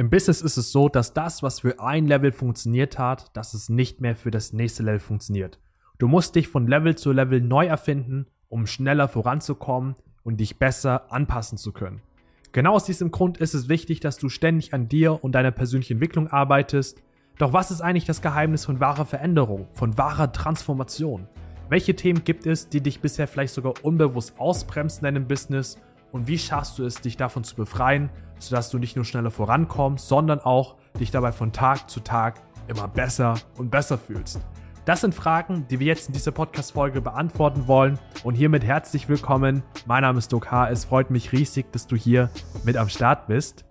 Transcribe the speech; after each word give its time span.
Im 0.00 0.08
Business 0.08 0.40
ist 0.40 0.56
es 0.56 0.72
so, 0.72 0.88
dass 0.88 1.12
das, 1.12 1.42
was 1.42 1.60
für 1.60 1.78
ein 1.78 2.06
Level 2.06 2.32
funktioniert 2.32 2.98
hat, 2.98 3.36
dass 3.36 3.52
es 3.52 3.68
nicht 3.68 4.00
mehr 4.00 4.16
für 4.16 4.30
das 4.30 4.54
nächste 4.54 4.82
Level 4.82 4.98
funktioniert. 4.98 5.58
Du 5.98 6.08
musst 6.08 6.34
dich 6.36 6.48
von 6.48 6.66
Level 6.66 6.96
zu 6.96 7.12
Level 7.12 7.42
neu 7.42 7.66
erfinden, 7.66 8.26
um 8.48 8.66
schneller 8.66 9.08
voranzukommen 9.08 9.96
und 10.22 10.40
dich 10.40 10.58
besser 10.58 11.12
anpassen 11.12 11.58
zu 11.58 11.72
können. 11.72 12.00
Genau 12.52 12.72
aus 12.76 12.84
diesem 12.84 13.10
Grund 13.10 13.36
ist 13.36 13.52
es 13.52 13.68
wichtig, 13.68 14.00
dass 14.00 14.16
du 14.16 14.30
ständig 14.30 14.72
an 14.72 14.88
dir 14.88 15.22
und 15.22 15.32
deiner 15.32 15.50
persönlichen 15.50 15.96
Entwicklung 15.96 16.28
arbeitest. 16.28 17.02
Doch 17.36 17.52
was 17.52 17.70
ist 17.70 17.82
eigentlich 17.82 18.06
das 18.06 18.22
Geheimnis 18.22 18.64
von 18.64 18.80
wahrer 18.80 19.04
Veränderung, 19.04 19.68
von 19.74 19.98
wahrer 19.98 20.32
Transformation? 20.32 21.28
Welche 21.68 21.94
Themen 21.94 22.24
gibt 22.24 22.46
es, 22.46 22.70
die 22.70 22.80
dich 22.80 23.02
bisher 23.02 23.28
vielleicht 23.28 23.52
sogar 23.52 23.74
unbewusst 23.82 24.32
ausbremsen 24.38 25.00
in 25.00 25.14
deinem 25.14 25.28
Business 25.28 25.76
und 26.12 26.26
wie 26.26 26.38
schaffst 26.38 26.78
du 26.78 26.84
es, 26.84 27.00
dich 27.00 27.16
davon 27.16 27.44
zu 27.44 27.54
befreien, 27.54 28.10
sodass 28.38 28.70
du 28.70 28.78
nicht 28.78 28.96
nur 28.96 29.04
schneller 29.04 29.30
vorankommst, 29.30 30.08
sondern 30.08 30.40
auch 30.40 30.76
dich 30.98 31.10
dabei 31.10 31.32
von 31.32 31.52
Tag 31.52 31.88
zu 31.88 32.00
Tag 32.00 32.40
immer 32.66 32.88
besser 32.88 33.34
und 33.56 33.70
besser 33.70 33.96
fühlst? 33.96 34.40
Das 34.86 35.02
sind 35.02 35.14
Fragen, 35.14 35.66
die 35.68 35.78
wir 35.78 35.86
jetzt 35.86 36.08
in 36.08 36.14
dieser 36.14 36.32
Podcast-Folge 36.32 37.00
beantworten 37.00 37.68
wollen. 37.68 37.98
Und 38.24 38.34
hiermit 38.34 38.64
herzlich 38.64 39.08
willkommen. 39.08 39.62
Mein 39.86 40.02
Name 40.02 40.18
ist 40.18 40.32
H. 40.32 40.70
Es 40.70 40.86
freut 40.86 41.10
mich 41.10 41.32
riesig, 41.32 41.70
dass 41.70 41.86
du 41.86 41.94
hier 41.96 42.30
mit 42.64 42.76
am 42.76 42.88
Start 42.88 43.28
bist. 43.28 43.64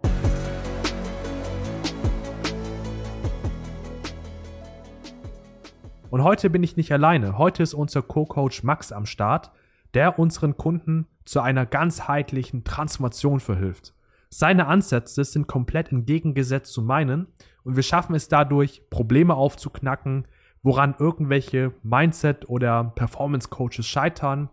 Und 6.10 6.24
heute 6.24 6.50
bin 6.50 6.64
ich 6.64 6.78
nicht 6.78 6.92
alleine. 6.92 7.38
Heute 7.38 7.64
ist 7.64 7.74
unser 7.74 8.02
Co-Coach 8.02 8.64
Max 8.64 8.92
am 8.92 9.06
Start, 9.06 9.52
der 9.94 10.20
unseren 10.20 10.56
Kunden 10.58 11.08
zu 11.30 11.42
einer 11.42 11.68
ganzheitlichen 11.68 12.64
Transformation 12.64 13.40
verhilft. 13.40 13.94
Seine 14.30 14.66
Ansätze 14.66 15.24
sind 15.24 15.46
komplett 15.46 15.92
entgegengesetzt 15.92 16.74
zu 16.74 16.82
meinen 16.82 17.28
und 17.64 17.76
wir 17.76 17.84
schaffen 17.84 18.16
es 18.16 18.30
dadurch, 18.30 18.82
Probleme 18.90 19.36
aufzuknacken, 19.36 20.28
woran 20.64 20.96
irgendwelche 20.98 21.72
Mindset- 21.84 22.50
oder 22.50 22.94
Performance-Coaches 22.96 23.86
scheitern. 23.86 24.50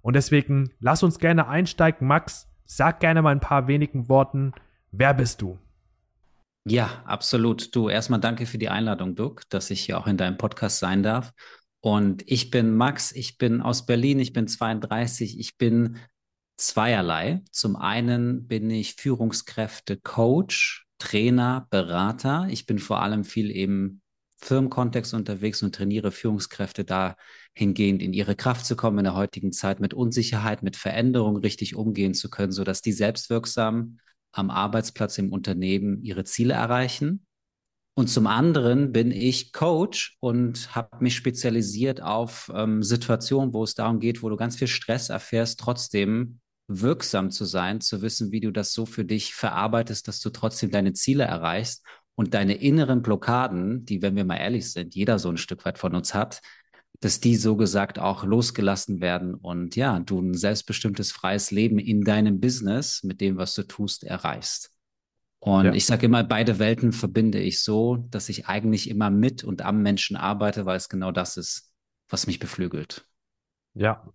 Und 0.00 0.14
deswegen 0.14 0.70
lass 0.78 1.02
uns 1.02 1.18
gerne 1.18 1.48
einsteigen. 1.48 2.06
Max, 2.06 2.46
sag 2.66 3.00
gerne 3.00 3.20
mal 3.20 3.30
ein 3.30 3.40
paar 3.40 3.66
wenigen 3.66 4.08
Worten. 4.08 4.52
Wer 4.92 5.14
bist 5.14 5.42
du? 5.42 5.58
Ja, 6.68 7.02
absolut. 7.04 7.74
Du, 7.74 7.88
erstmal 7.88 8.20
danke 8.20 8.46
für 8.46 8.58
die 8.58 8.68
Einladung, 8.68 9.16
Duck, 9.16 9.42
dass 9.50 9.70
ich 9.70 9.80
hier 9.80 9.98
auch 9.98 10.06
in 10.06 10.18
deinem 10.18 10.38
Podcast 10.38 10.78
sein 10.78 11.02
darf. 11.02 11.32
Und 11.80 12.22
ich 12.30 12.50
bin 12.50 12.76
Max, 12.76 13.10
ich 13.10 13.38
bin 13.38 13.60
aus 13.60 13.86
Berlin, 13.86 14.20
ich 14.20 14.32
bin 14.32 14.46
32, 14.46 15.40
ich 15.40 15.58
bin 15.58 15.96
zweierlei. 16.56 17.42
Zum 17.50 17.76
einen 17.76 18.46
bin 18.46 18.70
ich 18.70 18.94
Führungskräfte, 18.94 19.96
Coach, 19.96 20.86
Trainer, 20.98 21.66
Berater. 21.70 22.46
Ich 22.50 22.66
bin 22.66 22.78
vor 22.78 23.02
allem 23.02 23.24
viel 23.24 23.50
im 23.50 24.00
Firmenkontext 24.36 25.14
unterwegs 25.14 25.62
und 25.62 25.74
trainiere 25.74 26.10
Führungskräfte 26.10 26.84
dahingehend 26.84 28.02
in 28.02 28.12
ihre 28.12 28.34
Kraft 28.34 28.66
zu 28.66 28.76
kommen 28.76 28.98
in 28.98 29.04
der 29.04 29.14
heutigen 29.14 29.52
Zeit 29.52 29.80
mit 29.80 29.94
Unsicherheit, 29.94 30.62
mit 30.62 30.76
Veränderung 30.76 31.36
richtig 31.36 31.76
umgehen 31.76 32.14
zu 32.14 32.28
können, 32.28 32.52
sodass 32.52 32.82
die 32.82 32.92
selbstwirksam 32.92 33.98
am 34.32 34.50
Arbeitsplatz 34.50 35.18
im 35.18 35.32
Unternehmen 35.32 36.02
ihre 36.02 36.24
Ziele 36.24 36.54
erreichen. 36.54 37.26
Und 37.94 38.08
zum 38.08 38.26
anderen 38.26 38.92
bin 38.92 39.10
ich 39.10 39.52
Coach 39.52 40.16
und 40.20 40.74
habe 40.74 40.96
mich 41.00 41.14
spezialisiert 41.14 42.02
auf 42.02 42.50
ähm, 42.54 42.82
Situationen, 42.82 43.52
wo 43.52 43.64
es 43.64 43.74
darum 43.74 44.00
geht, 44.00 44.22
wo 44.22 44.30
du 44.30 44.36
ganz 44.36 44.56
viel 44.56 44.68
Stress 44.68 45.10
erfährst, 45.10 45.60
trotzdem 45.60 46.40
wirksam 46.68 47.30
zu 47.30 47.44
sein, 47.44 47.82
zu 47.82 48.00
wissen, 48.00 48.32
wie 48.32 48.40
du 48.40 48.50
das 48.50 48.72
so 48.72 48.86
für 48.86 49.04
dich 49.04 49.34
verarbeitest, 49.34 50.08
dass 50.08 50.20
du 50.20 50.30
trotzdem 50.30 50.70
deine 50.70 50.94
Ziele 50.94 51.24
erreichst 51.24 51.84
und 52.14 52.32
deine 52.32 52.54
inneren 52.54 53.02
Blockaden, 53.02 53.84
die, 53.84 54.00
wenn 54.00 54.16
wir 54.16 54.24
mal 54.24 54.36
ehrlich 54.36 54.72
sind, 54.72 54.94
jeder 54.94 55.18
so 55.18 55.28
ein 55.28 55.36
Stück 55.36 55.64
weit 55.66 55.78
von 55.78 55.94
uns 55.94 56.14
hat, 56.14 56.40
dass 57.00 57.20
die 57.20 57.36
so 57.36 57.56
gesagt 57.56 57.98
auch 57.98 58.24
losgelassen 58.24 59.00
werden 59.00 59.34
und 59.34 59.76
ja, 59.76 59.98
du 59.98 60.20
ein 60.20 60.34
selbstbestimmtes 60.34 61.12
freies 61.12 61.50
Leben 61.50 61.78
in 61.78 62.02
deinem 62.02 62.40
Business 62.40 63.02
mit 63.02 63.20
dem, 63.20 63.36
was 63.36 63.54
du 63.54 63.64
tust, 63.64 64.04
erreichst. 64.04 64.70
Und 65.44 65.64
ja. 65.64 65.72
ich 65.72 65.86
sage 65.86 66.06
immer, 66.06 66.22
beide 66.22 66.60
Welten 66.60 66.92
verbinde 66.92 67.40
ich 67.40 67.62
so, 67.62 67.96
dass 67.96 68.28
ich 68.28 68.46
eigentlich 68.46 68.88
immer 68.88 69.10
mit 69.10 69.42
und 69.42 69.62
am 69.62 69.82
Menschen 69.82 70.16
arbeite, 70.16 70.66
weil 70.66 70.76
es 70.76 70.88
genau 70.88 71.10
das 71.10 71.36
ist, 71.36 71.72
was 72.08 72.28
mich 72.28 72.38
beflügelt. 72.38 73.04
Ja, 73.74 74.12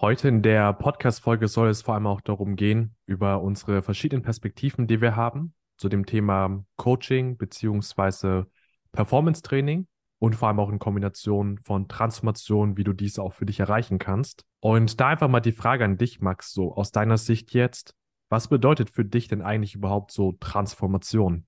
Heute 0.00 0.28
in 0.28 0.42
der 0.42 0.74
Podcast-Folge 0.74 1.48
soll 1.48 1.70
es 1.70 1.82
vor 1.82 1.94
allem 1.94 2.06
auch 2.06 2.20
darum 2.20 2.54
gehen, 2.54 2.94
über 3.06 3.42
unsere 3.42 3.82
verschiedenen 3.82 4.22
Perspektiven, 4.22 4.86
die 4.86 5.00
wir 5.00 5.16
haben, 5.16 5.54
zu 5.76 5.88
dem 5.88 6.06
Thema 6.06 6.64
Coaching 6.76 7.36
beziehungsweise 7.36 8.46
Performance-Training 8.92 9.88
und 10.20 10.36
vor 10.36 10.46
allem 10.46 10.60
auch 10.60 10.70
in 10.70 10.78
Kombination 10.78 11.58
von 11.64 11.88
Transformation, 11.88 12.76
wie 12.76 12.84
du 12.84 12.92
diese 12.92 13.24
auch 13.24 13.32
für 13.32 13.44
dich 13.44 13.58
erreichen 13.58 13.98
kannst. 13.98 14.44
Und 14.60 15.00
da 15.00 15.08
einfach 15.08 15.26
mal 15.26 15.40
die 15.40 15.50
Frage 15.50 15.84
an 15.84 15.96
dich, 15.96 16.20
Max, 16.20 16.52
so 16.52 16.76
aus 16.76 16.92
deiner 16.92 17.18
Sicht 17.18 17.52
jetzt, 17.52 17.96
was 18.28 18.48
bedeutet 18.48 18.90
für 18.90 19.04
dich 19.04 19.28
denn 19.28 19.42
eigentlich 19.42 19.74
überhaupt 19.74 20.12
so 20.12 20.32
Transformation? 20.32 21.46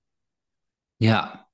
Ja, 0.99 1.47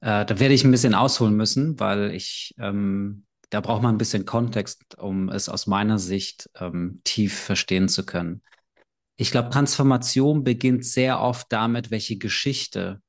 äh, 0.00 0.24
da 0.24 0.38
werde 0.38 0.54
ich 0.54 0.64
ein 0.64 0.70
bisschen 0.70 0.94
ausholen 0.94 1.36
müssen, 1.36 1.78
weil 1.80 2.12
ich 2.14 2.54
ähm, 2.58 3.26
da 3.50 3.60
braucht 3.60 3.82
man 3.82 3.94
ein 3.94 3.98
bisschen 3.98 4.24
Kontext, 4.24 4.98
um 4.98 5.28
es 5.28 5.48
aus 5.48 5.66
meiner 5.66 5.98
Sicht 5.98 6.50
ähm, 6.58 7.00
tief 7.04 7.38
verstehen 7.38 7.88
zu 7.88 8.04
können. 8.04 8.42
Ich 9.16 9.30
glaube, 9.30 9.50
Transformation 9.50 10.44
beginnt 10.44 10.84
sehr 10.84 11.20
oft 11.20 11.46
damit, 11.50 11.90
welche 11.90 12.18
Geschichte 12.18 13.00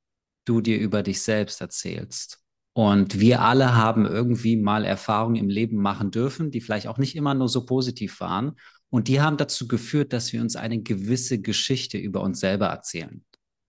du 0.44 0.60
dir 0.60 0.78
über 0.78 1.02
dich 1.02 1.22
selbst 1.22 1.60
erzählst. 1.60 2.40
Und 2.72 3.18
wir 3.18 3.42
alle 3.42 3.74
haben 3.74 4.06
irgendwie 4.06 4.56
mal 4.56 4.84
Erfahrungen 4.84 5.36
im 5.36 5.48
Leben 5.48 5.76
machen 5.78 6.10
dürfen, 6.10 6.50
die 6.50 6.60
vielleicht 6.60 6.86
auch 6.86 6.98
nicht 6.98 7.16
immer 7.16 7.34
nur 7.34 7.48
so 7.48 7.66
positiv 7.66 8.20
waren. 8.20 8.56
Und 8.90 9.08
die 9.08 9.20
haben 9.20 9.36
dazu 9.36 9.68
geführt, 9.68 10.12
dass 10.12 10.32
wir 10.32 10.40
uns 10.40 10.56
eine 10.56 10.80
gewisse 10.80 11.40
Geschichte 11.40 11.98
über 11.98 12.22
uns 12.22 12.40
selber 12.40 12.66
erzählen. 12.66 13.24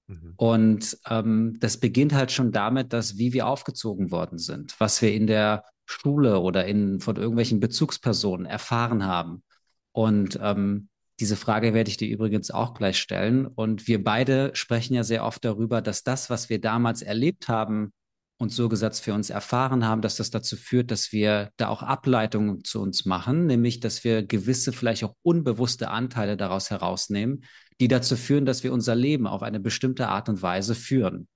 Mhm. 0.07 0.33
Und 0.37 0.97
ähm, 1.07 1.57
das 1.59 1.77
beginnt 1.77 2.13
halt 2.13 2.31
schon 2.31 2.51
damit, 2.51 2.93
dass 2.93 3.17
wie 3.17 3.33
wir 3.33 3.47
aufgezogen 3.47 4.11
worden 4.11 4.37
sind, 4.37 4.79
was 4.79 5.01
wir 5.01 5.13
in 5.13 5.27
der 5.27 5.63
Schule 5.85 6.39
oder 6.39 6.65
in, 6.65 6.99
von 6.99 7.15
irgendwelchen 7.15 7.59
Bezugspersonen 7.59 8.45
erfahren 8.45 9.05
haben. 9.05 9.43
Und 9.91 10.39
ähm, 10.41 10.87
diese 11.19 11.35
Frage 11.35 11.73
werde 11.73 11.89
ich 11.89 11.97
dir 11.97 12.07
übrigens 12.07 12.49
auch 12.51 12.73
gleich 12.73 12.97
stellen. 12.97 13.45
Und 13.45 13.87
wir 13.87 14.03
beide 14.03 14.51
sprechen 14.53 14.93
ja 14.93 15.03
sehr 15.03 15.25
oft 15.25 15.43
darüber, 15.43 15.81
dass 15.81 16.03
das, 16.03 16.29
was 16.29 16.49
wir 16.49 16.61
damals 16.61 17.01
erlebt 17.01 17.49
haben 17.49 17.91
und 18.39 18.53
so 18.53 18.69
gesagt 18.69 18.95
für 18.95 19.13
uns 19.13 19.29
erfahren 19.29 19.85
haben, 19.85 20.01
dass 20.01 20.15
das 20.15 20.31
dazu 20.31 20.55
führt, 20.55 20.91
dass 20.91 21.11
wir 21.11 21.51
da 21.57 21.67
auch 21.67 21.83
Ableitungen 21.83 22.63
zu 22.63 22.81
uns 22.81 23.05
machen, 23.05 23.45
nämlich 23.45 23.81
dass 23.81 24.05
wir 24.05 24.23
gewisse, 24.23 24.71
vielleicht 24.71 25.03
auch 25.03 25.13
unbewusste 25.21 25.89
Anteile 25.89 26.37
daraus 26.37 26.69
herausnehmen, 26.69 27.43
die 27.81 27.89
dazu 27.89 28.15
führen, 28.15 28.45
dass 28.45 28.63
wir 28.63 28.71
unser 28.71 28.95
Leben 28.95 29.27
auf 29.27 29.43
eine 29.43 29.59
bestimmte 29.59 30.07
Art 30.07 30.29
und 30.29 30.41
Weise 30.41 30.73
führen. 30.73 31.27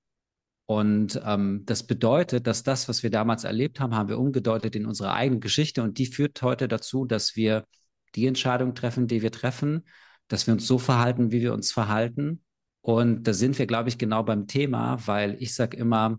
Und 0.66 1.20
ähm, 1.26 1.62
das 1.66 1.86
bedeutet, 1.86 2.46
dass 2.46 2.62
das, 2.62 2.88
was 2.88 3.02
wir 3.02 3.10
damals 3.10 3.44
erlebt 3.44 3.80
haben, 3.80 3.94
haben 3.94 4.08
wir 4.08 4.18
umgedeutet 4.18 4.74
in 4.74 4.86
unsere 4.86 5.12
eigene 5.12 5.40
Geschichte 5.40 5.82
und 5.82 5.98
die 5.98 6.06
führt 6.06 6.40
heute 6.40 6.68
dazu, 6.68 7.04
dass 7.04 7.36
wir 7.36 7.64
die 8.14 8.26
Entscheidung 8.26 8.74
treffen, 8.74 9.08
die 9.08 9.20
wir 9.20 9.30
treffen, 9.30 9.84
dass 10.28 10.46
wir 10.46 10.54
uns 10.54 10.66
so 10.66 10.78
verhalten, 10.78 11.32
wie 11.32 11.42
wir 11.42 11.52
uns 11.52 11.70
verhalten. 11.70 12.42
Und 12.80 13.24
da 13.24 13.34
sind 13.34 13.58
wir, 13.58 13.66
glaube 13.66 13.90
ich, 13.90 13.98
genau 13.98 14.22
beim 14.22 14.46
Thema, 14.46 15.06
weil 15.06 15.36
ich 15.42 15.54
sage 15.54 15.76
immer, 15.76 16.18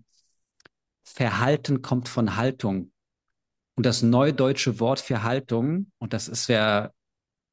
Verhalten 1.05 1.81
kommt 1.81 2.09
von 2.09 2.35
Haltung. 2.35 2.91
Und 3.77 3.85
das 3.85 4.01
neudeutsche 4.01 4.79
Wort 4.79 4.99
für 4.99 5.23
Haltung, 5.23 5.91
und 5.97 6.13
das 6.13 6.27
ist 6.27 6.47
ja, 6.47 6.91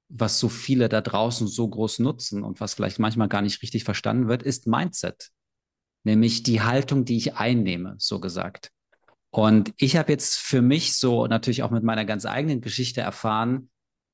was 0.08 0.38
so 0.38 0.48
viele 0.48 0.88
da 0.88 1.00
draußen 1.00 1.46
so 1.46 1.68
groß 1.68 2.00
nutzen 2.00 2.42
und 2.42 2.60
was 2.60 2.74
vielleicht 2.74 2.98
manchmal 2.98 3.28
gar 3.28 3.42
nicht 3.42 3.62
richtig 3.62 3.84
verstanden 3.84 4.28
wird, 4.28 4.42
ist 4.42 4.66
Mindset 4.66 5.32
nämlich 6.04 6.42
die 6.42 6.62
Haltung, 6.62 7.04
die 7.04 7.16
ich 7.16 7.36
einnehme, 7.36 7.94
so 7.98 8.20
gesagt. 8.20 8.70
Und 9.30 9.72
ich 9.78 9.96
habe 9.96 10.12
jetzt 10.12 10.36
für 10.36 10.60
mich 10.60 10.96
so 10.96 11.26
natürlich 11.26 11.62
auch 11.62 11.70
mit 11.70 11.84
meiner 11.84 12.04
ganz 12.04 12.26
eigenen 12.26 12.60
Geschichte 12.60 13.00
erfahren, 13.00 13.70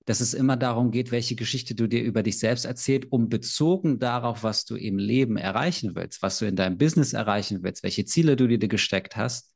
dass 0.09 0.21
es 0.21 0.33
immer 0.33 0.57
darum 0.57 0.91
geht, 0.91 1.11
welche 1.11 1.35
Geschichte 1.35 1.75
du 1.75 1.87
dir 1.87 2.03
über 2.03 2.23
dich 2.23 2.39
selbst 2.39 2.65
erzählst, 2.65 3.13
um 3.13 3.29
bezogen 3.29 3.99
darauf, 3.99 4.43
was 4.43 4.65
du 4.65 4.75
im 4.75 4.97
Leben 4.97 5.37
erreichen 5.37 5.95
willst, 5.95 6.23
was 6.23 6.39
du 6.39 6.47
in 6.47 6.57
deinem 6.57 6.79
Business 6.79 7.13
erreichen 7.13 7.63
willst, 7.63 7.83
welche 7.83 8.07
Ziele 8.07 8.35
du 8.35 8.49
dir 8.49 8.57
gesteckt 8.57 9.17
hast. 9.17 9.53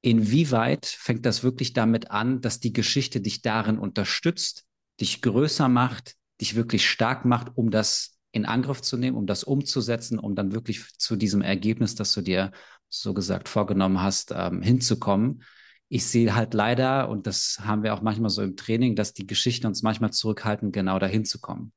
Inwieweit 0.00 0.86
fängt 0.86 1.26
das 1.26 1.42
wirklich 1.42 1.72
damit 1.72 2.12
an, 2.12 2.40
dass 2.40 2.60
die 2.60 2.72
Geschichte 2.72 3.20
dich 3.20 3.42
darin 3.42 3.76
unterstützt, 3.76 4.66
dich 5.00 5.20
größer 5.20 5.68
macht, 5.68 6.14
dich 6.40 6.54
wirklich 6.54 6.88
stark 6.88 7.24
macht, 7.24 7.50
um 7.56 7.72
das 7.72 8.20
in 8.30 8.46
Angriff 8.46 8.82
zu 8.82 8.96
nehmen, 8.96 9.16
um 9.16 9.26
das 9.26 9.42
umzusetzen, 9.42 10.20
um 10.20 10.36
dann 10.36 10.52
wirklich 10.52 10.96
zu 10.96 11.16
diesem 11.16 11.42
Ergebnis, 11.42 11.96
das 11.96 12.14
du 12.14 12.20
dir 12.20 12.52
so 12.88 13.14
gesagt 13.14 13.48
vorgenommen 13.48 14.00
hast, 14.00 14.32
ähm, 14.32 14.62
hinzukommen. 14.62 15.42
Ich 15.92 16.06
sehe 16.06 16.34
halt 16.34 16.54
leider, 16.54 17.10
und 17.10 17.26
das 17.26 17.58
haben 17.62 17.82
wir 17.82 17.92
auch 17.92 18.00
manchmal 18.00 18.30
so 18.30 18.40
im 18.42 18.56
Training, 18.56 18.96
dass 18.96 19.12
die 19.12 19.26
Geschichten 19.26 19.66
uns 19.66 19.82
manchmal 19.82 20.10
zurückhalten, 20.10 20.72
genau 20.72 20.98
dahin 20.98 21.24
zu 21.24 21.38
kommen. 21.40 21.72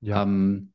Ja. 0.00 0.22
Ähm, 0.22 0.72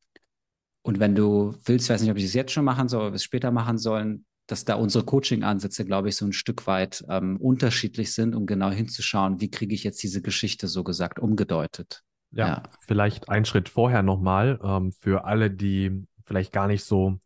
Und 0.84 1.00
wenn 1.00 1.16
du 1.16 1.56
willst, 1.66 1.90
weiß 1.90 2.02
nicht, 2.02 2.12
ob 2.12 2.18
ich 2.18 2.24
es 2.24 2.34
jetzt 2.34 2.52
schon 2.52 2.64
machen 2.64 2.88
soll 2.88 3.02
oder 3.02 3.12
wir 3.12 3.16
es 3.16 3.24
später 3.24 3.52
machen 3.52 3.78
sollen, 3.78 4.26
dass 4.46 4.64
da 4.64 4.76
unsere 4.76 5.04
Coaching-Ansätze, 5.04 5.86
glaube 5.86 6.08
ich, 6.10 6.16
so 6.16 6.26
ein 6.26 6.34
Stück 6.34 6.68
weit 6.68 7.04
ähm, 7.10 7.38
unterschiedlich 7.38 8.14
sind, 8.14 8.36
um 8.36 8.46
genau 8.46 8.70
hinzuschauen, 8.70 9.42
wie 9.42 9.52
kriege 9.52 9.76
ich 9.76 9.84
jetzt 9.84 10.02
diese 10.02 10.22
Geschichte 10.22 10.68
so 10.68 10.84
gesagt 10.84 11.20
umgedeutet. 11.20 12.04
Ja, 12.32 12.48
ja. 12.48 12.64
vielleicht 12.80 13.28
einen 13.28 13.46
Schritt 13.46 13.70
vorher 13.70 14.04
nochmal 14.04 14.60
ähm, 14.64 14.94
für 14.94 15.26
alle, 15.26 15.52
die 15.52 16.06
vielleicht 16.26 16.54
gar 16.54 16.68
nicht 16.68 16.86
so 16.86 17.20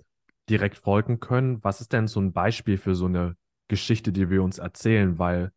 direkt 0.49 0.77
folgen 0.77 1.19
können. 1.19 1.63
Was 1.63 1.81
ist 1.81 1.91
denn 1.93 2.07
so 2.07 2.19
ein 2.19 2.33
Beispiel 2.33 2.77
für 2.77 2.95
so 2.95 3.05
eine 3.05 3.35
Geschichte, 3.71 4.11
die 4.11 4.29
wir 4.29 4.43
uns 4.43 4.59
erzählen? 4.59 5.17
Weil 5.17 5.51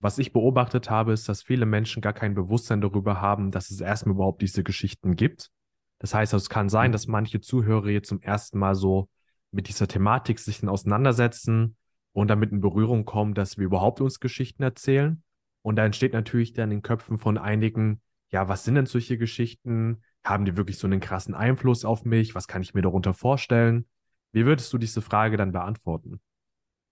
was 0.00 0.18
ich 0.18 0.32
beobachtet 0.32 0.88
habe, 0.90 1.12
ist, 1.12 1.28
dass 1.28 1.42
viele 1.42 1.66
Menschen 1.66 2.00
gar 2.00 2.14
kein 2.14 2.34
Bewusstsein 2.34 2.80
darüber 2.80 3.20
haben, 3.20 3.50
dass 3.50 3.70
es 3.70 3.80
erstmal 3.80 4.14
überhaupt 4.14 4.40
diese 4.42 4.64
Geschichten 4.64 5.14
gibt. 5.14 5.50
Das 5.98 6.14
heißt, 6.14 6.32
es 6.32 6.48
kann 6.48 6.70
sein, 6.70 6.90
mhm. 6.90 6.92
dass 6.92 7.06
manche 7.06 7.40
Zuhörer 7.40 7.88
jetzt 7.90 8.08
zum 8.08 8.22
ersten 8.22 8.58
Mal 8.58 8.74
so 8.74 9.08
mit 9.52 9.68
dieser 9.68 9.86
Thematik 9.86 10.38
sich 10.38 10.60
dann 10.60 10.70
auseinandersetzen 10.70 11.76
und 12.12 12.28
damit 12.28 12.50
in 12.50 12.60
Berührung 12.60 13.04
kommen, 13.04 13.34
dass 13.34 13.58
wir 13.58 13.66
überhaupt 13.66 14.00
uns 14.00 14.18
Geschichten 14.18 14.62
erzählen. 14.62 15.22
Und 15.62 15.76
da 15.76 15.84
entsteht 15.84 16.14
natürlich 16.14 16.54
dann 16.54 16.70
in 16.70 16.78
den 16.78 16.82
Köpfen 16.82 17.18
von 17.18 17.36
einigen, 17.36 18.00
ja, 18.30 18.48
was 18.48 18.64
sind 18.64 18.76
denn 18.76 18.86
solche 18.86 19.18
Geschichten? 19.18 20.02
Haben 20.24 20.46
die 20.46 20.56
wirklich 20.56 20.78
so 20.78 20.86
einen 20.86 21.00
krassen 21.00 21.34
Einfluss 21.34 21.84
auf 21.84 22.04
mich? 22.06 22.34
Was 22.34 22.48
kann 22.48 22.62
ich 22.62 22.72
mir 22.72 22.82
darunter 22.82 23.12
vorstellen? 23.12 23.86
Wie 24.32 24.46
würdest 24.46 24.72
du 24.72 24.78
diese 24.78 25.02
Frage 25.02 25.36
dann 25.36 25.52
beantworten? 25.52 26.20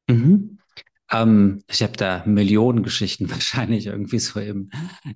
Mhm. 0.09 0.59
Ähm, 1.11 1.63
ich 1.69 1.83
habe 1.83 1.93
da 1.93 2.25
Millionen 2.27 2.83
Geschichten 2.83 3.31
wahrscheinlich 3.31 3.87
irgendwie 3.87 4.19
so 4.19 4.41
im, 4.41 4.71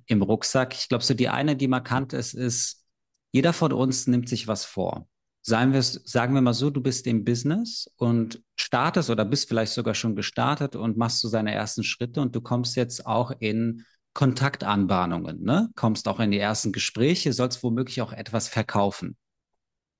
im 0.05 0.21
Rucksack. 0.21 0.73
Ich 0.73 0.89
glaube, 0.89 1.03
so 1.03 1.13
die 1.13 1.29
eine, 1.29 1.55
die 1.55 1.67
markant 1.67 2.13
ist, 2.13 2.33
ist, 2.33 2.85
jeder 3.31 3.53
von 3.53 3.73
uns 3.73 4.07
nimmt 4.07 4.29
sich 4.29 4.47
was 4.47 4.65
vor. 4.65 5.07
Wir, 5.45 5.81
sagen 5.81 6.35
wir 6.35 6.41
mal 6.41 6.53
so, 6.53 6.69
du 6.69 6.79
bist 6.79 7.05
im 7.05 7.25
Business 7.25 7.91
und 7.97 8.41
startest 8.55 9.09
oder 9.09 9.25
bist 9.25 9.49
vielleicht 9.49 9.73
sogar 9.73 9.93
schon 9.93 10.15
gestartet 10.15 10.77
und 10.77 10.95
machst 10.95 11.19
so 11.19 11.29
deine 11.29 11.53
ersten 11.53 11.83
Schritte 11.83 12.21
und 12.21 12.33
du 12.33 12.39
kommst 12.39 12.77
jetzt 12.77 13.05
auch 13.05 13.31
in 13.39 13.83
Kontaktanbahnungen, 14.13 15.43
ne? 15.43 15.69
Kommst 15.75 16.07
auch 16.07 16.19
in 16.19 16.31
die 16.31 16.37
ersten 16.39 16.71
Gespräche, 16.71 17.33
sollst 17.33 17.61
womöglich 17.63 18.01
auch 18.01 18.13
etwas 18.13 18.47
verkaufen. 18.47 19.17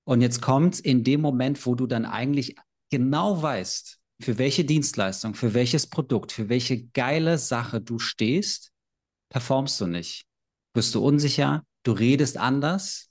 Und 0.04 0.22
jetzt 0.22 0.40
kommt 0.40 0.80
in 0.80 1.04
dem 1.04 1.20
Moment, 1.20 1.66
wo 1.66 1.74
du 1.74 1.86
dann 1.86 2.06
eigentlich 2.06 2.54
genau 2.90 3.42
weißt, 3.42 3.98
für 4.20 4.38
welche 4.38 4.64
Dienstleistung, 4.64 5.34
für 5.34 5.54
welches 5.54 5.86
Produkt, 5.86 6.32
für 6.32 6.48
welche 6.48 6.86
geile 6.88 7.38
Sache 7.38 7.80
du 7.80 7.98
stehst, 7.98 8.72
performst 9.28 9.80
du 9.80 9.86
nicht. 9.86 10.26
Wirst 10.74 10.94
du 10.94 11.04
unsicher, 11.04 11.64
du 11.82 11.92
redest 11.92 12.36
anders, 12.36 13.10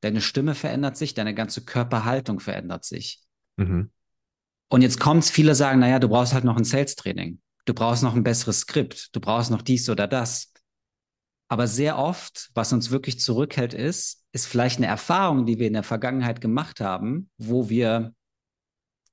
deine 0.00 0.20
Stimme 0.20 0.54
verändert 0.54 0.96
sich, 0.96 1.14
deine 1.14 1.34
ganze 1.34 1.64
Körperhaltung 1.64 2.40
verändert 2.40 2.84
sich. 2.84 3.20
Mhm. 3.56 3.90
Und 4.68 4.82
jetzt 4.82 5.00
kommt's, 5.00 5.30
viele 5.30 5.54
sagen, 5.54 5.80
naja, 5.80 5.98
du 5.98 6.08
brauchst 6.08 6.32
halt 6.32 6.44
noch 6.44 6.56
ein 6.56 6.64
Sales-Training. 6.64 7.40
Du 7.64 7.74
brauchst 7.74 8.02
noch 8.02 8.14
ein 8.14 8.22
besseres 8.22 8.60
Skript. 8.60 9.14
Du 9.14 9.20
brauchst 9.20 9.50
noch 9.50 9.62
dies 9.62 9.88
oder 9.88 10.08
das. 10.08 10.52
Aber 11.48 11.66
sehr 11.66 11.98
oft, 11.98 12.50
was 12.54 12.72
uns 12.72 12.90
wirklich 12.90 13.20
zurückhält, 13.20 13.74
ist, 13.74 14.24
ist 14.32 14.46
vielleicht 14.46 14.78
eine 14.78 14.86
Erfahrung, 14.86 15.44
die 15.44 15.58
wir 15.58 15.66
in 15.66 15.74
der 15.74 15.82
Vergangenheit 15.82 16.40
gemacht 16.40 16.80
haben, 16.80 17.30
wo 17.36 17.68
wir 17.68 18.14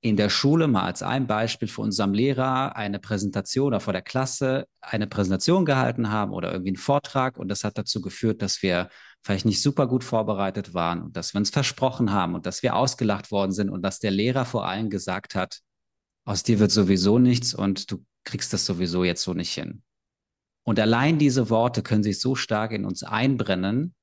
in 0.02 0.16
der 0.16 0.30
Schule 0.30 0.68
mal 0.68 0.84
als 0.84 1.04
ein 1.04 1.28
Beispiel 1.28 1.68
vor 1.68 1.84
unserem 1.84 2.14
Lehrer 2.14 2.76
eine 2.76 3.00
Präsentation 3.00 3.68
oder 3.68 3.80
vor 3.80 3.94
der 3.94 4.02
Klasse 4.02 4.66
eine 4.80 5.08
Präsentation 5.08 5.66
gehalten 5.66 6.10
haben 6.10 6.32
oder 6.32 6.52
irgendwie 6.52 6.70
einen 6.70 6.78
Vortrag 6.78 7.38
und 7.38 7.50
das 7.50 7.64
hat 7.64 7.78
dazu 7.78 8.02
geführt, 8.02 8.42
dass 8.42 8.62
wir 8.64 8.90
vielleicht 9.22 9.46
nicht 9.46 9.62
super 9.62 9.88
gut 9.88 10.06
vorbereitet 10.06 10.74
waren 10.74 11.02
und 11.02 11.18
dass 11.18 11.34
wir 11.34 11.40
uns 11.40 11.50
versprochen 11.50 12.12
haben 12.12 12.36
und 12.36 12.46
dass 12.46 12.64
wir 12.64 12.76
ausgelacht 12.76 13.32
worden 13.32 13.52
sind 13.52 13.70
und 13.70 13.82
dass 13.82 14.00
der 14.00 14.12
Lehrer 14.12 14.46
vor 14.46 14.66
allem 14.66 14.90
gesagt 14.90 15.36
hat, 15.36 15.60
aus 16.26 16.44
dir 16.44 16.60
wird 16.60 16.72
sowieso 16.72 17.20
nichts 17.20 17.54
und 17.54 17.92
du 17.92 18.06
kriegst 18.24 18.54
das 18.54 18.66
sowieso 18.66 19.04
jetzt 19.04 19.24
so 19.24 19.34
nicht 19.34 19.54
hin. 19.54 19.84
Und 20.64 20.80
allein 20.80 21.18
diese 21.18 21.50
Worte 21.50 21.82
können 21.82 22.04
sich 22.04 22.20
so 22.20 22.36
stark 22.36 22.72
in 22.72 22.86
uns 22.86 23.04
einbrennen, 23.04 23.96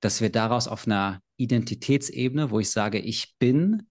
dass 0.00 0.20
wir 0.20 0.30
daraus 0.30 0.66
auf 0.66 0.86
einer 0.86 1.20
Identitätsebene, 1.36 2.50
wo 2.50 2.60
ich 2.60 2.70
sage, 2.70 2.98
ich 2.98 3.34
bin 3.38 3.87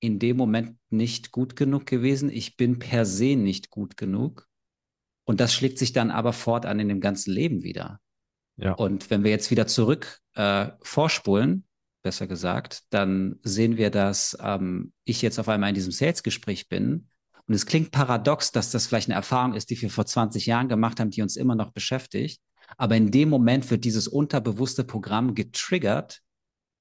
in 0.00 0.18
dem 0.18 0.36
Moment 0.36 0.76
nicht 0.90 1.32
gut 1.32 1.56
genug 1.56 1.86
gewesen, 1.86 2.30
ich 2.30 2.56
bin 2.56 2.78
per 2.78 3.04
se 3.04 3.36
nicht 3.36 3.70
gut 3.70 3.96
genug. 3.96 4.46
Und 5.24 5.40
das 5.40 5.52
schlägt 5.52 5.78
sich 5.78 5.92
dann 5.92 6.10
aber 6.10 6.32
fortan 6.32 6.80
in 6.80 6.88
dem 6.88 7.00
ganzen 7.00 7.32
Leben 7.32 7.62
wieder. 7.62 8.00
Ja. 8.56 8.72
Und 8.72 9.10
wenn 9.10 9.24
wir 9.24 9.30
jetzt 9.30 9.50
wieder 9.50 9.66
zurück 9.66 10.20
äh, 10.34 10.68
vorspulen, 10.82 11.64
besser 12.02 12.26
gesagt, 12.26 12.84
dann 12.90 13.36
sehen 13.42 13.76
wir, 13.76 13.90
dass 13.90 14.36
ähm, 14.40 14.92
ich 15.04 15.22
jetzt 15.22 15.38
auf 15.38 15.48
einmal 15.48 15.68
in 15.68 15.74
diesem 15.74 15.92
Sales-Gespräch 15.92 16.68
bin. 16.68 17.08
Und 17.46 17.54
es 17.54 17.66
klingt 17.66 17.90
paradox, 17.90 18.52
dass 18.52 18.70
das 18.70 18.86
vielleicht 18.86 19.08
eine 19.08 19.16
Erfahrung 19.16 19.54
ist, 19.54 19.70
die 19.70 19.80
wir 19.80 19.90
vor 19.90 20.06
20 20.06 20.46
Jahren 20.46 20.68
gemacht 20.68 21.00
haben, 21.00 21.10
die 21.10 21.22
uns 21.22 21.36
immer 21.36 21.54
noch 21.54 21.72
beschäftigt. 21.72 22.40
Aber 22.76 22.96
in 22.96 23.10
dem 23.10 23.28
Moment 23.28 23.70
wird 23.70 23.84
dieses 23.84 24.08
unterbewusste 24.08 24.84
Programm 24.84 25.34
getriggert, 25.34 26.20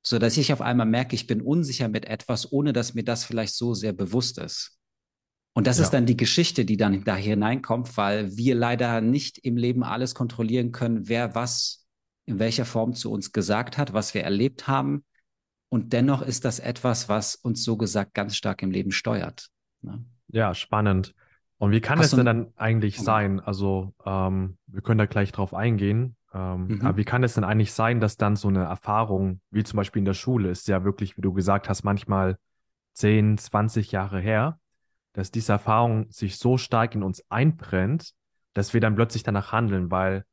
so 0.07 0.19
dass 0.19 0.37
ich 0.37 0.53
auf 0.53 0.61
einmal 0.61 0.85
merke, 0.85 1.15
ich 1.15 1.27
bin 1.27 1.41
unsicher 1.41 1.89
mit 1.89 2.05
etwas, 2.05 2.51
ohne 2.51 2.73
dass 2.73 2.93
mir 2.93 3.03
das 3.03 3.25
vielleicht 3.25 3.55
so 3.55 3.73
sehr 3.73 3.93
bewusst 3.93 4.37
ist. 4.37 4.77
Und 5.53 5.67
das 5.67 5.79
ja. 5.79 5.85
ist 5.85 5.91
dann 5.91 6.05
die 6.05 6.17
Geschichte, 6.17 6.65
die 6.65 6.77
dann 6.77 7.03
da 7.03 7.15
hineinkommt, 7.15 7.97
weil 7.97 8.37
wir 8.37 8.53
leider 8.53 9.01
nicht 9.01 9.39
im 9.39 9.57
Leben 9.57 9.83
alles 9.83 10.13
kontrollieren 10.13 10.71
können, 10.71 11.07
wer 11.09 11.33
was 11.33 11.87
in 12.25 12.39
welcher 12.39 12.65
Form 12.65 12.93
zu 12.93 13.11
uns 13.11 13.31
gesagt 13.31 13.77
hat, 13.77 13.93
was 13.93 14.13
wir 14.13 14.23
erlebt 14.23 14.67
haben. 14.67 15.03
Und 15.69 15.93
dennoch 15.93 16.21
ist 16.21 16.45
das 16.45 16.59
etwas, 16.59 17.09
was 17.09 17.35
uns 17.35 17.63
so 17.63 17.75
gesagt 17.75 18.13
ganz 18.13 18.35
stark 18.35 18.61
im 18.61 18.71
Leben 18.71 18.91
steuert. 18.91 19.47
Ne? 19.81 20.05
Ja, 20.27 20.53
spannend. 20.53 21.15
Und 21.57 21.71
wie 21.71 21.81
kann 21.81 21.99
Hast 21.99 22.07
es 22.07 22.15
denn 22.15 22.25
dann 22.25 22.53
eigentlich 22.55 22.95
okay. 22.95 23.05
sein? 23.05 23.39
Also, 23.39 23.93
ähm, 24.05 24.57
wir 24.67 24.81
können 24.81 24.99
da 24.99 25.05
gleich 25.05 25.31
drauf 25.31 25.53
eingehen. 25.53 26.16
Ähm, 26.37 26.67
mhm. 26.67 26.81
Aber 26.85 26.97
wie 26.97 27.03
kann 27.03 27.23
es 27.23 27.33
denn 27.33 27.43
eigentlich 27.43 27.73
sein, 27.73 27.99
dass 27.99 28.17
dann 28.17 28.35
so 28.35 28.47
eine 28.47 28.63
Erfahrung, 28.63 29.41
wie 29.49 29.63
zum 29.63 29.77
Beispiel 29.77 30.01
in 30.01 30.05
der 30.05 30.13
Schule, 30.13 30.49
ist 30.49 30.67
ja 30.67 30.83
wirklich, 30.83 31.17
wie 31.17 31.21
du 31.21 31.33
gesagt 31.33 31.67
hast, 31.67 31.83
manchmal 31.83 32.37
10, 32.93 33.37
20 33.37 33.91
Jahre 33.91 34.19
her, 34.19 34.59
dass 35.13 35.31
diese 35.31 35.53
Erfahrung 35.53 36.11
sich 36.11 36.37
so 36.37 36.57
stark 36.57 36.93
in 36.93 37.01
uns 37.01 37.23
einbrennt, 37.29 38.13
dass 38.53 38.73
wir 38.73 38.81
dann 38.81 38.95
plötzlich 38.95 39.23
danach 39.23 39.51
handeln, 39.51 39.89
weil 39.89 40.25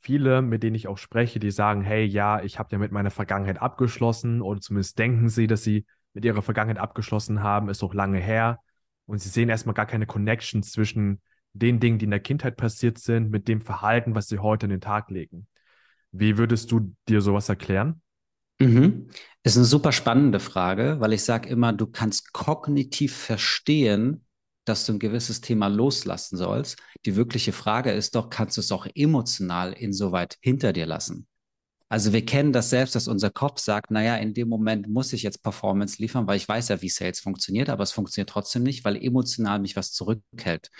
viele, 0.00 0.42
mit 0.42 0.64
denen 0.64 0.74
ich 0.74 0.88
auch 0.88 0.98
spreche, 0.98 1.38
die 1.38 1.52
sagen, 1.52 1.82
hey, 1.82 2.04
ja, 2.04 2.42
ich 2.42 2.58
habe 2.58 2.70
ja 2.72 2.78
mit 2.78 2.90
meiner 2.90 3.12
Vergangenheit 3.12 3.62
abgeschlossen 3.62 4.42
oder 4.42 4.60
zumindest 4.60 4.98
denken 4.98 5.28
sie, 5.28 5.46
dass 5.46 5.62
sie 5.62 5.86
mit 6.14 6.24
ihrer 6.24 6.42
Vergangenheit 6.42 6.82
abgeschlossen 6.82 7.42
haben, 7.42 7.68
ist 7.68 7.84
auch 7.84 7.94
lange 7.94 8.18
her 8.18 8.58
und 9.06 9.18
sie 9.18 9.28
sehen 9.28 9.48
erstmal 9.48 9.74
gar 9.74 9.86
keine 9.86 10.06
Connections 10.06 10.72
zwischen 10.72 11.20
den 11.52 11.80
Dingen, 11.80 11.98
die 11.98 12.04
in 12.04 12.10
der 12.10 12.20
Kindheit 12.20 12.56
passiert 12.56 12.98
sind, 12.98 13.30
mit 13.30 13.48
dem 13.48 13.60
Verhalten, 13.60 14.14
was 14.14 14.28
sie 14.28 14.38
heute 14.38 14.66
in 14.66 14.70
den 14.70 14.80
Tag 14.80 15.10
legen. 15.10 15.46
Wie 16.10 16.38
würdest 16.38 16.70
du 16.72 16.94
dir 17.08 17.20
sowas 17.20 17.48
erklären? 17.48 18.02
Mhm. 18.60 19.08
Ist 19.42 19.56
eine 19.56 19.66
super 19.66 19.92
spannende 19.92 20.40
Frage, 20.40 20.96
weil 21.00 21.12
ich 21.12 21.24
sage 21.24 21.48
immer, 21.48 21.72
du 21.72 21.86
kannst 21.86 22.32
kognitiv 22.32 23.16
verstehen, 23.16 24.24
dass 24.64 24.86
du 24.86 24.92
ein 24.92 24.98
gewisses 24.98 25.40
Thema 25.40 25.66
loslassen 25.66 26.36
sollst. 26.36 26.78
Die 27.04 27.16
wirkliche 27.16 27.52
Frage 27.52 27.90
ist 27.90 28.14
doch, 28.14 28.30
kannst 28.30 28.56
du 28.56 28.60
es 28.60 28.70
auch 28.70 28.86
emotional 28.94 29.72
insoweit 29.72 30.38
hinter 30.40 30.72
dir 30.72 30.86
lassen? 30.86 31.26
Also 31.88 32.14
wir 32.14 32.24
kennen 32.24 32.54
das 32.54 32.70
selbst, 32.70 32.94
dass 32.94 33.06
unser 33.06 33.30
Kopf 33.30 33.60
sagt, 33.60 33.90
naja, 33.90 34.16
in 34.16 34.32
dem 34.32 34.48
Moment 34.48 34.88
muss 34.88 35.12
ich 35.12 35.22
jetzt 35.22 35.42
Performance 35.42 36.00
liefern, 36.00 36.26
weil 36.26 36.38
ich 36.38 36.48
weiß 36.48 36.68
ja, 36.68 36.80
wie 36.80 36.88
Sales 36.88 37.20
funktioniert, 37.20 37.68
aber 37.68 37.82
es 37.82 37.92
funktioniert 37.92 38.30
trotzdem 38.30 38.62
nicht, 38.62 38.84
weil 38.84 38.96
emotional 38.96 39.58
mich 39.58 39.76
was 39.76 39.92
zurückhält. 39.92 40.70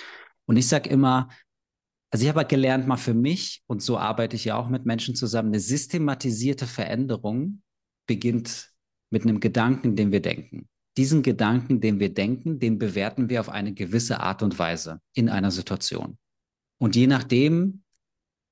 Und 0.47 0.57
ich 0.57 0.69
sage 0.69 0.91
immer, 0.91 1.29
also 2.11 2.25
ich 2.25 2.29
habe 2.29 2.45
gelernt 2.45 2.87
mal 2.87 2.97
für 2.97 3.15
mich, 3.15 3.63
und 3.67 3.83
so 3.83 3.97
arbeite 3.97 4.37
ich 4.37 4.45
ja 4.45 4.57
auch 4.57 4.69
mit 4.69 4.85
Menschen 4.85 5.15
zusammen, 5.15 5.49
eine 5.49 5.61
systematisierte 5.61 6.67
Veränderung 6.67 7.63
beginnt 8.07 8.71
mit 9.11 9.23
einem 9.23 9.41
Gedanken, 9.41 9.97
den 9.97 10.13
wir 10.13 10.21
denken. 10.21 10.69
Diesen 10.99 11.23
Gedanken, 11.23 11.81
den 11.81 12.01
wir 12.01 12.13
denken, 12.13 12.59
den 12.59 12.79
bewerten 12.79 13.31
wir 13.31 13.41
auf 13.41 13.49
eine 13.49 13.73
gewisse 13.73 14.21
Art 14.21 14.43
und 14.43 14.59
Weise 14.59 15.01
in 15.15 15.31
einer 15.31 15.51
Situation. 15.51 16.19
Und 16.79 16.97
je 16.97 17.07
nachdem, 17.07 17.83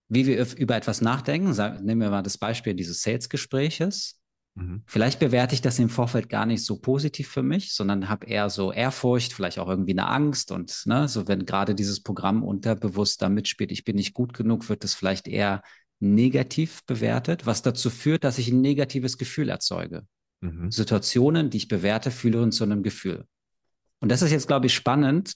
wie 0.08 0.26
wir 0.26 0.56
über 0.56 0.76
etwas 0.76 1.02
nachdenken, 1.02 1.50
nehmen 1.84 2.00
wir 2.00 2.10
mal 2.10 2.22
das 2.22 2.38
Beispiel 2.38 2.74
dieses 2.74 3.02
Sales-Gespräches, 3.02 4.19
Mhm. 4.60 4.82
Vielleicht 4.86 5.18
bewerte 5.18 5.54
ich 5.54 5.62
das 5.62 5.78
im 5.78 5.88
Vorfeld 5.88 6.28
gar 6.28 6.46
nicht 6.46 6.64
so 6.64 6.78
positiv 6.78 7.28
für 7.28 7.42
mich, 7.42 7.72
sondern 7.72 8.08
habe 8.08 8.26
eher 8.26 8.50
so 8.50 8.72
Ehrfurcht, 8.72 9.32
vielleicht 9.32 9.58
auch 9.58 9.68
irgendwie 9.68 9.92
eine 9.92 10.06
Angst 10.06 10.52
und 10.52 10.82
ne, 10.84 11.08
so 11.08 11.26
wenn 11.26 11.46
gerade 11.46 11.74
dieses 11.74 12.02
Programm 12.02 12.42
unterbewusst 12.42 13.22
da 13.22 13.28
mitspielt, 13.28 13.72
ich 13.72 13.84
bin 13.84 13.96
nicht 13.96 14.12
gut 14.12 14.34
genug, 14.34 14.68
wird 14.68 14.84
es 14.84 14.94
vielleicht 14.94 15.26
eher 15.26 15.62
negativ 15.98 16.84
bewertet, 16.86 17.46
was 17.46 17.62
dazu 17.62 17.90
führt, 17.90 18.24
dass 18.24 18.38
ich 18.38 18.50
ein 18.50 18.60
negatives 18.60 19.18
Gefühl 19.18 19.48
erzeuge. 19.48 20.06
Mhm. 20.40 20.70
Situationen, 20.70 21.50
die 21.50 21.58
ich 21.58 21.68
bewerte, 21.68 22.10
führen 22.10 22.52
zu 22.52 22.64
einem 22.64 22.82
Gefühl. 22.82 23.24
Und 24.00 24.10
das 24.10 24.22
ist 24.22 24.30
jetzt, 24.30 24.46
glaube 24.46 24.66
ich, 24.66 24.74
spannend, 24.74 25.34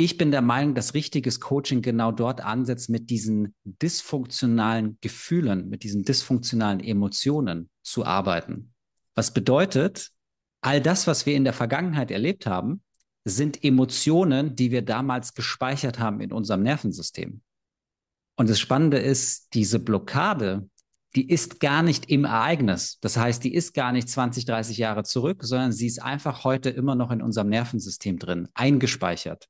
ich 0.00 0.16
bin 0.16 0.30
der 0.30 0.42
Meinung, 0.42 0.76
dass 0.76 0.94
richtiges 0.94 1.40
Coaching 1.40 1.82
genau 1.82 2.12
dort 2.12 2.40
ansetzt, 2.40 2.88
mit 2.88 3.10
diesen 3.10 3.56
dysfunktionalen 3.64 4.96
Gefühlen, 5.00 5.68
mit 5.68 5.82
diesen 5.82 6.04
dysfunktionalen 6.04 6.78
Emotionen 6.78 7.68
zu 7.82 8.04
arbeiten. 8.04 8.72
Was 9.16 9.34
bedeutet, 9.34 10.10
all 10.60 10.80
das, 10.80 11.08
was 11.08 11.26
wir 11.26 11.34
in 11.34 11.42
der 11.42 11.52
Vergangenheit 11.52 12.12
erlebt 12.12 12.46
haben, 12.46 12.80
sind 13.24 13.64
Emotionen, 13.64 14.54
die 14.54 14.70
wir 14.70 14.82
damals 14.82 15.34
gespeichert 15.34 15.98
haben 15.98 16.20
in 16.20 16.32
unserem 16.32 16.62
Nervensystem. 16.62 17.42
Und 18.36 18.48
das 18.48 18.60
Spannende 18.60 18.98
ist, 18.98 19.48
diese 19.52 19.80
Blockade, 19.80 20.70
die 21.16 21.28
ist 21.28 21.58
gar 21.58 21.82
nicht 21.82 22.08
im 22.08 22.24
Ereignis. 22.24 23.00
Das 23.00 23.16
heißt, 23.16 23.42
die 23.42 23.52
ist 23.52 23.74
gar 23.74 23.90
nicht 23.90 24.08
20, 24.08 24.44
30 24.44 24.78
Jahre 24.78 25.02
zurück, 25.02 25.42
sondern 25.42 25.72
sie 25.72 25.88
ist 25.88 26.00
einfach 26.00 26.44
heute 26.44 26.70
immer 26.70 26.94
noch 26.94 27.10
in 27.10 27.20
unserem 27.20 27.48
Nervensystem 27.48 28.20
drin, 28.20 28.48
eingespeichert. 28.54 29.48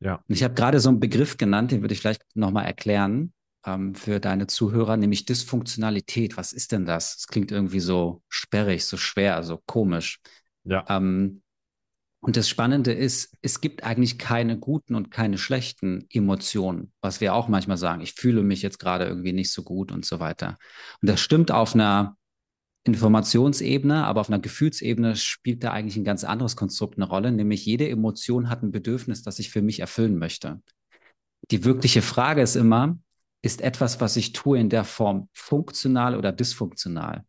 Ja. 0.00 0.16
Und 0.16 0.34
ich 0.34 0.42
habe 0.42 0.54
gerade 0.54 0.80
so 0.80 0.88
einen 0.88 1.00
Begriff 1.00 1.36
genannt, 1.36 1.72
den 1.72 1.82
würde 1.82 1.94
ich 1.94 2.00
vielleicht 2.00 2.24
nochmal 2.34 2.66
erklären 2.66 3.32
ähm, 3.66 3.94
für 3.94 4.20
deine 4.20 4.46
Zuhörer, 4.46 4.96
nämlich 4.96 5.26
Dysfunktionalität. 5.26 6.36
Was 6.36 6.52
ist 6.52 6.72
denn 6.72 6.86
das? 6.86 7.16
Es 7.18 7.26
klingt 7.26 7.50
irgendwie 7.50 7.80
so 7.80 8.22
sperrig, 8.28 8.84
so 8.84 8.96
schwer, 8.96 9.42
so 9.42 9.60
komisch. 9.66 10.20
Ja. 10.64 10.84
Ähm, 10.88 11.42
und 12.20 12.36
das 12.36 12.48
Spannende 12.48 12.92
ist, 12.92 13.36
es 13.42 13.60
gibt 13.60 13.84
eigentlich 13.84 14.18
keine 14.18 14.58
guten 14.58 14.96
und 14.96 15.10
keine 15.10 15.38
schlechten 15.38 16.06
Emotionen, 16.10 16.92
was 17.00 17.20
wir 17.20 17.32
auch 17.32 17.46
manchmal 17.46 17.76
sagen. 17.76 18.02
Ich 18.02 18.14
fühle 18.14 18.42
mich 18.42 18.60
jetzt 18.60 18.80
gerade 18.80 19.04
irgendwie 19.06 19.32
nicht 19.32 19.52
so 19.52 19.62
gut 19.62 19.92
und 19.92 20.04
so 20.04 20.18
weiter. 20.18 20.58
Und 21.00 21.08
das 21.08 21.20
stimmt 21.20 21.52
auf 21.52 21.74
einer 21.74 22.17
Informationsebene, 22.84 24.04
aber 24.04 24.20
auf 24.20 24.28
einer 24.28 24.38
Gefühlsebene 24.38 25.16
spielt 25.16 25.62
da 25.62 25.72
eigentlich 25.72 25.96
ein 25.96 26.04
ganz 26.04 26.24
anderes 26.24 26.56
Konstrukt 26.56 26.96
eine 26.96 27.06
Rolle, 27.06 27.32
nämlich 27.32 27.64
jede 27.66 27.88
Emotion 27.88 28.48
hat 28.48 28.62
ein 28.62 28.70
Bedürfnis, 28.70 29.22
das 29.22 29.38
ich 29.38 29.50
für 29.50 29.62
mich 29.62 29.80
erfüllen 29.80 30.18
möchte. 30.18 30.62
Die 31.50 31.64
wirkliche 31.64 32.02
Frage 32.02 32.42
ist 32.42 32.56
immer, 32.56 32.98
ist 33.42 33.60
etwas, 33.60 34.00
was 34.00 34.16
ich 34.16 34.32
tue, 34.32 34.58
in 34.58 34.68
der 34.68 34.84
Form 34.84 35.28
funktional 35.32 36.16
oder 36.16 36.32
dysfunktional? 36.32 37.24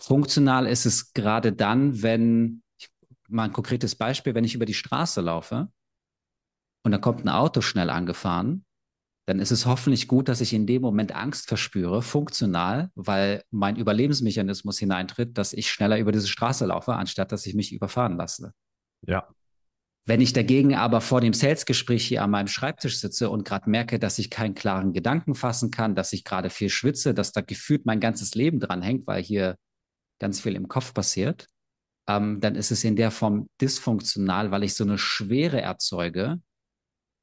Funktional 0.00 0.66
ist 0.66 0.86
es 0.86 1.12
gerade 1.12 1.52
dann, 1.52 2.02
wenn 2.02 2.62
mal 3.28 3.44
ein 3.44 3.52
konkretes 3.52 3.94
Beispiel, 3.94 4.34
wenn 4.34 4.44
ich 4.44 4.54
über 4.54 4.66
die 4.66 4.74
Straße 4.74 5.20
laufe 5.20 5.70
und 6.84 6.92
da 6.92 6.98
kommt 6.98 7.24
ein 7.24 7.28
Auto 7.28 7.60
schnell 7.60 7.90
angefahren, 7.90 8.64
dann 9.26 9.38
ist 9.38 9.52
es 9.52 9.66
hoffentlich 9.66 10.08
gut, 10.08 10.28
dass 10.28 10.40
ich 10.40 10.52
in 10.52 10.66
dem 10.66 10.82
Moment 10.82 11.14
Angst 11.14 11.46
verspüre, 11.46 12.02
funktional, 12.02 12.90
weil 12.94 13.44
mein 13.50 13.76
Überlebensmechanismus 13.76 14.78
hineintritt, 14.78 15.38
dass 15.38 15.52
ich 15.52 15.70
schneller 15.70 15.98
über 15.98 16.10
diese 16.10 16.26
Straße 16.26 16.66
laufe, 16.66 16.94
anstatt 16.94 17.30
dass 17.30 17.46
ich 17.46 17.54
mich 17.54 17.72
überfahren 17.72 18.16
lasse. 18.16 18.52
Ja. 19.06 19.28
Wenn 20.04 20.20
ich 20.20 20.32
dagegen 20.32 20.74
aber 20.74 21.00
vor 21.00 21.20
dem 21.20 21.32
Salesgespräch 21.32 22.04
hier 22.04 22.24
an 22.24 22.30
meinem 22.30 22.48
Schreibtisch 22.48 22.98
sitze 22.98 23.30
und 23.30 23.44
gerade 23.44 23.70
merke, 23.70 24.00
dass 24.00 24.18
ich 24.18 24.30
keinen 24.30 24.54
klaren 24.56 24.92
Gedanken 24.92 25.36
fassen 25.36 25.70
kann, 25.70 25.94
dass 25.94 26.12
ich 26.12 26.24
gerade 26.24 26.50
viel 26.50 26.70
schwitze, 26.70 27.14
dass 27.14 27.30
da 27.30 27.40
gefühlt 27.40 27.86
mein 27.86 28.00
ganzes 28.00 28.34
Leben 28.34 28.58
dran 28.58 28.82
hängt, 28.82 29.06
weil 29.06 29.22
hier 29.22 29.56
ganz 30.18 30.40
viel 30.40 30.56
im 30.56 30.66
Kopf 30.66 30.92
passiert, 30.92 31.46
ähm, 32.08 32.40
dann 32.40 32.56
ist 32.56 32.72
es 32.72 32.82
in 32.82 32.96
der 32.96 33.12
Form 33.12 33.48
dysfunktional, 33.60 34.50
weil 34.50 34.64
ich 34.64 34.74
so 34.74 34.82
eine 34.82 34.98
Schwere 34.98 35.60
erzeuge, 35.60 36.40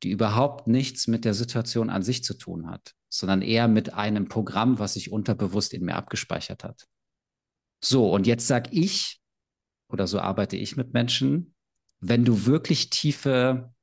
die 0.03 0.11
überhaupt 0.11 0.67
nichts 0.67 1.07
mit 1.07 1.25
der 1.25 1.33
Situation 1.33 1.89
an 1.89 2.03
sich 2.03 2.23
zu 2.23 2.33
tun 2.33 2.69
hat, 2.69 2.93
sondern 3.09 3.41
eher 3.41 3.67
mit 3.67 3.93
einem 3.93 4.27
Programm, 4.27 4.79
was 4.79 4.93
sich 4.93 5.11
unterbewusst 5.11 5.73
in 5.73 5.85
mir 5.85 5.95
abgespeichert 5.95 6.63
hat. 6.63 6.87
So, 7.83 8.11
und 8.11 8.27
jetzt 8.27 8.47
sag 8.47 8.73
ich, 8.73 9.19
oder 9.89 10.07
so 10.07 10.19
arbeite 10.19 10.57
ich 10.57 10.77
mit 10.77 10.93
Menschen, 10.93 11.55
wenn 11.99 12.25
du 12.25 12.45
wirklich 12.45 12.89
tiefe 12.89 13.73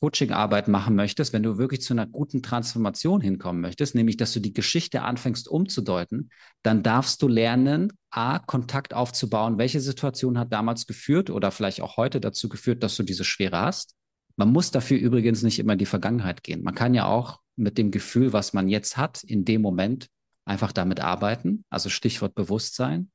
Coaching-Arbeit 0.00 0.68
machen 0.68 0.94
möchtest, 0.94 1.32
wenn 1.32 1.42
du 1.42 1.56
wirklich 1.56 1.80
zu 1.80 1.94
einer 1.94 2.06
guten 2.06 2.42
Transformation 2.42 3.20
hinkommen 3.20 3.62
möchtest, 3.62 3.94
nämlich 3.94 4.16
dass 4.16 4.32
du 4.32 4.40
die 4.40 4.52
Geschichte 4.52 5.02
anfängst 5.02 5.48
umzudeuten, 5.48 6.30
dann 6.62 6.82
darfst 6.82 7.22
du 7.22 7.28
lernen, 7.28 7.92
A, 8.10 8.38
Kontakt 8.38 8.92
aufzubauen. 8.92 9.58
Welche 9.58 9.80
Situation 9.80 10.38
hat 10.38 10.52
damals 10.52 10.86
geführt 10.86 11.30
oder 11.30 11.50
vielleicht 11.50 11.80
auch 11.80 11.96
heute 11.96 12.20
dazu 12.20 12.48
geführt, 12.48 12.82
dass 12.82 12.96
du 12.96 13.04
diese 13.04 13.24
Schwere 13.24 13.58
hast? 13.58 13.94
Man 14.36 14.52
muss 14.52 14.70
dafür 14.70 14.98
übrigens 14.98 15.42
nicht 15.42 15.58
immer 15.58 15.74
in 15.74 15.78
die 15.78 15.86
Vergangenheit 15.86 16.42
gehen. 16.42 16.62
Man 16.62 16.74
kann 16.74 16.94
ja 16.94 17.06
auch 17.06 17.40
mit 17.56 17.78
dem 17.78 17.90
Gefühl, 17.90 18.32
was 18.32 18.52
man 18.52 18.68
jetzt 18.68 18.96
hat, 18.96 19.24
in 19.24 19.44
dem 19.44 19.62
Moment 19.62 20.08
einfach 20.44 20.72
damit 20.72 21.00
arbeiten. 21.00 21.64
Also 21.70 21.88
Stichwort 21.88 22.34
Bewusstsein. 22.34 23.10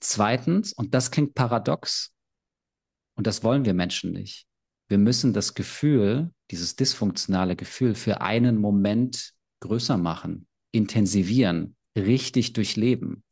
Zweitens, 0.00 0.72
und 0.72 0.94
das 0.94 1.10
klingt 1.10 1.34
paradox, 1.34 2.12
und 3.16 3.26
das 3.28 3.44
wollen 3.44 3.64
wir 3.64 3.74
Menschen 3.74 4.10
nicht 4.10 4.48
wir 4.88 4.98
müssen 4.98 5.32
das 5.32 5.54
Gefühl, 5.54 6.30
dieses 6.50 6.76
dysfunktionale 6.76 7.56
Gefühl 7.56 7.94
für 7.94 8.20
einen 8.20 8.58
Moment 8.58 9.32
größer 9.60 9.96
machen, 9.96 10.46
intensivieren, 10.72 11.76
richtig 11.96 12.52
durchleben. 12.52 13.24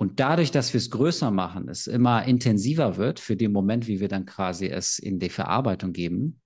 Und 0.00 0.20
dadurch, 0.20 0.52
dass 0.52 0.72
wir 0.72 0.78
es 0.78 0.90
größer 0.90 1.32
machen, 1.32 1.68
es 1.68 1.88
immer 1.88 2.24
intensiver 2.24 2.96
wird 2.96 3.18
für 3.18 3.36
den 3.36 3.50
Moment, 3.50 3.88
wie 3.88 3.98
wir 3.98 4.06
dann 4.06 4.26
quasi 4.26 4.68
es 4.68 5.00
in 5.00 5.18
die 5.18 5.28
Verarbeitung 5.28 5.92
geben, 5.92 6.40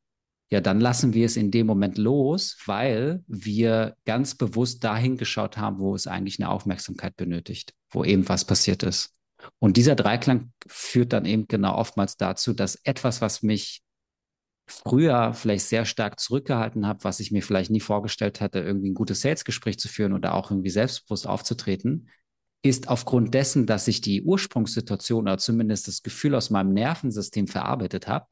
ja, 0.51 0.61
dann 0.61 0.81
lassen 0.81 1.13
wir 1.13 1.27
es 1.27 1.37
in 1.37 1.51
dem 1.51 1.67
Moment 1.67 1.99
los, 1.99 2.59
weil 2.67 3.23
wir 3.27 3.95
ganz 4.07 4.35
bewusst 4.35 4.85
dahin 4.85 5.19
geschaut 5.19 5.59
haben, 5.59 5.79
wo 5.79 5.95
es 5.95 6.07
eigentlich 6.07 6.41
eine 6.41 6.51
Aufmerksamkeit 6.51 7.17
benötigt, 7.17 7.75
wo 7.91 8.05
eben 8.05 8.29
was 8.29 8.47
passiert 8.47 8.83
ist. 8.83 9.15
Und 9.59 9.77
dieser 9.77 9.97
Dreiklang 9.97 10.53
führt 10.67 11.13
dann 11.13 11.27
eben 11.27 11.47
genau 11.47 11.75
oftmals 11.77 12.17
dazu, 12.17 12.55
dass 12.55 12.79
etwas, 12.85 13.21
was 13.21 13.43
mich 13.43 13.83
früher 14.67 15.35
vielleicht 15.35 15.67
sehr 15.67 15.85
stark 15.85 16.21
zurückgehalten 16.21 16.87
habe, 16.87 17.05
was 17.05 17.21
ich 17.21 17.33
mir 17.33 17.43
vielleicht 17.43 17.71
nie 17.71 17.81
vorgestellt 17.81 18.41
hatte, 18.41 18.61
irgendwie 18.61 18.91
ein 18.91 18.95
gutes 18.95 19.21
Salesgespräch 19.21 19.79
zu 19.79 19.89
führen 19.89 20.13
oder 20.13 20.35
auch 20.35 20.51
irgendwie 20.51 20.71
selbstbewusst 20.71 21.27
aufzutreten, 21.27 22.09
ist 22.63 22.89
aufgrund 22.89 23.35
dessen, 23.35 23.67
dass 23.67 23.89
ich 23.89 24.01
die 24.01 24.23
Ursprungssituation 24.23 25.25
oder 25.25 25.39
zumindest 25.39 25.89
das 25.89 26.03
Gefühl 26.03 26.35
aus 26.35 26.51
meinem 26.51 26.73
Nervensystem 26.73 27.49
verarbeitet 27.49 28.07
habe. 28.07 28.27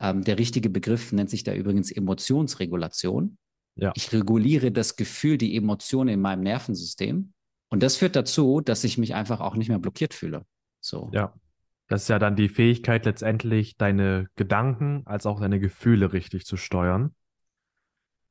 Ähm, 0.00 0.22
der 0.22 0.38
richtige 0.38 0.70
Begriff 0.70 1.12
nennt 1.12 1.30
sich 1.30 1.44
da 1.44 1.54
übrigens 1.54 1.90
Emotionsregulation. 1.90 3.38
Ja. 3.74 3.92
Ich 3.96 4.12
reguliere 4.12 4.70
das 4.70 4.96
Gefühl, 4.96 5.38
die 5.38 5.56
Emotionen 5.56 6.10
in 6.10 6.20
meinem 6.20 6.42
Nervensystem 6.42 7.32
und 7.70 7.82
das 7.82 7.96
führt 7.96 8.16
dazu, 8.16 8.60
dass 8.60 8.84
ich 8.84 8.98
mich 8.98 9.14
einfach 9.14 9.40
auch 9.40 9.54
nicht 9.54 9.68
mehr 9.68 9.78
blockiert 9.78 10.14
fühle. 10.14 10.44
So. 10.80 11.10
Ja. 11.12 11.34
Das 11.88 12.02
ist 12.02 12.08
ja 12.08 12.18
dann 12.18 12.36
die 12.36 12.50
Fähigkeit, 12.50 13.06
letztendlich 13.06 13.78
deine 13.78 14.28
Gedanken 14.36 15.02
als 15.06 15.24
auch 15.24 15.40
deine 15.40 15.58
Gefühle 15.58 16.12
richtig 16.12 16.44
zu 16.44 16.58
steuern. 16.58 17.14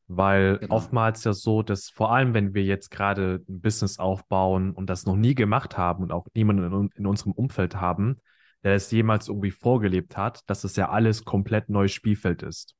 Weil 0.08 0.60
genau. 0.60 0.76
oftmals 0.76 1.24
ja 1.26 1.34
so, 1.34 1.64
dass 1.64 1.90
vor 1.90 2.14
allem, 2.14 2.34
wenn 2.34 2.54
wir 2.54 2.64
jetzt 2.64 2.90
gerade 2.92 3.44
ein 3.50 3.60
Business 3.60 4.00
aufbauen 4.00 4.72
und 4.72 4.90
das 4.90 5.06
noch 5.06 5.18
nie 5.18 5.36
gemacht 5.36 5.78
haben 5.78 6.04
und 6.04 6.12
auch 6.12 6.28
niemanden 6.34 6.72
in, 6.72 6.90
in 6.96 7.06
unserem 7.06 7.34
Umfeld 7.34 7.76
haben, 7.76 8.18
der 8.64 8.76
es 8.76 8.90
jemals 8.92 9.28
irgendwie 9.28 9.52
vorgelebt 9.52 10.16
hat, 10.16 10.50
dass 10.50 10.64
es 10.64 10.76
ja 10.78 10.90
alles 10.90 11.26
komplett 11.26 11.70
neues 11.70 11.92
Spielfeld 11.92 12.42
ist. 12.42 12.76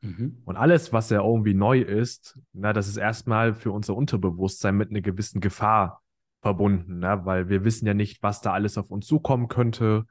Mhm. 0.00 0.42
Und 0.44 0.56
alles, 0.56 0.92
was 0.92 1.10
ja 1.10 1.22
irgendwie 1.22 1.54
neu 1.54 1.80
ist, 1.80 2.38
na, 2.52 2.72
das 2.72 2.88
ist 2.88 2.96
erstmal 2.96 3.54
für 3.54 3.70
unser 3.70 3.94
Unterbewusstsein 3.94 4.76
mit 4.76 4.90
einer 4.90 5.02
gewissen 5.02 5.40
Gefahr 5.40 6.02
verbunden, 6.40 7.00
ne? 7.00 7.20
weil 7.24 7.48
wir 7.48 7.64
wissen 7.64 7.86
ja 7.86 7.94
nicht, 7.94 8.22
was 8.22 8.40
da 8.40 8.52
alles 8.52 8.78
auf 8.78 8.90
uns 8.90 9.06
zukommen 9.06 9.48
könnte. 9.48 10.06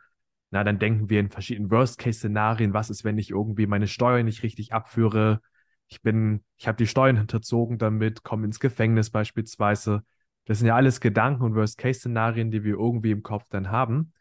Na, 0.51 0.63
dann 0.63 0.79
denken 0.79 1.09
wir 1.09 1.19
in 1.19 1.29
verschiedenen 1.29 1.71
Worst-Case-Szenarien, 1.71 2.73
was 2.73 2.89
ist, 2.89 3.03
wenn 3.03 3.17
ich 3.17 3.31
irgendwie 3.31 3.67
meine 3.67 3.87
Steuern 3.87 4.25
nicht 4.25 4.43
richtig 4.43 4.73
abführe? 4.73 5.41
Ich 5.89 6.01
bin, 6.01 6.43
ich 6.57 6.67
habe 6.67 6.77
die 6.77 6.87
Steuern 6.87 7.17
hinterzogen 7.17 7.77
damit, 7.77 8.23
komme 8.23 8.45
ins 8.45 8.59
Gefängnis 8.59 9.09
beispielsweise. 9.09 10.03
Das 10.45 10.59
sind 10.59 10.67
ja 10.67 10.75
alles 10.75 11.01
Gedanken 11.01 11.43
und 11.43 11.55
Worst-Case-Szenarien, 11.55 12.51
die 12.51 12.63
wir 12.63 12.73
irgendwie 12.73 13.11
im 13.11 13.23
Kopf 13.23 13.45
dann 13.49 13.71
haben. 13.71 14.13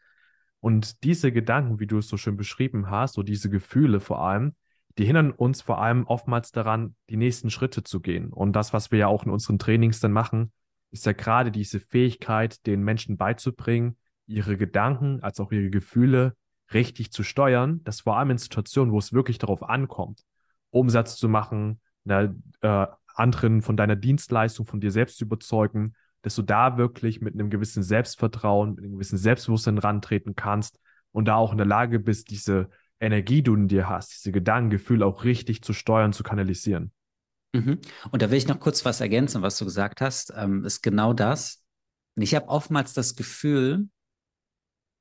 Und 0.59 1.03
diese 1.03 1.31
Gedanken, 1.31 1.79
wie 1.79 1.87
du 1.87 1.99
es 1.99 2.07
so 2.07 2.17
schön 2.17 2.37
beschrieben 2.37 2.89
hast, 2.89 3.13
so 3.13 3.23
diese 3.23 3.49
Gefühle 3.49 3.99
vor 3.99 4.21
allem, 4.21 4.55
die 4.97 5.05
hindern 5.05 5.31
uns 5.31 5.61
vor 5.61 5.81
allem 5.81 6.05
oftmals 6.05 6.51
daran, 6.51 6.95
die 7.09 7.17
nächsten 7.17 7.49
Schritte 7.49 7.83
zu 7.83 8.01
gehen. 8.01 8.33
Und 8.33 8.53
das, 8.53 8.73
was 8.73 8.91
wir 8.91 8.99
ja 8.99 9.07
auch 9.07 9.23
in 9.25 9.31
unseren 9.31 9.57
Trainings 9.57 9.99
dann 9.99 10.11
machen, 10.11 10.51
ist 10.91 11.05
ja 11.05 11.13
gerade 11.13 11.51
diese 11.51 11.79
Fähigkeit, 11.79 12.65
den 12.65 12.83
Menschen 12.83 13.15
beizubringen, 13.15 13.95
ihre 14.25 14.57
Gedanken 14.57 15.21
als 15.21 15.39
auch 15.39 15.51
ihre 15.51 15.69
Gefühle 15.69 16.35
richtig 16.73 17.11
zu 17.11 17.23
steuern, 17.23 17.81
dass 17.83 18.01
vor 18.01 18.17
allem 18.17 18.31
in 18.31 18.37
Situationen, 18.37 18.93
wo 18.93 18.99
es 18.99 19.13
wirklich 19.13 19.37
darauf 19.37 19.63
ankommt, 19.63 20.21
Umsatz 20.71 21.17
zu 21.17 21.29
machen, 21.29 21.79
ne, 22.03 22.35
äh, 22.61 22.87
anderen 23.15 23.61
von 23.61 23.75
deiner 23.75 23.95
Dienstleistung, 23.95 24.65
von 24.65 24.79
dir 24.79 24.91
selbst 24.91 25.17
zu 25.17 25.25
überzeugen, 25.25 25.93
dass 26.21 26.35
du 26.35 26.41
da 26.41 26.77
wirklich 26.77 27.21
mit 27.21 27.33
einem 27.33 27.49
gewissen 27.49 27.83
Selbstvertrauen, 27.83 28.75
mit 28.75 28.83
einem 28.83 28.93
gewissen 28.93 29.17
Selbstbewusstsein 29.17 29.77
rantreten 29.77 30.35
kannst 30.35 30.79
und 31.11 31.25
da 31.27 31.35
auch 31.35 31.51
in 31.51 31.57
der 31.57 31.67
Lage 31.67 31.99
bist, 31.99 32.29
diese 32.29 32.69
Energie, 32.99 33.35
die 33.35 33.43
du 33.43 33.55
in 33.55 33.67
dir 33.67 33.87
hast, 33.87 34.13
diese 34.13 34.31
Gedanken, 34.31 34.69
Gefühle 34.69 35.05
auch 35.05 35.23
richtig 35.23 35.63
zu 35.63 35.73
steuern, 35.73 36.13
zu 36.13 36.23
kanalisieren. 36.23 36.91
Mhm. 37.53 37.79
Und 38.11 38.21
da 38.21 38.29
will 38.29 38.37
ich 38.37 38.47
noch 38.47 38.59
kurz 38.59 38.85
was 38.85 39.01
ergänzen, 39.01 39.41
was 39.41 39.57
du 39.57 39.65
gesagt 39.65 40.01
hast, 40.01 40.33
ähm, 40.35 40.65
ist 40.65 40.81
genau 40.81 41.13
das. 41.13 41.63
Und 42.15 42.23
ich 42.23 42.35
habe 42.35 42.49
oftmals 42.49 42.93
das 42.93 43.15
Gefühl, 43.15 43.87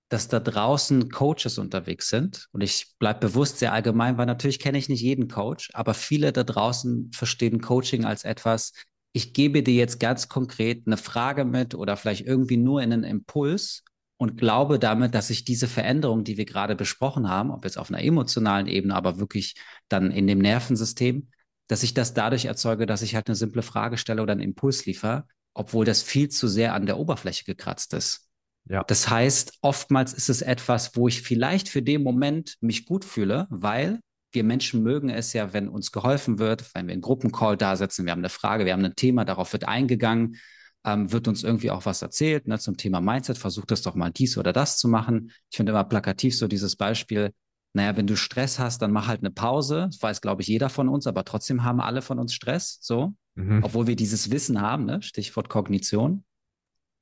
dass 0.09 0.29
da 0.29 0.41
draußen 0.41 1.11
Coaches 1.11 1.59
unterwegs 1.59 2.09
sind. 2.09 2.49
Und 2.53 2.63
ich 2.63 2.95
bleibe 2.99 3.21
bewusst 3.21 3.59
sehr 3.59 3.73
allgemein, 3.73 4.17
weil 4.17 4.27
natürlich 4.27 4.59
kenne 4.59 4.79
ich 4.79 4.89
nicht 4.89 5.03
jeden 5.03 5.29
Coach, 5.29 5.71
aber 5.75 5.95
viele 5.95 6.33
da 6.33 6.45
draußen 6.45 7.11
verstehen 7.13 7.61
Coaching 7.61 8.05
als 8.05 8.25
etwas, 8.25 8.73
ich 9.13 9.33
gebe 9.33 9.63
dir 9.63 9.75
jetzt 9.75 10.01
ganz 10.01 10.29
konkret 10.29 10.87
eine 10.87 10.97
Frage 10.97 11.45
mit 11.45 11.75
oder 11.75 11.97
vielleicht 11.97 12.27
irgendwie 12.27 12.57
nur 12.57 12.83
in 12.83 12.93
einen 12.93 13.05
Impuls 13.05 13.83
und 14.17 14.37
glaube 14.37 14.79
damit, 14.79 15.15
dass 15.15 15.31
ich 15.31 15.45
diese 15.45 15.67
Veränderung, 15.67 16.25
die 16.25 16.37
wir 16.37 16.45
gerade 16.45 16.77
besprochen 16.77 17.29
haben, 17.29 17.51
ob 17.51 17.65
jetzt 17.65 17.79
auf 17.79 17.91
einer 17.91 18.03
emotionalen 18.03 18.67
Ebene, 18.67 18.95
aber 18.95 19.19
wirklich 19.19 19.55
dann 19.89 20.11
in 20.11 20.27
dem 20.27 20.39
Nervensystem, 20.39 21.29
dass 21.69 21.83
ich 21.83 21.95
das 21.95 22.15
dadurch 22.15 22.45
erzeuge, 22.47 22.87
dass 22.87 23.03
ich 23.03 23.15
halt 23.15 23.29
eine 23.29 23.37
simple 23.37 23.63
Frage 23.63 23.99
stelle 23.99 24.23
oder 24.23 24.33
einen 24.33 24.41
Impuls 24.41 24.87
liefere, 24.87 25.27
obwohl 25.55 25.85
das 25.85 26.03
viel 26.03 26.29
zu 26.29 26.49
sehr 26.49 26.75
an 26.75 26.87
der 26.87 26.99
Oberfläche 26.99 27.45
gekratzt 27.45 27.95
ist. 27.95 28.28
Ja. 28.69 28.85
Das 28.85 29.09
heißt, 29.09 29.59
oftmals 29.63 30.13
ist 30.13 30.29
es 30.29 30.43
etwas, 30.43 30.95
wo 30.95 31.09
ich 31.09 31.23
vielleicht 31.23 31.69
für 31.69 31.83
den 31.83 32.03
Moment 32.03 32.57
mich 32.61 32.87
gut 32.87 33.05
fühle, 33.05 33.47
weil 33.51 34.01
wir 34.33 34.45
Menschen 34.45 34.83
mögen 34.83 35.09
es 35.09 35.33
ja, 35.33 35.53
wenn 35.53 35.69
uns 35.69 35.91
geholfen 35.91 36.39
wird, 36.39 36.75
wenn 36.75 36.87
wir 36.87 36.95
in 36.95 37.01
Gruppencall 37.01 37.57
da 37.57 37.77
sitzen, 37.77 38.05
wir 38.05 38.13
haben 38.13 38.21
eine 38.21 38.29
Frage, 38.29 38.67
wir 38.67 38.75
haben 38.75 38.85
ein 38.85 38.95
Thema, 38.95 39.25
darauf 39.25 39.53
wird 39.53 39.67
eingegangen, 39.67 40.37
ähm, 40.85 41.11
wird 41.13 41.29
uns 41.29 41.43
irgendwie 41.43 41.71
auch 41.71 41.87
was 41.87 42.03
erzählt 42.03 42.47
ne, 42.47 42.59
zum 42.59 42.77
Thema 42.77 43.01
Mindset, 43.01 43.39
versucht 43.39 43.71
das 43.71 43.83
doch 43.83 43.95
mal 43.95 44.11
dies 44.11 44.37
oder 44.37 44.53
das 44.53 44.79
zu 44.79 44.89
machen. 44.89 45.33
Ich 45.51 45.57
finde 45.57 45.73
immer 45.73 45.85
plakativ 45.85 46.37
so 46.37 46.47
dieses 46.47 46.77
Beispiel, 46.77 47.33
naja, 47.75 47.97
wenn 47.97 48.07
du 48.07 48.17
Stress 48.17 48.59
hast, 48.59 48.83
dann 48.83 48.93
mach 48.93 49.09
halt 49.09 49.21
eine 49.21 49.31
Pause. 49.31 49.89
Das 49.91 50.03
weiß, 50.03 50.21
glaube 50.21 50.43
ich, 50.43 50.49
jeder 50.49 50.69
von 50.69 50.89
uns, 50.89 51.07
aber 51.07 51.25
trotzdem 51.25 51.65
haben 51.65 51.81
alle 51.81 52.03
von 52.03 52.19
uns 52.19 52.33
Stress, 52.33 52.79
so, 52.81 53.15
mhm. 53.35 53.63
obwohl 53.63 53.87
wir 53.87 53.97
dieses 53.97 54.31
Wissen 54.31 54.61
haben, 54.61 54.85
ne? 54.85 55.03
Stichwort 55.03 55.49
Kognition. 55.49 56.25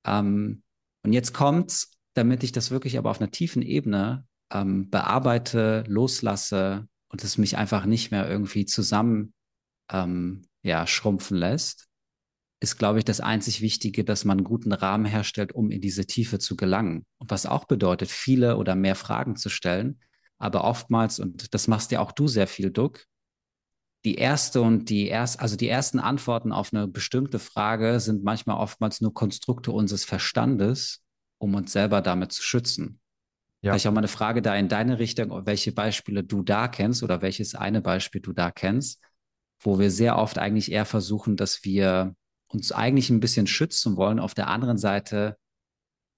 Ähm, 0.05 0.63
und 1.07 1.13
jetzt 1.13 1.33
kommt's, 1.33 1.93
damit 2.15 2.43
ich 2.43 2.51
das 2.51 2.73
wirklich 2.73 2.99
aber 2.99 3.11
auf 3.11 3.21
einer 3.21 3.31
tiefen 3.31 3.63
Ebene 3.63 4.27
ähm, 4.53 4.91
bearbeite, 4.91 5.85
loslasse 5.87 6.89
und 7.09 7.23
es 7.23 7.39
mich 7.39 7.57
einfach 7.57 7.85
nicht 7.85 8.11
mehr 8.11 8.29
irgendwie 8.29 8.67
zusammen 8.67 9.33
ähm, 9.89 10.43
ja, 10.63 10.85
schrumpfen 10.85 11.37
lässt, 11.37 11.87
ist, 12.59 12.77
glaube 12.77 12.99
ich, 12.99 13.05
das 13.05 13.21
einzig 13.21 13.61
Wichtige, 13.61 14.03
dass 14.03 14.25
man 14.25 14.39
einen 14.39 14.45
guten 14.45 14.73
Rahmen 14.73 15.05
herstellt, 15.05 15.53
um 15.53 15.71
in 15.71 15.81
diese 15.81 16.07
Tiefe 16.07 16.41
zu 16.41 16.57
gelangen. 16.57 17.07
Und 17.19 17.31
was 17.31 17.47
auch 17.47 17.67
bedeutet, 17.67 18.11
viele 18.11 18.57
oder 18.57 18.75
mehr 18.75 18.97
Fragen 18.97 19.37
zu 19.37 19.49
stellen, 19.49 20.01
aber 20.39 20.65
oftmals, 20.65 21.21
und 21.21 21.55
das 21.55 21.69
machst 21.69 21.93
ja 21.93 22.01
auch 22.01 22.11
du 22.11 22.27
sehr 22.27 22.49
viel, 22.49 22.73
Duck, 22.73 23.05
die 24.07 24.15
erste 24.15 24.63
und 24.63 24.89
die 24.89 25.09
erst, 25.09 25.41
also 25.41 25.57
die 25.57 25.69
ersten 25.69 25.99
Antworten 25.99 26.53
auf 26.53 26.73
eine 26.73 26.87
bestimmte 26.87 27.41
Frage 27.41 27.99
sind 27.99 28.23
manchmal 28.23 28.57
oftmals 28.57 29.01
nur 29.01 29.13
Konstrukte 29.13 29.73
unseres 29.73 30.05
Verstandes, 30.05 31.03
um 31.39 31.57
uns 31.57 31.73
selber 31.73 32.01
damit 32.03 32.31
zu 32.31 32.41
schützen. 32.41 33.01
Ja. 33.63 33.73
Vielleicht 33.73 33.89
auch 33.89 33.93
mal 33.93 33.99
eine 33.99 34.09
Frage 34.09 34.43
da 34.43 34.55
in 34.55 34.69
deine 34.69 35.01
Richtung, 35.01 35.45
welche 35.45 35.73
Beispiele 35.73 36.23
du 36.23 36.45
da 36.45 36.69
kennst 36.69 37.03
oder 37.03 37.21
welches 37.21 37.57
eine 37.57 37.81
Beispiel 37.81 38.21
du 38.21 38.33
da 38.33 38.53
kennst, 38.53 39.03
wo 39.59 39.81
wir 39.81 39.91
sehr 39.91 40.19
oft 40.19 40.39
eigentlich 40.39 40.71
eher 40.71 40.87
versuchen, 40.87 41.37
dass 41.37 41.65
wir 41.65 42.15
uns 42.47 42.71
eigentlich 42.71 43.11
ein 43.11 43.19
bisschen 43.19 43.49
schützen 43.49 43.97
wollen, 43.97 44.21
auf 44.21 44.35
der 44.35 44.47
anderen 44.47 44.79
Seite 44.79 45.37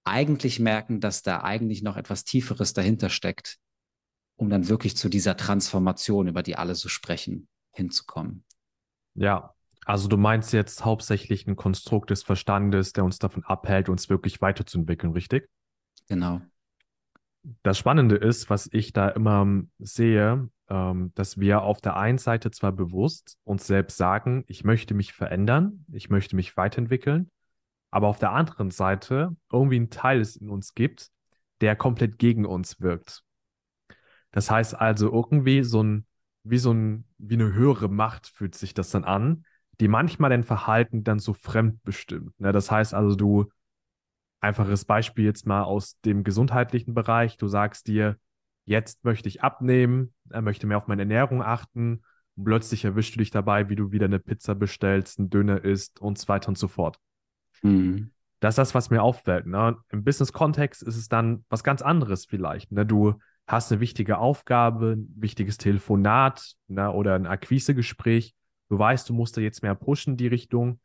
eigentlich 0.05 0.61
merken, 0.61 1.01
dass 1.01 1.23
da 1.23 1.43
eigentlich 1.43 1.83
noch 1.83 1.97
etwas 1.97 2.25
Tieferes 2.25 2.75
dahinter 2.75 3.09
steckt, 3.09 3.57
um 4.37 4.51
dann 4.51 4.69
wirklich 4.69 4.95
zu 4.95 5.09
dieser 5.09 5.39
Transformation, 5.39 6.29
über 6.29 6.43
die 6.43 6.57
alle 6.57 6.75
so 6.75 6.91
sprechen, 6.91 7.49
hinzukommen. 7.79 8.45
Ja, 9.15 9.55
also 9.87 10.09
du 10.09 10.19
meinst 10.19 10.53
jetzt 10.53 10.85
hauptsächlich 10.85 11.47
ein 11.47 11.57
Konstrukt 11.57 12.11
des 12.11 12.23
Verstandes, 12.23 12.93
der 12.93 13.05
uns 13.05 13.19
davon 13.19 13.43
abhält, 13.45 13.89
uns 13.89 14.11
wirklich 14.11 14.43
weiterzuentwickeln, 14.43 15.15
richtig? 15.15 15.49
Genau. 16.09 16.43
Das 17.63 17.79
Spannende 17.79 18.17
ist, 18.17 18.51
was 18.51 18.69
ich 18.71 18.93
da 18.93 19.09
immer 19.09 19.63
sehe, 19.79 20.51
ähm, 20.69 21.13
dass 21.15 21.39
wir 21.41 21.63
auf 21.63 21.81
der 21.81 21.97
einen 21.97 22.19
Seite 22.19 22.51
zwar 22.51 22.73
bewusst 22.73 23.39
uns 23.45 23.67
selbst 23.67 23.97
sagen, 23.97 24.45
ich 24.49 24.65
möchte 24.65 24.93
mich 24.93 25.15
verändern, 25.15 25.85
ich 25.91 26.11
möchte 26.11 26.37
mich 26.37 26.57
weiterentwickeln, 26.59 27.31
aber 27.91 28.09
auf 28.09 28.19
der 28.19 28.33
anderen 28.33 28.71
Seite 28.71 29.35
irgendwie 29.51 29.81
ein 29.81 29.89
Teil 29.89 30.21
es 30.21 30.37
in 30.37 30.51
uns 30.51 30.75
gibt, 30.75 31.11
der 31.63 31.77
komplett 31.77 32.19
gegen 32.19 32.45
uns 32.45 32.81
wirkt. 32.81 33.23
Das 34.33 34.51
heißt 34.51 34.75
also 34.75 35.11
irgendwie 35.11 35.63
so 35.63 35.83
ein, 35.83 36.07
wie 36.51 36.59
so 36.59 36.73
ein, 36.73 37.05
wie 37.19 37.35
eine 37.35 37.53
höhere 37.53 37.89
Macht 37.89 38.27
fühlt 38.27 38.55
sich 38.55 38.75
das 38.75 38.91
dann 38.91 39.05
an, 39.05 39.45
die 39.81 39.89
manchmal 39.89 40.31
dein 40.31 40.45
Verhalten 40.45 41.05
dann 41.05 41.19
so 41.19 41.33
fremdbestimmt. 41.33 42.39
Ne? 42.41 42.53
Das 42.53 42.71
heißt 42.71 42.95
also, 42.95 43.17
du, 43.17 43.51
einfaches 44.41 44.85
Beispiel 44.85 45.25
jetzt 45.25 45.47
mal 45.47 45.63
aus 45.63 46.01
dem 46.01 46.25
gesundheitlichen 46.25 46.95
Bereich, 46.95 47.37
du 47.37 47.49
sagst 47.49 47.87
dir, 47.87 48.17
jetzt 48.65 49.05
möchte 49.05 49.29
ich 49.29 49.43
abnehmen, 49.43 50.15
er 50.31 50.43
möchte 50.43 50.67
mehr 50.67 50.79
auf 50.79 50.89
meine 50.89 51.03
Ernährung 51.03 51.43
achten. 51.43 52.03
Und 52.37 52.45
plötzlich 52.45 52.85
erwischst 52.85 53.15
du 53.15 53.19
dich 53.19 53.31
dabei, 53.31 53.69
wie 53.69 53.77
du 53.77 53.91
wieder 53.91 54.05
eine 54.05 54.19
Pizza 54.19 54.55
bestellst, 54.55 55.19
einen 55.19 55.31
Döner 55.31 55.65
isst 55.65 56.01
und 56.01 56.19
so 56.19 56.29
weiter 56.29 56.49
und 56.49 56.59
so 56.59 56.69
fort. 56.69 56.99
Mhm. 57.63 58.11
Das 58.41 58.53
ist 58.53 58.59
das, 58.59 58.75
was 58.75 58.91
mir 58.91 59.03
auffällt. 59.03 59.47
Ne? 59.47 59.77
Im 59.89 60.05
Business-Kontext 60.05 60.83
ist 60.83 60.97
es 60.97 61.09
dann 61.09 61.45
was 61.49 61.65
ganz 61.65 61.83
anderes 61.83 62.27
vielleicht. 62.27 62.71
Ne? 62.71 62.87
Du 62.87 63.19
hast 63.49 63.73
eine 63.73 63.81
wichtige 63.81 64.19
Aufgabe, 64.19 64.97
ein 64.99 65.13
wichtiges 65.17 65.57
Telefonat 65.57 66.55
ne? 66.69 66.93
oder 66.93 67.15
ein 67.15 67.27
Akquisegespräch. 67.27 68.35
Du 68.69 68.79
weißt, 68.79 69.09
du 69.09 69.15
musst 69.15 69.37
da 69.37 69.41
jetzt 69.41 69.63
mehr 69.63 69.75
pushen 69.75 70.17
die 70.19 70.27
Richtung. 70.27 70.81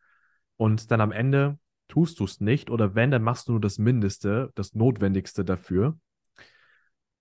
Und 0.55 0.89
dann 0.89 1.01
am 1.01 1.11
Ende 1.11 1.59
tust 1.89 2.19
du 2.21 2.23
es 2.23 2.39
nicht. 2.39 2.69
Oder 2.69 2.95
wenn, 2.95 3.11
dann 3.11 3.21
machst 3.21 3.49
du 3.49 3.51
nur 3.51 3.61
das 3.61 3.77
Mindeste, 3.77 4.51
das 4.55 4.73
Notwendigste 4.73 5.43
dafür. 5.43 5.99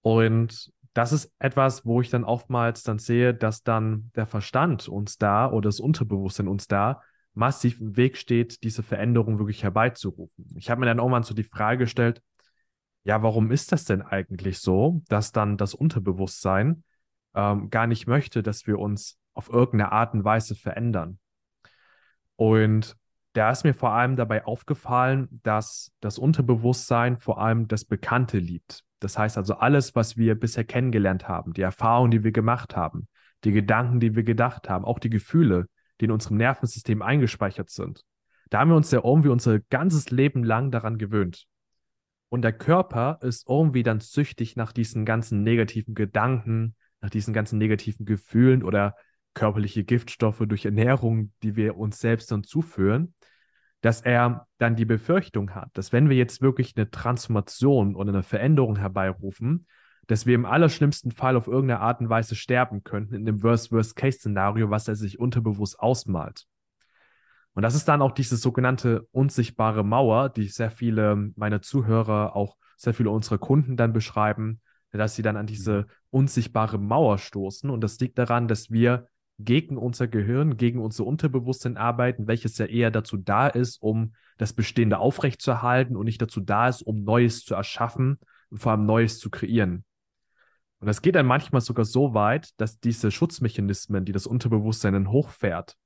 Und 0.00 0.72
das 0.94 1.12
ist 1.12 1.32
etwas, 1.38 1.84
wo 1.84 2.00
ich 2.00 2.10
dann 2.10 2.24
oftmals 2.24 2.84
dann 2.84 2.98
sehe, 2.98 3.34
dass 3.34 3.64
dann 3.64 4.10
der 4.14 4.26
Verstand 4.26 4.88
uns 4.88 5.18
da 5.18 5.50
oder 5.50 5.68
das 5.68 5.80
Unterbewusstsein 5.80 6.48
uns 6.48 6.68
da 6.68 7.02
massiv 7.34 7.80
im 7.80 7.96
Weg 7.96 8.16
steht, 8.16 8.62
diese 8.62 8.82
Veränderung 8.82 9.38
wirklich 9.38 9.62
herbeizurufen. 9.64 10.46
Ich 10.54 10.70
habe 10.70 10.80
mir 10.80 10.86
dann 10.86 10.98
irgendwann 10.98 11.22
so 11.22 11.34
die 11.34 11.44
Frage 11.44 11.78
gestellt, 11.78 12.22
ja, 13.04 13.22
warum 13.22 13.50
ist 13.50 13.72
das 13.72 13.84
denn 13.84 14.02
eigentlich 14.02 14.58
so, 14.58 15.02
dass 15.08 15.32
dann 15.32 15.56
das 15.56 15.74
Unterbewusstsein 15.74 16.84
ähm, 17.34 17.70
gar 17.70 17.86
nicht 17.86 18.06
möchte, 18.06 18.42
dass 18.42 18.66
wir 18.66 18.78
uns 18.78 19.18
auf 19.34 19.48
irgendeine 19.48 19.92
Art 19.92 20.14
und 20.14 20.24
Weise 20.24 20.54
verändern? 20.54 21.18
Und 22.36 22.96
da 23.32 23.50
ist 23.50 23.64
mir 23.64 23.74
vor 23.74 23.92
allem 23.92 24.16
dabei 24.16 24.44
aufgefallen, 24.44 25.40
dass 25.42 25.92
das 26.00 26.18
Unterbewusstsein 26.18 27.18
vor 27.18 27.40
allem 27.40 27.66
das 27.66 27.84
Bekannte 27.84 28.38
liebt. 28.38 28.84
Das 29.00 29.18
heißt 29.18 29.36
also 29.38 29.54
alles, 29.54 29.94
was 29.94 30.16
wir 30.16 30.38
bisher 30.38 30.64
kennengelernt 30.64 31.28
haben, 31.28 31.54
die 31.54 31.62
Erfahrungen, 31.62 32.10
die 32.10 32.24
wir 32.24 32.32
gemacht 32.32 32.76
haben, 32.76 33.08
die 33.44 33.52
Gedanken, 33.52 34.00
die 34.00 34.14
wir 34.14 34.22
gedacht 34.22 34.68
haben, 34.68 34.84
auch 34.84 34.98
die 34.98 35.10
Gefühle, 35.10 35.66
die 36.00 36.04
in 36.04 36.10
unserem 36.12 36.36
Nervensystem 36.36 37.02
eingespeichert 37.02 37.70
sind. 37.70 38.04
Da 38.50 38.60
haben 38.60 38.70
wir 38.70 38.76
uns 38.76 38.90
ja 38.90 39.00
irgendwie 39.02 39.30
unser 39.30 39.60
ganzes 39.60 40.10
Leben 40.10 40.44
lang 40.44 40.70
daran 40.70 40.98
gewöhnt. 40.98 41.46
Und 42.32 42.42
der 42.42 42.52
Körper 42.52 43.18
ist 43.20 43.46
irgendwie 43.46 43.82
dann 43.82 44.00
süchtig 44.00 44.56
nach 44.56 44.72
diesen 44.72 45.04
ganzen 45.04 45.42
negativen 45.42 45.94
Gedanken, 45.94 46.76
nach 47.02 47.10
diesen 47.10 47.34
ganzen 47.34 47.58
negativen 47.58 48.06
Gefühlen 48.06 48.62
oder 48.62 48.96
körperliche 49.34 49.84
Giftstoffe 49.84 50.42
durch 50.46 50.64
Ernährung, 50.64 51.32
die 51.42 51.56
wir 51.56 51.76
uns 51.76 52.00
selbst 52.00 52.30
dann 52.32 52.42
zuführen 52.42 53.14
dass 53.82 54.00
er 54.00 54.46
dann 54.58 54.76
die 54.76 54.84
Befürchtung 54.84 55.54
hat, 55.54 55.68
dass 55.74 55.92
wenn 55.92 56.08
wir 56.08 56.16
jetzt 56.16 56.40
wirklich 56.40 56.74
eine 56.76 56.90
Transformation 56.90 57.96
oder 57.96 58.10
eine 58.10 58.22
Veränderung 58.22 58.76
herbeirufen, 58.76 59.66
dass 60.06 60.24
wir 60.24 60.36
im 60.36 60.46
allerschlimmsten 60.46 61.10
Fall 61.10 61.36
auf 61.36 61.48
irgendeine 61.48 61.80
Art 61.80 62.00
und 62.00 62.08
Weise 62.08 62.36
sterben 62.36 62.84
könnten 62.84 63.14
in 63.14 63.24
dem 63.24 63.42
Worst-Worst-Case-Szenario, 63.42 64.70
was 64.70 64.86
er 64.88 64.94
sich 64.94 65.18
unterbewusst 65.18 65.78
ausmalt. 65.80 66.46
Und 67.54 67.62
das 67.62 67.74
ist 67.74 67.86
dann 67.86 68.02
auch 68.02 68.12
diese 68.12 68.36
sogenannte 68.36 69.06
unsichtbare 69.12 69.84
Mauer, 69.84 70.30
die 70.30 70.48
sehr 70.48 70.70
viele 70.70 71.32
meiner 71.36 71.60
Zuhörer, 71.60 72.34
auch 72.34 72.56
sehr 72.76 72.94
viele 72.94 73.10
unserer 73.10 73.38
Kunden 73.38 73.76
dann 73.76 73.92
beschreiben, 73.92 74.60
dass 74.90 75.14
sie 75.14 75.22
dann 75.22 75.36
an 75.36 75.46
diese 75.46 75.86
unsichtbare 76.10 76.78
Mauer 76.78 77.18
stoßen. 77.18 77.70
Und 77.70 77.82
das 77.82 77.98
liegt 78.00 78.18
daran, 78.18 78.48
dass 78.48 78.70
wir 78.70 79.08
gegen 79.38 79.76
unser 79.76 80.08
Gehirn, 80.08 80.56
gegen 80.56 80.80
unser 80.80 81.04
Unterbewusstsein 81.04 81.76
arbeiten, 81.76 82.26
welches 82.26 82.58
ja 82.58 82.66
eher 82.66 82.90
dazu 82.90 83.16
da 83.16 83.48
ist, 83.48 83.82
um 83.82 84.14
das 84.38 84.52
Bestehende 84.52 84.98
aufrechtzuerhalten 84.98 85.96
und 85.96 86.04
nicht 86.04 86.22
dazu 86.22 86.40
da 86.40 86.68
ist, 86.68 86.82
um 86.82 87.04
Neues 87.04 87.44
zu 87.44 87.54
erschaffen 87.54 88.18
und 88.50 88.58
vor 88.58 88.72
allem 88.72 88.86
Neues 88.86 89.18
zu 89.18 89.30
kreieren. 89.30 89.84
Und 90.80 90.86
das 90.86 91.00
geht 91.00 91.14
dann 91.14 91.26
manchmal 91.26 91.60
sogar 91.60 91.84
so 91.84 92.12
weit, 92.12 92.50
dass 92.60 92.80
diese 92.80 93.10
Schutzmechanismen, 93.10 94.04
die 94.04 94.12
das 94.12 94.26
Unterbewusstsein 94.26 94.94
dann 94.94 95.10
hochfährt, 95.10 95.76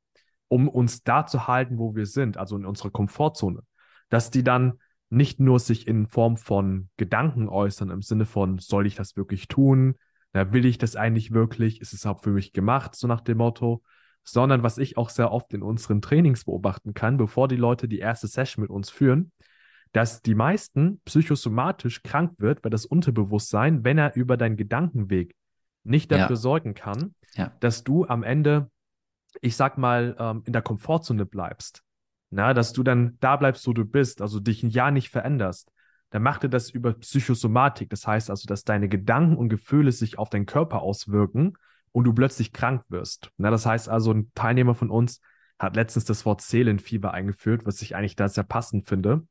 um 0.48 0.68
uns 0.68 1.02
da 1.02 1.26
zu 1.26 1.46
halten, 1.46 1.78
wo 1.78 1.94
wir 1.94 2.06
sind, 2.06 2.36
also 2.36 2.56
in 2.56 2.64
unserer 2.64 2.90
Komfortzone, 2.90 3.60
dass 4.08 4.30
die 4.30 4.44
dann 4.44 4.74
nicht 5.08 5.40
nur 5.40 5.60
sich 5.60 5.86
in 5.86 6.06
Form 6.06 6.36
von 6.36 6.88
Gedanken 6.96 7.48
äußern, 7.48 7.90
im 7.90 8.02
Sinne 8.02 8.26
von, 8.26 8.58
soll 8.58 8.86
ich 8.86 8.96
das 8.96 9.16
wirklich 9.16 9.48
tun? 9.48 9.94
Na, 10.32 10.52
will 10.52 10.66
ich 10.66 10.78
das 10.78 10.96
eigentlich 10.96 11.32
wirklich? 11.32 11.80
Ist 11.80 11.92
es 11.92 12.06
auch 12.06 12.22
für 12.22 12.30
mich 12.30 12.52
gemacht, 12.52 12.94
so 12.96 13.06
nach 13.06 13.20
dem 13.20 13.38
Motto? 13.38 13.82
Sondern 14.24 14.62
was 14.64 14.78
ich 14.78 14.96
auch 14.96 15.10
sehr 15.10 15.30
oft 15.30 15.54
in 15.54 15.62
unseren 15.62 16.02
Trainings 16.02 16.44
beobachten 16.44 16.94
kann, 16.94 17.16
bevor 17.16 17.46
die 17.46 17.56
Leute 17.56 17.86
die 17.86 18.00
erste 18.00 18.26
Session 18.26 18.62
mit 18.62 18.70
uns 18.70 18.90
führen, 18.90 19.30
dass 19.92 20.20
die 20.20 20.34
meisten 20.34 21.00
psychosomatisch 21.04 22.02
krank 22.02 22.34
wird, 22.38 22.64
weil 22.64 22.70
das 22.70 22.84
Unterbewusstsein, 22.84 23.84
wenn 23.84 23.98
er 23.98 24.16
über 24.16 24.36
deinen 24.36 24.56
Gedankenweg 24.56 25.34
nicht 25.84 26.10
dafür 26.10 26.30
ja. 26.30 26.36
sorgen 26.36 26.74
kann, 26.74 27.14
ja. 27.34 27.52
dass 27.60 27.84
du 27.84 28.04
am 28.06 28.24
Ende, 28.24 28.70
ich 29.40 29.56
sag 29.56 29.78
mal, 29.78 30.16
ähm, 30.18 30.42
in 30.44 30.52
der 30.52 30.62
Komfortzone 30.62 31.26
bleibst. 31.26 31.82
Na, 32.30 32.54
dass 32.54 32.72
du 32.72 32.82
dann 32.82 33.16
da 33.20 33.36
bleibst, 33.36 33.66
wo 33.66 33.72
du 33.72 33.84
bist, 33.84 34.20
also 34.20 34.40
dich 34.40 34.62
ein 34.62 34.70
Jahr 34.70 34.90
nicht 34.90 35.10
veränderst, 35.10 35.70
dann 36.10 36.22
macht 36.22 36.42
er 36.42 36.48
das 36.48 36.70
über 36.70 36.94
Psychosomatik. 36.94 37.90
Das 37.90 38.06
heißt 38.06 38.30
also, 38.30 38.46
dass 38.46 38.64
deine 38.64 38.88
Gedanken 38.88 39.36
und 39.36 39.48
Gefühle 39.48 39.92
sich 39.92 40.18
auf 40.18 40.30
deinen 40.30 40.46
Körper 40.46 40.82
auswirken 40.82 41.54
und 41.92 42.04
du 42.04 42.12
plötzlich 42.12 42.52
krank 42.52 42.84
wirst. 42.88 43.30
Na, 43.36 43.50
das 43.50 43.66
heißt 43.66 43.88
also, 43.88 44.12
ein 44.12 44.30
Teilnehmer 44.34 44.74
von 44.74 44.90
uns 44.90 45.20
hat 45.58 45.76
letztens 45.76 46.04
das 46.04 46.26
Wort 46.26 46.42
Seelenfieber 46.42 47.12
eingeführt, 47.12 47.64
was 47.64 47.80
ich 47.82 47.96
eigentlich 47.96 48.16
da 48.16 48.28
sehr 48.28 48.44
passend 48.44 48.86
finde. 48.86 49.26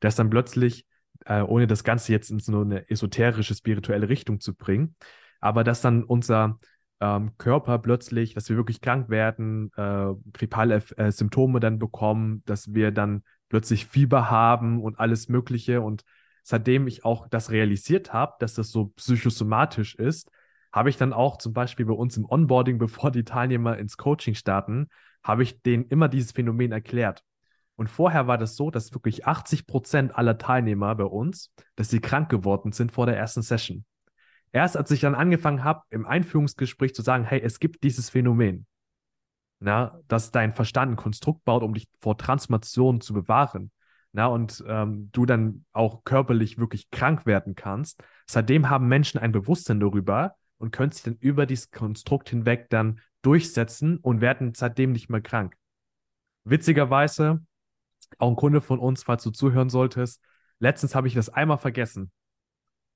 Ist 0.00 0.18
dann 0.18 0.30
plötzlich, 0.30 0.86
äh, 1.24 1.42
ohne 1.42 1.66
das 1.66 1.84
Ganze 1.84 2.12
jetzt 2.12 2.30
in 2.30 2.38
so 2.38 2.60
eine 2.60 2.88
esoterische, 2.88 3.54
spirituelle 3.54 4.08
Richtung 4.08 4.40
zu 4.40 4.54
bringen, 4.54 4.94
aber 5.40 5.64
dass 5.64 5.80
dann 5.80 6.04
unser 6.04 6.58
ähm, 7.00 7.36
Körper 7.38 7.78
plötzlich, 7.78 8.34
dass 8.34 8.48
wir 8.48 8.56
wirklich 8.56 8.80
krank 8.80 9.08
werden, 9.08 9.70
äh, 9.76 10.12
grippale 10.32 10.82
äh, 10.96 11.10
Symptome 11.10 11.60
dann 11.60 11.78
bekommen, 11.78 12.42
dass 12.46 12.74
wir 12.74 12.90
dann 12.90 13.22
plötzlich 13.48 13.86
Fieber 13.86 14.30
haben 14.30 14.82
und 14.82 14.98
alles 14.98 15.28
Mögliche. 15.28 15.80
Und 15.82 16.04
seitdem 16.42 16.86
ich 16.86 17.04
auch 17.04 17.28
das 17.28 17.50
realisiert 17.50 18.12
habe, 18.12 18.34
dass 18.40 18.54
das 18.54 18.70
so 18.70 18.86
psychosomatisch 18.96 19.94
ist, 19.94 20.30
habe 20.72 20.90
ich 20.90 20.96
dann 20.96 21.12
auch 21.12 21.38
zum 21.38 21.52
Beispiel 21.52 21.86
bei 21.86 21.94
uns 21.94 22.16
im 22.16 22.24
Onboarding, 22.28 22.78
bevor 22.78 23.10
die 23.10 23.24
Teilnehmer 23.24 23.78
ins 23.78 23.96
Coaching 23.96 24.34
starten, 24.34 24.88
habe 25.22 25.42
ich 25.42 25.62
denen 25.62 25.84
immer 25.86 26.08
dieses 26.08 26.32
Phänomen 26.32 26.72
erklärt. 26.72 27.22
Und 27.76 27.88
vorher 27.88 28.26
war 28.26 28.38
das 28.38 28.56
so, 28.56 28.70
dass 28.70 28.94
wirklich 28.94 29.26
80 29.26 29.66
Prozent 29.66 30.16
aller 30.16 30.38
Teilnehmer 30.38 30.94
bei 30.94 31.04
uns, 31.04 31.52
dass 31.74 31.90
sie 31.90 32.00
krank 32.00 32.30
geworden 32.30 32.72
sind 32.72 32.90
vor 32.90 33.04
der 33.04 33.18
ersten 33.18 33.42
Session. 33.42 33.84
Erst 34.56 34.74
als 34.74 34.90
ich 34.90 35.00
dann 35.00 35.14
angefangen 35.14 35.64
habe, 35.64 35.82
im 35.90 36.06
Einführungsgespräch 36.06 36.94
zu 36.94 37.02
sagen, 37.02 37.24
hey, 37.24 37.42
es 37.42 37.60
gibt 37.60 37.84
dieses 37.84 38.08
Phänomen, 38.08 38.66
na, 39.60 40.00
dass 40.08 40.30
dein 40.30 40.54
Verstand 40.54 40.92
ein 40.92 40.96
Konstrukt 40.96 41.44
baut, 41.44 41.62
um 41.62 41.74
dich 41.74 41.90
vor 42.00 42.16
Transformation 42.16 43.02
zu 43.02 43.12
bewahren, 43.12 43.70
na, 44.12 44.24
und 44.28 44.64
ähm, 44.66 45.10
du 45.12 45.26
dann 45.26 45.66
auch 45.72 46.04
körperlich 46.04 46.56
wirklich 46.56 46.88
krank 46.88 47.26
werden 47.26 47.54
kannst. 47.54 48.02
Seitdem 48.26 48.70
haben 48.70 48.88
Menschen 48.88 49.20
ein 49.20 49.30
Bewusstsein 49.30 49.78
darüber 49.78 50.36
und 50.56 50.70
können 50.70 50.90
sich 50.90 51.02
dann 51.02 51.16
über 51.16 51.44
dieses 51.44 51.70
Konstrukt 51.70 52.30
hinweg 52.30 52.70
dann 52.70 53.02
durchsetzen 53.20 53.98
und 53.98 54.22
werden 54.22 54.54
seitdem 54.54 54.92
nicht 54.92 55.10
mehr 55.10 55.20
krank. 55.20 55.54
Witzigerweise, 56.44 57.44
auch 58.16 58.30
ein 58.30 58.36
Kunde 58.36 58.62
von 58.62 58.78
uns, 58.78 59.02
falls 59.02 59.22
du 59.22 59.32
zuhören 59.32 59.68
solltest, 59.68 60.22
letztens 60.60 60.94
habe 60.94 61.08
ich 61.08 61.14
das 61.14 61.28
einmal 61.28 61.58
vergessen 61.58 62.10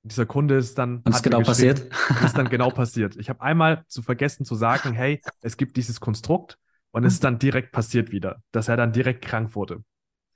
dieser 0.03 0.25
Kunde 0.25 0.55
ist 0.55 0.77
dann. 0.77 1.01
Was 1.05 1.21
genau 1.23 1.41
passiert? 1.41 1.87
Ist 2.23 2.37
dann 2.37 2.49
genau 2.49 2.69
passiert. 2.71 3.15
Ich 3.17 3.29
habe 3.29 3.41
einmal 3.41 3.83
zu 3.87 4.01
vergessen 4.01 4.45
zu 4.45 4.55
sagen, 4.55 4.93
hey, 4.93 5.21
es 5.41 5.57
gibt 5.57 5.77
dieses 5.77 5.99
Konstrukt 5.99 6.57
und 6.91 7.03
es 7.03 7.13
ist 7.13 7.23
dann 7.23 7.39
direkt 7.39 7.71
passiert 7.71 8.11
wieder, 8.11 8.41
dass 8.51 8.67
er 8.67 8.77
dann 8.77 8.93
direkt 8.93 9.23
krank 9.23 9.55
wurde. 9.55 9.83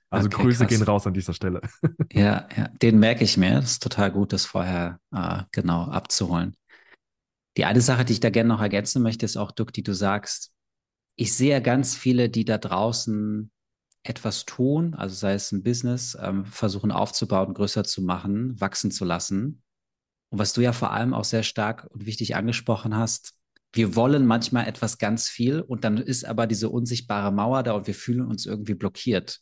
Also 0.08 0.26
okay, 0.26 0.42
Grüße 0.42 0.66
krass. 0.66 0.68
gehen 0.68 0.82
raus 0.82 1.06
an 1.06 1.14
dieser 1.14 1.32
Stelle. 1.32 1.60
Ja, 2.12 2.48
ja, 2.56 2.68
den 2.80 2.98
merke 2.98 3.24
ich 3.24 3.36
mir. 3.36 3.56
Das 3.56 3.72
ist 3.72 3.82
total 3.82 4.12
gut, 4.12 4.32
das 4.32 4.46
vorher 4.46 5.00
äh, 5.12 5.42
genau 5.52 5.84
abzuholen. 5.84 6.56
Die 7.56 7.64
eine 7.64 7.80
Sache, 7.80 8.04
die 8.04 8.14
ich 8.14 8.20
da 8.20 8.30
gerne 8.30 8.48
noch 8.48 8.60
ergänzen 8.60 9.02
möchte, 9.02 9.26
ist 9.26 9.36
auch, 9.36 9.50
Duck, 9.50 9.72
die 9.72 9.82
du 9.82 9.92
sagst, 9.92 10.52
ich 11.16 11.34
sehe 11.34 11.60
ganz 11.60 11.96
viele, 11.96 12.28
die 12.28 12.44
da 12.44 12.58
draußen 12.58 13.50
etwas 14.08 14.44
tun, 14.44 14.94
also 14.94 15.14
sei 15.14 15.34
es 15.34 15.52
ein 15.52 15.62
Business, 15.62 16.16
ähm, 16.20 16.44
versuchen 16.44 16.90
aufzubauen, 16.90 17.54
größer 17.54 17.84
zu 17.84 18.02
machen, 18.02 18.60
wachsen 18.60 18.90
zu 18.90 19.04
lassen. 19.04 19.62
Und 20.30 20.38
was 20.38 20.52
du 20.52 20.60
ja 20.60 20.72
vor 20.72 20.92
allem 20.92 21.14
auch 21.14 21.24
sehr 21.24 21.42
stark 21.42 21.86
und 21.90 22.06
wichtig 22.06 22.36
angesprochen 22.36 22.96
hast, 22.96 23.34
wir 23.72 23.94
wollen 23.94 24.26
manchmal 24.26 24.66
etwas 24.66 24.98
ganz 24.98 25.28
viel 25.28 25.60
und 25.60 25.84
dann 25.84 25.98
ist 25.98 26.24
aber 26.24 26.46
diese 26.46 26.70
unsichtbare 26.70 27.32
Mauer 27.32 27.62
da 27.62 27.72
und 27.72 27.86
wir 27.86 27.94
fühlen 27.94 28.22
uns 28.22 28.46
irgendwie 28.46 28.74
blockiert. 28.74 29.40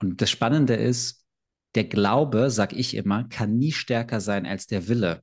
Und 0.00 0.22
das 0.22 0.30
Spannende 0.30 0.74
ist, 0.74 1.24
der 1.74 1.84
Glaube, 1.84 2.50
sag 2.50 2.72
ich 2.72 2.94
immer, 2.94 3.24
kann 3.28 3.58
nie 3.58 3.72
stärker 3.72 4.20
sein 4.20 4.46
als 4.46 4.66
der 4.66 4.88
Wille. 4.88 5.22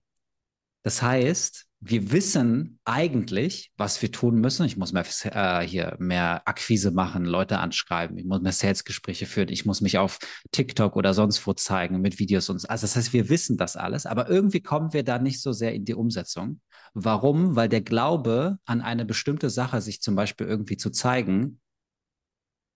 Das 0.84 1.02
heißt, 1.02 1.66
wir 1.86 2.12
wissen 2.12 2.80
eigentlich, 2.86 3.72
was 3.76 4.02
wir 4.02 4.12
tun 4.12 4.36
müssen. 4.40 4.66
Ich 4.66 4.78
muss 4.78 4.94
mehr 4.94 5.06
äh, 5.24 5.68
hier 5.68 5.96
mehr 6.00 6.42
Akquise 6.46 6.92
machen, 6.92 7.26
Leute 7.26 7.60
anschreiben, 7.60 8.18
ich 8.18 8.26
muss 8.26 8.42
mehr 8.42 8.54
Salesgespräche 8.54 9.26
führen, 9.26 9.50
ich 9.50 9.66
muss 9.66 9.82
mich 9.82 9.98
auf 9.98 10.20
TikTok 10.52 10.96
oder 10.96 11.14
sonst 11.14 11.46
wo 11.46 11.54
zeigen 11.54 12.00
mit 12.00 12.20
Videos 12.20 12.50
und 12.50 12.60
so. 12.60 12.68
Also 12.68 12.84
das 12.84 12.96
heißt, 12.96 13.14
wir 13.14 13.28
wissen 13.30 13.58
das 13.58 13.76
alles, 13.76 14.06
aber 14.06 14.30
irgendwie 14.30 14.62
kommen 14.62 14.94
wir 14.94 15.04
da 15.04 15.20
nicht 15.20 15.42
so 15.42 15.52
sehr 15.52 15.74
in 15.74 15.84
die 15.84 15.94
Umsetzung. 15.94 16.62
Warum? 16.94 17.56
Weil 17.56 17.70
der 17.70 17.82
Glaube 17.82 18.60
an 18.66 18.82
eine 18.82 19.06
bestimmte 19.06 19.50
Sache, 19.50 19.82
sich 19.82 20.02
zum 20.02 20.16
Beispiel 20.16 20.48
irgendwie 20.48 20.78
zu 20.78 20.90
zeigen, 20.90 21.60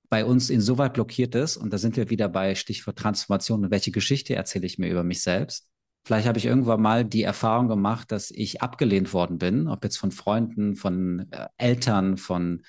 bei 0.10 0.26
uns 0.26 0.50
insoweit 0.50 0.94
blockiert 0.94 1.36
ist, 1.36 1.58
und 1.58 1.72
da 1.72 1.78
sind 1.78 1.98
wir 1.98 2.10
wieder 2.10 2.30
bei 2.30 2.56
Stichwort 2.56 2.98
Transformation 2.98 3.66
und 3.66 3.72
welche 3.72 3.92
Geschichte 3.92 4.36
erzähle 4.36 4.66
ich 4.66 4.78
mir 4.78 4.90
über 4.90 5.04
mich 5.04 5.22
selbst, 5.22 5.70
Vielleicht 6.08 6.26
habe 6.26 6.38
ich 6.38 6.46
irgendwann 6.46 6.82
mal 6.82 7.04
die 7.04 7.24
Erfahrung 7.24 7.68
gemacht, 7.68 8.14
dass 8.14 8.32
ich 8.32 8.62
abgelehnt 8.62 9.12
worden 9.12 9.40
bin, 9.40 9.68
ob 9.68 9.84
jetzt 9.84 9.98
von 9.98 10.12
Freunden, 10.12 10.78
von 10.78 11.30
äh, 11.32 11.48
Eltern, 11.58 12.16
von 12.16 12.64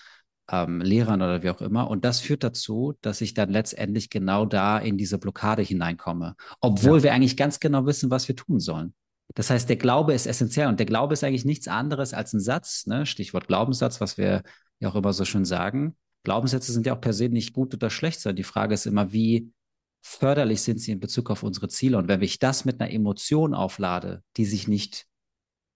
ähm, 0.51 0.81
Lehrern 0.81 1.22
oder 1.22 1.44
wie 1.44 1.51
auch 1.51 1.61
immer. 1.61 1.88
Und 1.88 2.05
das 2.05 2.18
führt 2.18 2.42
dazu, 2.42 2.94
dass 3.01 3.20
ich 3.20 3.35
dann 3.35 3.51
letztendlich 3.51 4.11
genau 4.11 4.44
da 4.44 4.77
in 4.77 4.98
diese 4.98 5.18
Blockade 5.18 5.62
hineinkomme, 5.62 6.35
obwohl 6.61 6.98
ja. 6.98 7.05
wir 7.05 7.12
eigentlich 7.12 7.37
ganz 7.37 7.61
genau 7.61 7.87
wissen, 7.87 8.11
was 8.11 8.27
wir 8.27 8.35
tun 8.35 8.59
sollen. 8.59 8.92
Das 9.37 9.51
heißt, 9.51 9.68
der 9.68 9.77
Glaube 9.77 10.14
ist 10.14 10.27
essentiell 10.27 10.66
und 10.66 10.81
der 10.81 10.87
Glaube 10.87 11.12
ist 11.12 11.22
eigentlich 11.22 11.44
nichts 11.44 11.68
anderes 11.68 12.14
als 12.14 12.33
ein 12.33 12.40
Satz, 12.40 12.87
ne? 12.87 13.07
Stichwort 13.07 13.46
Glaubenssatz, 13.46 14.01
was 14.01 14.18
wir 14.18 14.42
ja 14.81 14.88
auch 14.88 14.96
immer 14.96 15.12
so 15.12 15.24
schön 15.24 15.44
sagen. 15.44 15.96
Glaubenssätze 16.24 16.72
sind 16.72 16.87
ja 16.87 16.96
auch 16.96 17.01
per 17.01 17.12
se 17.12 17.29
nicht 17.29 17.53
gut 17.53 17.72
oder 17.72 17.88
schlecht, 17.88 18.20
sondern 18.20 18.35
die 18.35 18.42
Frage 18.42 18.74
ist 18.74 18.87
immer, 18.87 19.12
wie 19.12 19.53
förderlich 20.00 20.62
sind 20.62 20.80
sie 20.80 20.92
in 20.92 21.00
Bezug 21.00 21.30
auf 21.30 21.42
unsere 21.42 21.68
Ziele. 21.68 21.98
Und 21.98 22.08
wenn 22.08 22.22
ich 22.22 22.38
das 22.38 22.64
mit 22.64 22.80
einer 22.80 22.90
Emotion 22.90 23.54
auflade, 23.54 24.22
die 24.37 24.44
sich 24.44 24.68
nicht, 24.68 25.06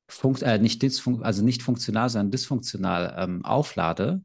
funkt, 0.09 0.43
äh, 0.43 0.59
nicht 0.59 0.83
also 1.23 1.45
nicht 1.45 1.63
funktional, 1.63 2.09
sondern 2.09 2.31
dysfunktional 2.31 3.15
ähm, 3.19 3.45
auflade, 3.45 4.23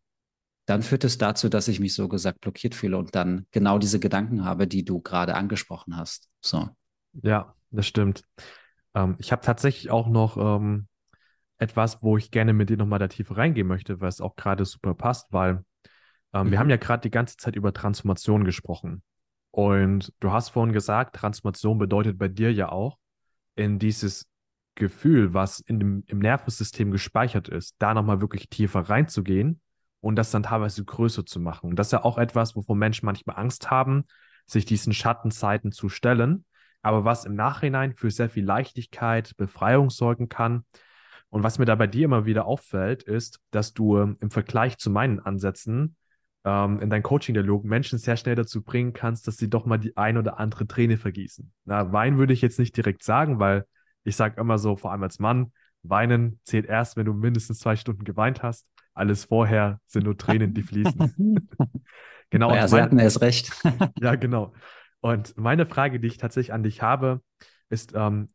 dann 0.66 0.84
führt 0.84 1.06
es 1.06 1.18
dazu, 1.18 1.48
dass 1.48 1.70
ich 1.70 1.80
mich 1.80 1.94
so 1.94 2.10
gesagt 2.10 2.42
blockiert 2.42 2.76
fühle 2.76 2.98
und 2.98 3.16
dann 3.16 3.48
genau 3.52 3.80
diese 3.80 4.00
Gedanken 4.00 4.44
habe, 4.44 4.68
die 4.68 4.84
du 4.84 5.00
gerade 5.00 5.34
angesprochen 5.36 5.96
hast. 5.96 6.30
So. 6.42 6.70
Ja, 7.14 7.56
das 7.72 7.88
stimmt. 7.88 8.24
Ähm, 8.94 9.16
ich 9.18 9.32
habe 9.32 9.42
tatsächlich 9.42 9.90
auch 9.90 10.08
noch 10.08 10.38
ähm, 10.38 10.88
etwas, 11.58 12.04
wo 12.04 12.18
ich 12.18 12.32
gerne 12.32 12.54
mit 12.54 12.70
dir 12.70 12.78
nochmal 12.78 13.00
da 13.00 13.08
tiefer 13.08 13.38
reingehen 13.38 13.68
möchte, 13.68 14.02
weil 14.02 14.10
es 14.10 14.22
auch 14.22 14.36
gerade 14.36 14.66
super 14.66 14.94
passt, 14.94 15.32
weil 15.32 15.64
ähm, 16.34 16.48
mhm. 16.48 16.52
wir 16.52 16.60
haben 16.60 16.70
ja 16.70 16.78
gerade 16.78 17.02
die 17.02 17.12
ganze 17.12 17.38
Zeit 17.38 17.56
über 17.56 17.74
Transformation 17.74 18.44
gesprochen. 18.44 19.04
Und 19.58 20.14
du 20.20 20.32
hast 20.32 20.50
vorhin 20.50 20.72
gesagt, 20.72 21.16
Transformation 21.16 21.80
bedeutet 21.80 22.20
bei 22.20 22.28
dir 22.28 22.54
ja 22.54 22.70
auch, 22.70 23.00
in 23.56 23.80
dieses 23.80 24.30
Gefühl, 24.76 25.34
was 25.34 25.62
in 25.62 25.80
dem, 25.80 26.04
im 26.06 26.20
Nervensystem 26.20 26.92
gespeichert 26.92 27.50
ist, 27.50 27.76
da 27.80 27.96
nochmal 27.96 28.22
wirklich 28.22 28.50
tiefer 28.50 28.82
reinzugehen 28.82 29.60
und 30.00 30.16
das 30.16 30.30
dann 30.30 30.44
teilweise 30.44 30.86
größer 30.86 31.26
zu 31.26 31.40
machen. 31.40 31.72
Und 31.72 31.80
das 31.80 31.88
ist 31.88 31.94
ja 31.94 32.04
auch 32.04 32.20
etwas, 32.20 32.56
wovon 32.56 32.78
Menschen 32.78 33.08
manchmal 33.08 33.36
Angst 33.38 33.72
haben, 33.72 34.06
sich 34.46 34.66
diesen 34.66 34.94
Schattenzeiten 34.94 35.72
zu 35.72 35.90
stellen, 35.90 36.46
aber 36.84 37.04
was 37.04 37.26
im 37.26 37.34
Nachhinein 37.34 37.96
für 37.96 38.12
sehr 38.12 38.30
viel 38.30 38.46
Leichtigkeit, 38.46 39.36
Befreiung 39.38 39.90
sorgen 39.90 40.30
kann. 40.30 40.66
Und 41.30 41.42
was 41.42 41.58
mir 41.58 41.66
da 41.66 41.74
bei 41.74 41.88
dir 41.88 42.06
immer 42.06 42.28
wieder 42.28 42.46
auffällt, 42.46 43.02
ist, 43.02 43.40
dass 43.50 43.74
du 43.74 43.98
im 43.98 44.30
Vergleich 44.30 44.78
zu 44.78 44.92
meinen 44.92 45.20
Ansätzen 45.20 45.96
ähm, 46.48 46.80
in 46.80 46.90
deinem 46.90 47.04
Coaching-Dialog 47.04 47.66
Menschen 47.66 48.00
sehr 48.00 48.16
schnell 48.16 48.36
dazu 48.36 48.64
bringen 48.64 48.94
kannst, 48.94 49.28
dass 49.28 49.36
sie 49.36 49.50
doch 49.50 49.66
mal 49.66 49.78
die 49.78 49.98
ein 49.98 50.18
oder 50.18 50.40
andere 50.40 50.66
Träne 50.66 50.98
vergießen. 50.98 51.52
Na, 51.66 51.92
Wein 51.92 52.18
würde 52.18 52.32
ich 52.32 52.42
jetzt 52.42 52.58
nicht 52.58 52.78
direkt 52.78 53.04
sagen, 53.04 53.38
weil 53.40 53.66
ich 54.06 54.16
sage 54.16 54.40
immer 54.40 54.58
so, 54.58 54.78
vor 54.78 54.94
allem 54.94 55.04
als 55.04 55.20
Mann, 55.20 55.52
Weinen 55.84 56.40
zählt 56.44 56.66
erst, 56.66 56.96
wenn 56.96 57.06
du 57.06 57.14
mindestens 57.14 57.60
zwei 57.60 57.76
Stunden 57.76 58.06
geweint 58.06 58.44
hast. 58.44 58.66
Alles 58.94 59.26
vorher 59.26 59.82
sind 59.88 60.06
nur 60.06 60.18
Tränen, 60.18 60.54
die 60.54 60.64
fließen. 60.64 61.46
genau. 62.30 62.54
Ja, 62.54 62.66
sie 62.66 62.82
hatten 62.82 62.98
erst 62.98 63.20
recht. 63.20 63.52
ja, 64.00 64.16
genau. 64.16 64.54
Und 65.02 65.38
meine 65.38 65.66
Frage, 65.66 66.00
die 66.00 66.08
ich 66.08 66.18
tatsächlich 66.18 66.54
an 66.54 66.64
dich 66.64 66.82
habe, 66.82 67.22
ist, 67.70 67.92
ähm, 67.94 68.30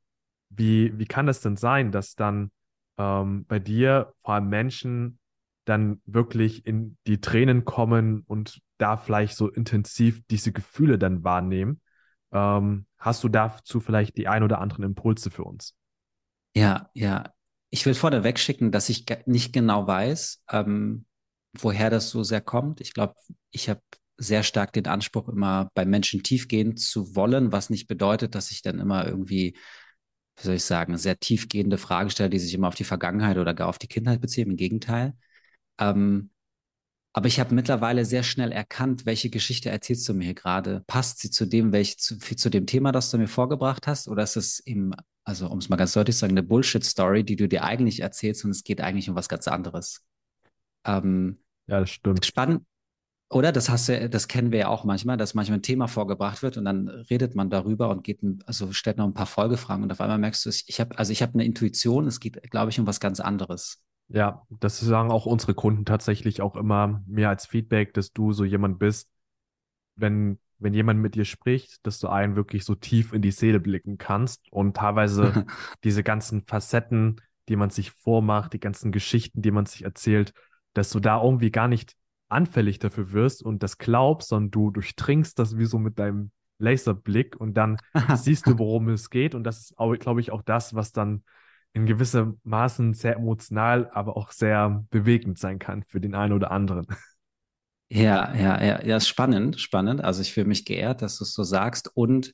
wie, 0.51 0.99
wie 0.99 1.07
kann 1.07 1.27
das 1.27 1.41
denn 1.41 1.57
sein, 1.57 1.93
dass 1.93 2.15
dann 2.15 2.51
ähm, 2.99 3.47
bei 3.47 3.59
dir 3.59 4.13
vor 4.23 4.35
allem 4.35 4.51
Menschen 4.51 5.19
dann 5.65 6.01
wirklich 6.05 6.67
in 6.67 6.97
die 7.07 7.21
Tränen 7.21 7.65
kommen 7.65 8.23
und 8.27 8.61
da 8.79 8.97
vielleicht 8.97 9.37
so 9.37 9.49
intensiv 9.49 10.23
diese 10.29 10.53
Gefühle 10.53 10.99
dann 10.99 11.23
wahrnehmen. 11.25 11.81
Ähm, 12.33 12.87
hast 12.99 13.23
du 13.23 13.29
dazu 13.29 13.81
vielleicht 13.81 14.17
die 14.17 14.29
ein 14.29 14.43
oder 14.43 14.61
anderen 14.61 14.85
Impulse 14.85 15.31
für 15.31 15.45
uns? 15.45 15.75
Ja, 16.55 16.91
ja. 16.95 17.33
Ich 17.71 17.87
will 17.87 17.95
vorneweg 17.95 18.39
schicken, 18.39 18.71
dass 18.71 18.89
ich 18.89 19.07
nicht 19.27 19.53
genau 19.53 19.87
weiß, 19.87 20.43
ähm, 20.51 21.07
woher 21.59 21.91
das 21.91 22.11
so 22.11 22.23
sehr 22.23 22.41
kommt. 22.41 22.81
Ich 22.81 22.93
glaube, 22.93 23.15
ich 23.51 23.69
habe 23.69 23.81
sehr 24.19 24.43
stark 24.43 24.73
den 24.73 24.87
Anspruch, 24.87 25.29
immer 25.29 25.71
bei 25.75 25.85
Menschen 25.85 26.23
tiefgehen 26.23 26.77
zu 26.77 27.15
wollen, 27.17 27.53
was 27.53 27.71
nicht 27.71 27.87
bedeutet, 27.87 28.35
dass 28.35 28.51
ich 28.51 28.63
dann 28.63 28.79
immer 28.79 29.07
irgendwie, 29.07 29.57
wie 30.37 30.43
soll 30.43 30.55
ich 30.55 30.65
sagen, 30.65 30.99
sehr 30.99 31.19
tiefgehende 31.19 31.79
Fragen 31.79 32.11
stelle, 32.11 32.31
die 32.31 32.39
sich 32.39 32.53
immer 32.55 32.69
auf 32.69 32.75
die 32.75 32.85
Vergangenheit 32.85 33.39
oder 33.39 33.55
gar 33.55 33.69
auf 33.69 33.79
die 33.79 33.89
Kindheit 33.89 34.21
beziehen. 34.21 34.51
Im 34.51 34.57
Gegenteil. 34.57 35.15
Ähm, 35.79 36.31
Aber 37.15 37.27
ich 37.29 37.41
habe 37.41 37.55
mittlerweile 37.55 38.05
sehr 38.07 38.23
schnell 38.23 38.53
erkannt, 38.53 39.05
welche 39.07 39.31
Geschichte 39.31 39.69
erzählst 39.71 40.09
du 40.09 40.15
mir 40.15 40.25
hier 40.25 40.35
gerade? 40.35 40.83
Passt 40.87 41.21
sie 41.21 41.31
zu 41.31 41.47
dem, 41.47 41.73
welche, 41.73 41.97
zu, 41.99 42.19
zu 42.19 42.51
dem 42.51 42.67
Thema, 42.67 42.93
das 42.93 43.11
du 43.11 43.19
mir 43.19 43.29
vorgebracht 43.29 43.87
hast? 43.87 44.09
Oder 44.09 44.23
ist 44.23 44.37
es 44.37 44.61
eben, 44.61 44.93
also 45.25 45.49
um 45.51 45.59
es 45.59 45.69
mal 45.69 45.77
ganz 45.77 45.93
deutlich 45.93 46.17
zu 46.17 46.21
sagen, 46.21 46.33
eine 46.33 46.43
Bullshit-Story, 46.43 47.25
die 47.25 47.37
du 47.37 47.49
dir 47.49 47.65
eigentlich 47.65 48.01
erzählst 48.01 48.45
und 48.45 48.51
es 48.53 48.65
geht 48.65 48.81
eigentlich 48.81 49.11
um 49.11 49.17
was 49.17 49.29
ganz 49.29 49.47
anderes? 49.49 50.03
Ähm, 50.87 51.39
ja, 51.69 51.81
das 51.81 51.91
stimmt. 51.91 52.27
Spannend, 52.27 52.65
oder? 53.31 53.53
Das 53.53 53.69
hast 53.71 53.89
du, 53.89 54.09
das 54.11 54.29
kennen 54.29 54.53
wir 54.53 54.61
ja 54.61 54.69
auch 54.69 54.85
manchmal, 54.85 55.17
dass 55.17 55.35
manchmal 55.35 55.59
ein 55.59 55.63
Thema 55.63 55.89
vorgebracht 55.89 56.43
wird 56.43 56.57
und 56.57 56.65
dann 56.65 56.89
redet 56.89 57.35
man 57.35 57.51
darüber 57.51 57.91
und 57.91 58.05
geht, 58.05 58.21
also 58.47 58.73
stellt 58.73 58.99
noch 58.99 59.07
ein 59.07 59.15
paar 59.15 59.27
Folgefragen 59.27 59.85
und 59.85 59.93
auf 59.93 60.01
einmal 60.01 60.19
merkst 60.19 60.47
du, 60.47 60.51
ich 60.51 60.81
habe, 60.81 60.99
also 60.99 61.13
ich 61.13 61.23
habe 61.23 61.35
eine 61.35 61.45
Intuition, 61.45 62.07
es 62.07 62.21
geht, 62.21 62.43
glaube 62.51 62.71
ich, 62.71 62.81
um 62.81 62.87
was 62.87 63.01
ganz 63.01 63.21
anderes. 63.21 63.83
Ja, 64.13 64.47
das 64.51 64.79
sagen 64.79 65.11
auch 65.11 65.25
unsere 65.25 65.55
Kunden 65.55 65.87
tatsächlich 65.87 66.43
auch 66.43 66.55
immer 66.55 67.03
mir 67.07 67.31
als 67.31 67.47
Feedback, 67.47 67.95
dass 67.95 68.13
du 68.13 68.33
so 68.33 68.45
jemand 68.45 68.79
bist, 68.79 69.09
wenn, 69.97 70.39
wenn 70.59 70.75
jemand 70.75 71.01
mit 71.01 71.15
dir 71.15 71.25
spricht, 71.25 71.87
dass 71.87 71.99
du 71.99 72.09
einen 72.09 72.37
wirklich 72.37 72.67
so 72.67 72.75
tief 72.75 73.15
in 73.15 73.23
die 73.23 73.31
Seele 73.31 73.59
blicken 73.59 73.97
kannst 73.97 74.53
und 74.53 74.77
teilweise 74.77 75.47
diese 75.85 76.03
ganzen 76.03 76.43
Facetten, 76.43 77.23
die 77.49 77.57
man 77.57 77.71
sich 77.71 77.91
vormacht, 77.91 78.53
die 78.53 78.61
ganzen 78.61 78.93
Geschichten, 78.93 79.41
die 79.41 79.51
man 79.51 79.65
sich 79.65 79.83
erzählt, 79.85 80.35
dass 80.75 80.91
du 80.91 81.01
da 81.01 81.23
irgendwie 81.23 81.51
gar 81.51 81.69
nicht 81.69 81.95
anfällig 82.29 82.79
dafür 82.79 83.13
wirst 83.13 83.43
und 83.43 83.63
das 83.63 83.79
glaubst, 83.79 84.29
sondern 84.29 84.51
du 84.51 84.71
durchdringst 84.71 85.39
das 85.39 85.57
wie 85.57 85.67
so 85.67 85.79
mit 85.79 85.99
deinem 85.99 86.33
Laserblick 86.59 87.37
und 87.37 87.55
dann 87.55 87.79
siehst 88.15 88.47
du, 88.47 88.59
worum 88.59 88.89
es 88.91 89.09
geht. 89.09 89.35
Und 89.35 89.45
das 89.45 89.71
ist, 89.71 89.77
glaube 90.01 90.21
ich, 90.21 90.33
auch 90.33 90.43
das, 90.43 90.75
was 90.75 90.93
dann 90.93 91.25
in 91.73 91.87
gewissem 91.87 92.41
Maßen 92.45 92.95
sehr 92.95 93.17
emotional, 93.17 93.91
aber 93.93 94.17
auch 94.17 94.31
sehr 94.31 94.85
bewegend 94.91 95.39
sein 95.39 95.59
kann 95.59 95.83
für 95.83 96.01
den 96.01 96.15
einen 96.15 96.33
oder 96.33 96.51
anderen. 96.51 96.87
Ja, 97.95 98.35
ja, 98.35 98.63
ja, 98.65 98.83
ja, 98.83 99.01
spannend, 99.01 99.61
spannend. 99.61 100.01
Also 100.01 100.23
ich 100.23 100.33
fühle 100.33 100.47
mich 100.47 100.65
geehrt, 100.65 101.03
dass 101.03 101.19
du 101.19 101.25
es 101.25 101.35
so 101.35 101.43
sagst. 101.43 101.91
Und 101.95 102.33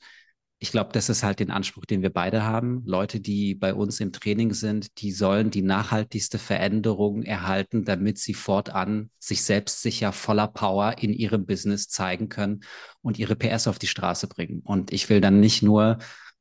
ich 0.61 0.71
glaube, 0.71 0.91
das 0.93 1.09
ist 1.09 1.23
halt 1.23 1.41
den 1.41 1.51
Anspruch, 1.51 1.85
den 1.85 2.03
wir 2.03 2.13
beide 2.13 2.45
haben. 2.45 2.83
Leute, 2.85 3.21
die 3.21 3.57
bei 3.57 3.75
uns 3.75 4.01
im 4.01 4.13
Training 4.13 4.53
sind, 4.55 5.01
die 5.01 5.11
sollen 5.13 5.51
die 5.51 5.63
nachhaltigste 5.63 6.39
Veränderung 6.39 7.23
erhalten, 7.23 7.85
damit 7.85 8.19
sie 8.19 8.35
fortan 8.35 9.11
sich 9.19 9.43
selbstsicher, 9.43 10.13
voller 10.13 10.49
Power 10.49 10.99
in 10.99 11.13
ihrem 11.13 11.45
Business 11.45 11.89
zeigen 11.89 12.29
können 12.29 12.61
und 13.03 13.19
ihre 13.19 13.35
PS 13.35 13.69
auf 13.69 13.79
die 13.81 13.87
Straße 13.89 14.29
bringen. 14.29 14.61
Und 14.65 14.93
ich 14.93 15.09
will 15.09 15.21
dann 15.21 15.41
nicht 15.41 15.63
nur 15.63 15.99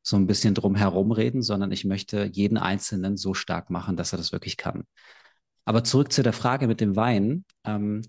so 0.07 0.15
ein 0.15 0.25
bisschen 0.25 0.53
drum 0.53 0.75
herum 0.75 1.11
reden, 1.11 1.41
sondern 1.41 1.73
ich 1.73 1.83
möchte 1.83 2.29
jeden 2.31 2.57
Einzelnen 2.57 3.17
so 3.17 3.33
stark 3.33 3.69
machen, 3.69 3.97
dass 3.97 4.13
er 4.13 4.17
das 4.17 4.31
wirklich 4.31 4.55
kann. 4.55 4.85
Aber 5.65 5.83
zurück 5.83 6.13
zu 6.13 6.23
der 6.23 6.31
Frage 6.31 6.67
mit 6.67 6.79
dem 6.79 6.95
Wein. 6.95 7.43
Ähm, 7.65 8.03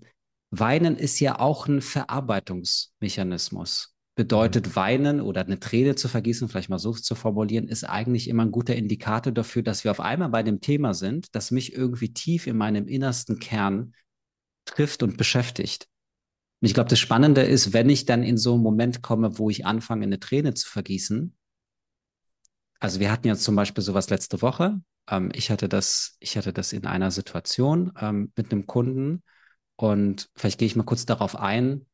Weinen 0.49 0.95
ist 0.95 1.19
ja 1.19 1.39
auch 1.39 1.67
ein 1.67 1.81
Verarbeitungsmechanismus. 1.81 3.95
Bedeutet 4.15 4.67
mhm. 4.67 4.75
weinen 4.77 5.19
oder 5.19 5.41
eine 5.41 5.59
Träne 5.59 5.95
zu 5.95 6.07
vergießen, 6.07 6.47
vielleicht 6.47 6.69
mal 6.69 6.79
so 6.79 6.93
zu 6.93 7.15
formulieren, 7.15 7.67
ist 7.67 7.83
eigentlich 7.83 8.29
immer 8.29 8.45
ein 8.45 8.51
guter 8.51 8.77
Indikator 8.77 9.33
dafür, 9.33 9.61
dass 9.61 9.83
wir 9.83 9.91
auf 9.91 9.99
einmal 9.99 10.29
bei 10.29 10.41
dem 10.41 10.61
Thema 10.61 10.93
sind, 10.93 11.35
das 11.35 11.51
mich 11.51 11.73
irgendwie 11.73 12.13
tief 12.13 12.47
in 12.47 12.55
meinem 12.55 12.87
innersten 12.87 13.39
Kern 13.39 13.93
trifft 14.63 15.03
und 15.03 15.17
beschäftigt. 15.17 15.89
Und 16.61 16.67
ich 16.67 16.73
glaube, 16.73 16.89
das 16.89 16.99
Spannende 16.99 17.41
ist, 17.41 17.73
wenn 17.73 17.89
ich 17.89 18.05
dann 18.05 18.23
in 18.23 18.37
so 18.37 18.53
einen 18.53 18.63
Moment 18.63 19.01
komme, 19.01 19.37
wo 19.37 19.49
ich 19.49 19.65
anfange, 19.65 20.05
eine 20.05 20.21
Träne 20.21 20.53
zu 20.53 20.69
vergießen, 20.69 21.35
also 22.79 22.99
wir 22.99 23.11
hatten 23.11 23.27
ja 23.27 23.35
zum 23.35 23.55
Beispiel 23.55 23.83
sowas 23.83 24.09
letzte 24.09 24.41
Woche. 24.41 24.79
Ähm, 25.09 25.31
ich 25.33 25.51
hatte 25.51 25.69
das, 25.69 26.17
ich 26.19 26.37
hatte 26.37 26.53
das 26.53 26.73
in 26.73 26.85
einer 26.85 27.11
Situation 27.11 27.91
ähm, 27.99 28.31
mit 28.35 28.51
einem 28.51 28.67
Kunden 28.67 29.23
und 29.75 30.29
vielleicht 30.35 30.59
gehe 30.59 30.65
ich 30.65 30.75
mal 30.75 30.83
kurz 30.83 31.05
darauf 31.05 31.35
ein. 31.35 31.85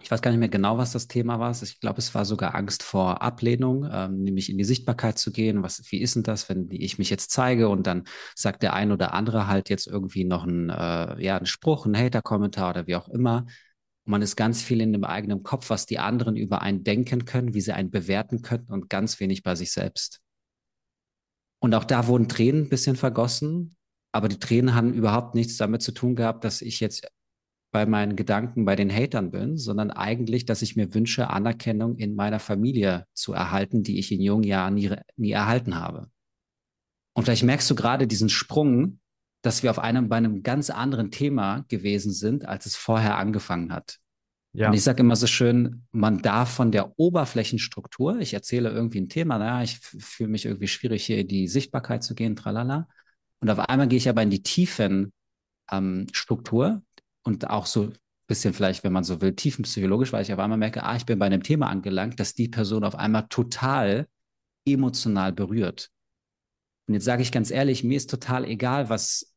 Ich 0.00 0.10
weiß 0.12 0.22
gar 0.22 0.30
nicht 0.30 0.38
mehr 0.38 0.48
genau, 0.48 0.78
was 0.78 0.92
das 0.92 1.08
Thema 1.08 1.40
war. 1.40 1.50
Ich 1.60 1.80
glaube, 1.80 1.98
es 1.98 2.14
war 2.14 2.24
sogar 2.24 2.54
Angst 2.54 2.84
vor 2.84 3.20
Ablehnung, 3.20 3.88
ähm, 3.90 4.22
nämlich 4.22 4.48
in 4.48 4.56
die 4.56 4.64
Sichtbarkeit 4.64 5.18
zu 5.18 5.32
gehen. 5.32 5.64
Was, 5.64 5.82
wie 5.90 6.00
ist 6.00 6.14
denn 6.14 6.22
das, 6.22 6.48
wenn 6.48 6.68
ich 6.70 6.98
mich 6.98 7.10
jetzt 7.10 7.32
zeige 7.32 7.68
und 7.68 7.86
dann 7.86 8.04
sagt 8.36 8.62
der 8.62 8.74
ein 8.74 8.92
oder 8.92 9.12
andere 9.12 9.48
halt 9.48 9.68
jetzt 9.70 9.88
irgendwie 9.88 10.24
noch 10.24 10.44
einen, 10.44 10.70
äh, 10.70 11.20
ja, 11.20 11.36
einen 11.36 11.46
Spruch, 11.46 11.84
einen 11.84 11.96
Hater-Kommentar 11.96 12.70
oder 12.70 12.86
wie 12.86 12.94
auch 12.94 13.08
immer 13.08 13.46
man 14.08 14.22
ist 14.22 14.36
ganz 14.36 14.62
viel 14.62 14.80
in 14.80 14.92
dem 14.92 15.04
eigenen 15.04 15.42
Kopf, 15.42 15.70
was 15.70 15.84
die 15.84 15.98
anderen 15.98 16.36
über 16.36 16.62
einen 16.62 16.82
denken 16.82 17.26
können, 17.26 17.52
wie 17.52 17.60
sie 17.60 17.74
einen 17.74 17.90
bewerten 17.90 18.40
könnten 18.42 18.72
und 18.72 18.88
ganz 18.88 19.20
wenig 19.20 19.42
bei 19.42 19.54
sich 19.54 19.70
selbst. 19.70 20.20
Und 21.60 21.74
auch 21.74 21.84
da 21.84 22.06
wurden 22.06 22.28
Tränen 22.28 22.62
ein 22.62 22.68
bisschen 22.68 22.96
vergossen, 22.96 23.76
aber 24.12 24.28
die 24.28 24.38
Tränen 24.38 24.74
haben 24.74 24.94
überhaupt 24.94 25.34
nichts 25.34 25.58
damit 25.58 25.82
zu 25.82 25.92
tun 25.92 26.16
gehabt, 26.16 26.44
dass 26.44 26.62
ich 26.62 26.80
jetzt 26.80 27.06
bei 27.70 27.84
meinen 27.84 28.16
Gedanken 28.16 28.64
bei 28.64 28.76
den 28.76 28.90
Hatern 28.90 29.30
bin, 29.30 29.58
sondern 29.58 29.90
eigentlich, 29.90 30.46
dass 30.46 30.62
ich 30.62 30.74
mir 30.74 30.94
wünsche, 30.94 31.28
Anerkennung 31.28 31.96
in 31.96 32.14
meiner 32.14 32.40
Familie 32.40 33.04
zu 33.12 33.34
erhalten, 33.34 33.82
die 33.82 33.98
ich 33.98 34.10
in 34.10 34.22
jungen 34.22 34.44
Jahren 34.44 34.74
nie, 34.74 34.90
nie 35.16 35.32
erhalten 35.32 35.74
habe. 35.74 36.10
Und 37.14 37.24
vielleicht 37.24 37.44
merkst 37.44 37.70
du 37.70 37.74
gerade 37.74 38.06
diesen 38.06 38.30
Sprung, 38.30 39.00
dass 39.42 39.62
wir 39.62 39.70
auf 39.70 39.78
einem, 39.78 40.08
bei 40.08 40.16
einem 40.16 40.42
ganz 40.42 40.70
anderen 40.70 41.10
Thema 41.10 41.64
gewesen 41.68 42.12
sind, 42.12 42.46
als 42.46 42.66
es 42.66 42.76
vorher 42.76 43.16
angefangen 43.16 43.72
hat. 43.72 43.98
Ja. 44.52 44.68
Und 44.68 44.74
ich 44.74 44.82
sage 44.82 45.00
immer 45.00 45.16
so 45.16 45.26
schön, 45.26 45.86
man 45.92 46.20
darf 46.22 46.50
von 46.50 46.72
der 46.72 46.98
Oberflächenstruktur, 46.98 48.18
ich 48.18 48.34
erzähle 48.34 48.70
irgendwie 48.70 49.00
ein 49.00 49.08
Thema, 49.08 49.38
naja, 49.38 49.62
ich 49.62 49.78
fühle 49.78 50.30
mich 50.30 50.46
irgendwie 50.46 50.68
schwierig, 50.68 51.04
hier 51.04 51.18
in 51.18 51.28
die 51.28 51.48
Sichtbarkeit 51.48 52.02
zu 52.02 52.14
gehen, 52.14 52.34
tralala. 52.34 52.88
Und 53.40 53.50
auf 53.50 53.60
einmal 53.60 53.86
gehe 53.86 53.98
ich 53.98 54.08
aber 54.08 54.22
in 54.22 54.30
die 54.30 54.42
tiefen 54.42 55.12
ähm, 55.70 56.06
Struktur 56.12 56.82
und 57.22 57.48
auch 57.50 57.66
so 57.66 57.84
ein 57.84 57.92
bisschen 58.26 58.54
vielleicht, 58.54 58.82
wenn 58.84 58.92
man 58.92 59.04
so 59.04 59.20
will, 59.20 59.34
tiefenpsychologisch, 59.34 60.12
weil 60.12 60.22
ich 60.22 60.32
auf 60.32 60.38
einmal 60.38 60.58
merke, 60.58 60.82
ah, 60.82 60.96
ich 60.96 61.06
bin 61.06 61.18
bei 61.18 61.26
einem 61.26 61.42
Thema 61.42 61.68
angelangt, 61.68 62.18
dass 62.18 62.34
die 62.34 62.48
Person 62.48 62.84
auf 62.84 62.96
einmal 62.96 63.26
total 63.28 64.08
emotional 64.66 65.32
berührt. 65.32 65.90
Und 66.88 66.94
jetzt 66.94 67.04
sage 67.04 67.22
ich 67.22 67.30
ganz 67.30 67.50
ehrlich, 67.50 67.84
mir 67.84 67.96
ist 67.96 68.10
total 68.10 68.44
egal, 68.44 68.88
was 68.88 69.34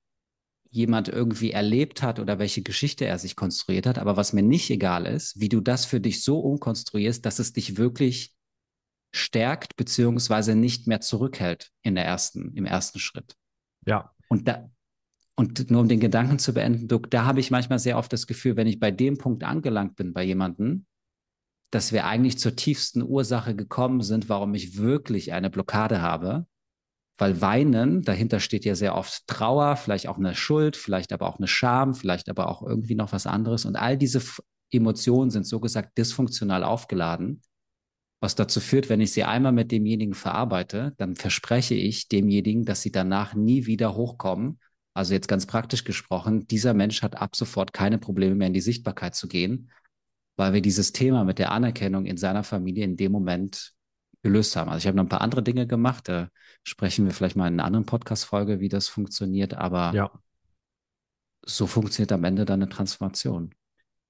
jemand 0.69 1.09
irgendwie 1.09 1.51
erlebt 1.51 2.01
hat 2.01 2.19
oder 2.19 2.39
welche 2.39 2.61
Geschichte 2.61 3.05
er 3.05 3.19
sich 3.19 3.35
konstruiert 3.35 3.85
hat. 3.85 3.99
Aber 3.99 4.15
was 4.15 4.31
mir 4.31 4.41
nicht 4.41 4.69
egal 4.69 5.05
ist, 5.05 5.39
wie 5.39 5.49
du 5.49 5.59
das 5.59 5.85
für 5.85 5.99
dich 5.99 6.23
so 6.23 6.39
umkonstruierst, 6.39 7.25
dass 7.25 7.39
es 7.39 7.51
dich 7.51 7.77
wirklich 7.77 8.33
stärkt 9.13 9.75
beziehungsweise 9.75 10.55
nicht 10.55 10.87
mehr 10.87 11.01
zurückhält 11.01 11.71
in 11.81 11.95
der 11.95 12.05
ersten, 12.05 12.55
im 12.55 12.65
ersten 12.65 12.99
Schritt. 12.99 13.35
Ja. 13.85 14.13
Und 14.29 14.47
da, 14.47 14.69
und 15.35 15.69
nur 15.69 15.81
um 15.81 15.89
den 15.89 15.99
Gedanken 15.99 16.39
zu 16.39 16.53
beenden, 16.53 16.87
Duck, 16.87 17.11
da 17.11 17.25
habe 17.25 17.41
ich 17.41 17.51
manchmal 17.51 17.79
sehr 17.79 17.97
oft 17.97 18.13
das 18.13 18.25
Gefühl, 18.25 18.55
wenn 18.55 18.67
ich 18.67 18.79
bei 18.79 18.91
dem 18.91 19.17
Punkt 19.17 19.43
angelangt 19.43 19.97
bin 19.97 20.13
bei 20.13 20.23
jemandem, 20.23 20.85
dass 21.71 21.91
wir 21.91 22.05
eigentlich 22.05 22.37
zur 22.37 22.55
tiefsten 22.55 23.01
Ursache 23.01 23.55
gekommen 23.55 24.01
sind, 24.01 24.29
warum 24.29 24.53
ich 24.53 24.77
wirklich 24.77 25.33
eine 25.33 25.49
Blockade 25.49 26.01
habe, 26.01 26.45
weil 27.21 27.39
Weinen, 27.39 28.01
dahinter 28.01 28.39
steht 28.39 28.65
ja 28.65 28.73
sehr 28.73 28.95
oft 28.95 29.27
Trauer, 29.27 29.75
vielleicht 29.75 30.07
auch 30.07 30.17
eine 30.17 30.33
Schuld, 30.33 30.75
vielleicht 30.75 31.13
aber 31.13 31.27
auch 31.27 31.37
eine 31.37 31.47
Scham, 31.47 31.93
vielleicht 31.93 32.29
aber 32.29 32.49
auch 32.49 32.63
irgendwie 32.63 32.95
noch 32.95 33.13
was 33.13 33.27
anderes. 33.27 33.65
Und 33.65 33.75
all 33.75 33.95
diese 33.95 34.23
Emotionen 34.71 35.29
sind 35.29 35.45
so 35.45 35.59
gesagt 35.59 35.95
dysfunktional 35.99 36.63
aufgeladen, 36.63 37.43
was 38.21 38.33
dazu 38.33 38.59
führt, 38.59 38.89
wenn 38.89 39.01
ich 39.01 39.11
sie 39.11 39.23
einmal 39.23 39.51
mit 39.51 39.71
demjenigen 39.71 40.15
verarbeite, 40.15 40.95
dann 40.97 41.15
verspreche 41.15 41.75
ich 41.75 42.07
demjenigen, 42.07 42.65
dass 42.65 42.81
sie 42.81 42.91
danach 42.91 43.35
nie 43.35 43.67
wieder 43.67 43.93
hochkommen. 43.93 44.59
Also 44.95 45.13
jetzt 45.13 45.27
ganz 45.27 45.45
praktisch 45.45 45.83
gesprochen, 45.83 46.47
dieser 46.47 46.73
Mensch 46.73 47.03
hat 47.03 47.21
ab 47.21 47.35
sofort 47.35 47.71
keine 47.71 47.99
Probleme 47.99 48.33
mehr 48.33 48.47
in 48.47 48.53
die 48.53 48.61
Sichtbarkeit 48.61 49.13
zu 49.13 49.27
gehen, 49.27 49.69
weil 50.37 50.53
wir 50.53 50.61
dieses 50.63 50.91
Thema 50.91 51.23
mit 51.23 51.37
der 51.37 51.51
Anerkennung 51.51 52.07
in 52.07 52.17
seiner 52.17 52.43
Familie 52.43 52.83
in 52.83 52.97
dem 52.97 53.11
Moment 53.11 53.75
gelöst 54.21 54.55
haben. 54.55 54.69
Also 54.69 54.79
ich 54.79 54.87
habe 54.87 54.97
noch 54.97 55.03
ein 55.03 55.09
paar 55.09 55.21
andere 55.21 55.43
Dinge 55.43 55.67
gemacht. 55.67 56.07
Da 56.07 56.29
sprechen 56.63 57.05
wir 57.05 57.13
vielleicht 57.13 57.35
mal 57.35 57.47
in 57.47 57.55
einer 57.55 57.65
anderen 57.65 57.85
Podcast-Folge, 57.85 58.59
wie 58.59 58.69
das 58.69 58.87
funktioniert. 58.87 59.53
Aber 59.55 59.93
ja. 59.93 60.11
so 61.45 61.67
funktioniert 61.67 62.11
am 62.11 62.23
Ende 62.23 62.45
dann 62.45 62.61
eine 62.61 62.69
Transformation. 62.69 63.53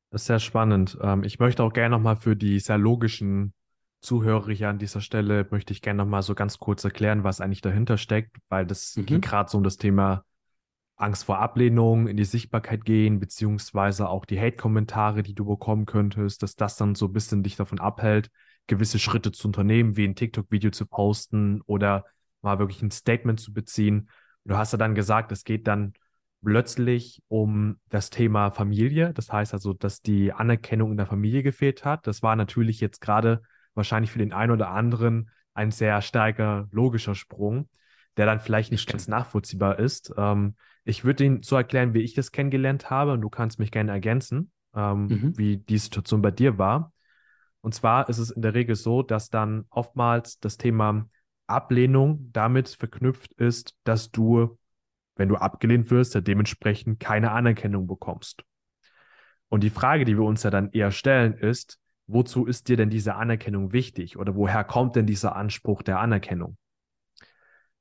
Das 0.10 0.24
ist 0.24 0.28
sehr 0.28 0.39
spannend. 0.39 0.97
Ähm, 1.02 1.24
ich 1.24 1.39
möchte 1.39 1.63
auch 1.63 1.74
gerne 1.74 1.95
nochmal 1.95 2.17
für 2.17 2.36
die 2.36 2.60
sehr 2.60 2.78
logischen 2.78 3.54
Zuhörer 4.02 4.52
hier 4.52 4.69
an 4.69 4.80
dieser 4.80 5.00
Stelle, 5.00 5.47
möchte 5.52 5.74
ich 5.74 5.82
gerne 5.82 5.97
nochmal 5.97 6.24
so 6.24 6.34
ganz 6.34 6.58
kurz 6.58 6.84
erklären, 6.84 7.24
was 7.24 7.39
eigentlich 7.39 7.62
dahinter 7.62 7.97
steckt, 7.97 8.36
weil 8.50 8.65
das 8.65 8.95
mhm. 8.95 9.06
geht 9.06 9.21
gerade 9.21 9.50
so 9.50 9.58
um 9.58 9.63
das 9.63 9.78
Thema 9.78 10.26
Angst 10.95 11.24
vor 11.26 11.39
Ablehnung, 11.39 12.08
in 12.08 12.17
die 12.17 12.26
Sichtbarkeit 12.26 12.84
gehen, 12.84 13.19
beziehungsweise 13.19 14.10
auch 14.10 14.26
die 14.26 14.39
Hate-Kommentare, 14.39 15.24
die 15.24 15.34
du 15.34 15.45
bekommen 15.45 15.86
könntest, 15.86 16.43
dass 16.43 16.56
das 16.56 16.78
dann 16.78 16.95
so 16.95 17.08
ein 17.08 17.13
bisschen 17.13 17.43
dich 17.43 17.56
davon 17.56 17.80
abhält, 17.80 18.30
gewisse 18.67 19.00
Schritte 19.00 19.32
zu 19.32 19.47
unternehmen, 19.47 19.97
wie 19.97 20.06
ein 20.06 20.15
TikTok-Video 20.15 20.71
zu 20.71 20.86
posten 20.86 21.62
oder 21.65 22.06
mal 22.41 22.60
wirklich 22.60 22.82
ein 22.82 22.91
Statement 22.91 23.39
zu 23.39 23.54
beziehen. 23.54 24.10
Du 24.45 24.58
hast 24.58 24.71
ja 24.71 24.78
dann 24.78 24.95
gesagt, 24.95 25.32
es 25.32 25.43
geht 25.43 25.67
dann 25.67 25.93
plötzlich 26.43 27.21
um 27.28 27.78
das 27.89 28.10
Thema 28.10 28.50
Familie. 28.52 29.13
Das 29.13 29.32
heißt 29.32 29.54
also, 29.54 29.74
dass 29.74 30.02
die 30.02 30.34
Anerkennung 30.34 30.91
in 30.91 30.97
der 30.97 31.06
Familie 31.06 31.43
gefehlt 31.43 31.86
hat. 31.86 32.08
Das 32.08 32.24
war 32.24 32.36
natürlich 32.36 32.80
jetzt 32.80 33.02
gerade 33.02 33.41
wahrscheinlich 33.76 34.12
für 34.12 34.19
den 34.19 34.34
einen 34.34 34.52
oder 34.52 34.69
anderen 34.69 35.30
ein 35.54 35.71
sehr 35.71 36.02
starker 36.02 36.67
logischer 36.71 37.13
Sprung. 37.13 37.67
der 38.17 38.26
dann 38.26 38.39
vielleicht 38.39 38.71
nicht 38.71 38.89
ganz 38.89 39.08
nachvollziehbar 39.08 39.80
ist. 39.80 40.13
Ähm, 40.17 40.56
ich 40.84 41.04
würde 41.04 41.24
ihn 41.24 41.43
so 41.43 41.56
erklären, 41.56 41.93
wie 41.93 42.02
ich 42.02 42.13
das 42.13 42.32
kennengelernt 42.32 42.89
habe, 42.89 43.13
und 43.13 43.21
du 43.21 43.30
kannst 43.30 43.60
mich 43.60 43.71
gerne 43.71 43.91
ergänzen, 43.91 44.52
ähm, 44.76 45.06
mhm. 45.06 45.38
wie 45.38 45.58
die 45.58 45.78
Situation 45.78 46.21
bei 46.21 46.32
dir 46.32 46.58
war. 46.58 46.91
Und 47.62 47.74
zwar 47.76 48.10
ist 48.10 48.17
es 48.17 48.32
in 48.32 48.41
der 48.41 48.54
Regel 48.54 48.76
so, 48.76 49.04
dass 49.04 49.30
dann 49.30 49.65
oftmals 49.69 50.39
das 50.39 50.58
Thema 50.58 51.08
Ablehnung 51.47 52.30
damit 52.32 52.69
verknüpft 52.69 53.34
ist, 53.34 53.76
dass 53.84 54.12
du, 54.12 54.58
wenn 55.15 55.30
du 55.30 55.36
abgelehnt 55.36 55.91
wirst, 55.91 56.15
ja 56.15 56.21
dementsprechend 56.21 57.00
keine 57.00 57.32
Anerkennung 57.32 57.88
bekommst. 57.88 58.43
Und 59.50 59.63
die 59.63 59.69
Frage, 59.69 60.06
die 60.06 60.17
wir 60.17 60.24
uns 60.24 60.43
ja 60.43 60.50
dann 60.50 60.71
eher 60.71 60.91
stellen, 60.91 61.34
ist, 61.34 61.78
wozu 62.08 62.45
ist 62.45 62.67
dir 62.67 62.78
denn 62.78 62.89
diese 62.89 63.15
Anerkennung 63.15 63.74
wichtig 63.74 64.17
oder 64.17 64.36
woher 64.36 64.63
kommt 64.63 64.95
denn 64.95 65.06
dieser 65.06 65.36
Anspruch 65.36 65.84
der 65.84 66.00
Anerkennung? 66.00 66.58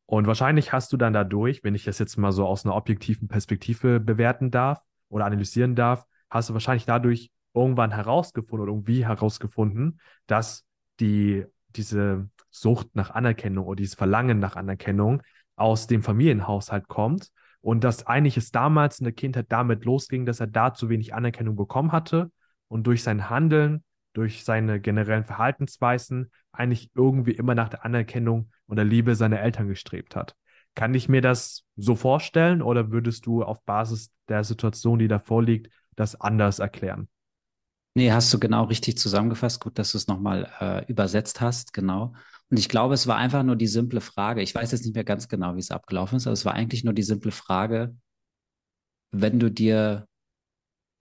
Und 0.07 0.27
wahrscheinlich 0.27 0.73
hast 0.73 0.93
du 0.93 0.97
dann 0.97 1.13
dadurch, 1.13 1.63
wenn 1.63 1.77
ich 1.77 1.85
das 1.85 2.01
jetzt 2.01 2.17
mal 2.17 2.33
so 2.33 2.45
aus 2.45 2.65
einer 2.65 2.75
objektiven 2.75 3.29
Perspektive 3.29 4.01
bewerten 4.01 4.51
darf 4.51 4.83
oder 5.09 5.25
analysieren 5.25 5.77
darf, 5.77 6.05
hast 6.29 6.49
du 6.49 6.55
wahrscheinlich 6.55 6.85
dadurch 6.85 7.31
irgendwann 7.55 7.93
herausgefunden 7.93 8.63
oder 8.63 8.73
irgendwie 8.73 9.05
herausgefunden, 9.07 10.01
dass 10.27 10.65
die, 11.01 11.45
diese 11.71 12.29
Sucht 12.51 12.95
nach 12.95 13.11
Anerkennung 13.11 13.67
oder 13.67 13.77
dieses 13.77 13.95
Verlangen 13.95 14.39
nach 14.39 14.57
Anerkennung 14.57 15.23
aus 15.57 15.87
dem 15.87 16.03
Familienhaushalt 16.03 16.89
kommt 16.89 17.31
und 17.61 17.85
dass 17.85 18.07
eigentlich 18.07 18.37
es 18.37 18.51
damals 18.51 18.99
in 18.99 19.05
der 19.05 19.13
Kindheit 19.13 19.47
damit 19.51 19.85
losging, 19.85 20.27
dass 20.27 20.41
er 20.41 20.47
da 20.47 20.75
zu 20.75 20.89
wenig 20.89 21.15
Anerkennung 21.15 21.57
bekommen 21.57 21.93
hatte 21.93 22.31
und 22.69 22.87
durch 22.87 23.03
sein 23.03 23.29
Handeln, 23.29 23.85
durch 24.13 24.45
seine 24.45 24.81
generellen 24.81 25.25
Verhaltensweisen 25.25 26.31
eigentlich 26.53 26.91
irgendwie 26.95 27.33
immer 27.33 27.55
nach 27.55 27.69
der 27.69 27.85
Anerkennung 27.85 28.51
und 28.67 28.77
der 28.77 28.85
Liebe 28.85 29.15
seiner 29.15 29.41
Eltern 29.41 29.69
gestrebt 29.69 30.17
hat. 30.17 30.35
Kann 30.75 30.95
ich 30.95 31.09
mir 31.09 31.21
das 31.21 31.65
so 31.77 31.97
vorstellen 31.97 32.63
oder 32.63 32.91
würdest 32.91 33.27
du 33.27 33.43
auf 33.43 33.63
Basis 33.65 34.11
der 34.29 34.45
Situation, 34.45 34.99
die 34.99 35.09
da 35.09 35.19
vorliegt, 35.19 35.71
das 35.97 36.21
anders 36.21 36.59
erklären? 36.59 37.09
Nee, 37.95 38.13
hast 38.13 38.33
du 38.33 38.39
genau 38.39 38.65
richtig 38.65 38.99
zusammengefasst. 38.99 39.61
Gut, 39.61 39.79
dass 39.79 39.93
du 39.93 39.99
es 39.99 40.07
nochmal 40.07 40.51
äh, 40.61 40.85
übersetzt 40.91 41.41
hast, 41.41 41.73
genau. 41.73 42.15
Und 42.49 42.59
ich 42.59 42.69
glaube, 42.69 42.95
es 42.95 43.07
war 43.07 43.17
einfach 43.17 43.43
nur 43.43 43.57
die 43.57 43.67
simple 43.67 44.01
Frage. 44.01 44.43
Ich 44.43 44.55
weiß 44.55 44.71
jetzt 44.73 44.85
nicht 44.85 44.95
mehr 44.95 45.05
ganz 45.05 45.29
genau, 45.29 45.57
wie 45.57 45.61
es 45.61 45.71
abgelaufen 45.71 46.17
ist, 46.17 46.27
aber 46.27 46.35
es 46.35 46.45
war 46.45 46.55
eigentlich 46.55 46.85
nur 46.85 46.95
die 46.95 47.03
simple 47.03 47.33
Frage, 47.33 47.95
wenn 49.13 49.39
du 49.41 49.51
dir 49.51 50.07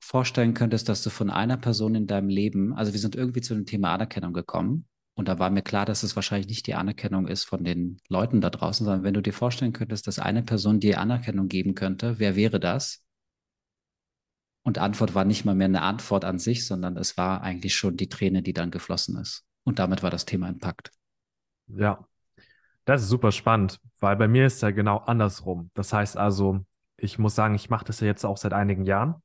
vorstellen 0.02 0.54
könntest, 0.54 0.90
dass 0.90 1.04
du 1.04 1.10
von 1.10 1.30
einer 1.30 1.58
Person 1.58 1.96
in 1.96 2.08
deinem 2.08 2.30
Leben, 2.30 2.74
also 2.74 2.94
wir 2.94 3.00
sind 3.00 3.16
irgendwie 3.16 3.42
zu 3.42 3.54
dem 3.54 3.66
Thema 3.66 3.94
Anerkennung 3.94 4.34
gekommen 4.34 4.88
und 5.16 5.28
da 5.28 5.40
war 5.40 5.50
mir 5.50 5.62
klar, 5.62 5.86
dass 5.86 6.04
es 6.04 6.16
wahrscheinlich 6.16 6.48
nicht 6.48 6.68
die 6.68 6.76
Anerkennung 6.76 7.28
ist 7.28 7.44
von 7.46 7.64
den 7.64 7.98
Leuten 8.08 8.42
da 8.42 8.50
draußen, 8.50 8.86
sondern 8.86 9.04
wenn 9.04 9.14
du 9.14 9.22
dir 9.22 9.34
vorstellen 9.34 9.74
könntest, 9.74 10.08
dass 10.08 10.20
eine 10.20 10.44
Person 10.44 10.80
dir 10.80 11.00
Anerkennung 11.00 11.48
geben 11.48 11.76
könnte, 11.76 12.20
wer 12.20 12.36
wäre 12.36 12.60
das? 12.60 13.04
Und 14.70 14.78
Antwort 14.78 15.16
war 15.16 15.26
nicht 15.26 15.46
mal 15.46 15.56
mehr 15.56 15.66
eine 15.66 15.82
Antwort 15.82 16.24
an 16.24 16.38
sich, 16.38 16.68
sondern 16.68 16.96
es 16.96 17.18
war 17.18 17.42
eigentlich 17.42 17.76
schon 17.76 17.98
die 17.98 18.08
Träne, 18.08 18.44
die 18.44 18.54
dann 18.54 18.70
geflossen 18.70 19.18
ist. 19.18 19.44
Und 19.64 19.80
damit 19.80 20.04
war 20.04 20.12
das 20.12 20.26
Thema 20.26 20.48
impackt. 20.48 20.92
Ja, 21.66 22.06
das 22.86 23.02
ist 23.02 23.10
super 23.10 23.32
spannend, 23.32 23.80
weil 24.00 24.16
bei 24.16 24.28
mir 24.28 24.46
ist 24.46 24.62
ja 24.62 24.70
genau 24.70 24.98
andersrum. 24.98 25.72
Das 25.74 25.92
heißt 25.92 26.18
also, 26.18 26.64
ich 26.98 27.18
muss 27.18 27.34
sagen, 27.34 27.56
ich 27.56 27.72
mache 27.72 27.86
das 27.86 28.00
ja 28.00 28.06
jetzt 28.06 28.24
auch 28.24 28.38
seit 28.38 28.54
einigen 28.54 28.86
Jahren. 28.86 29.16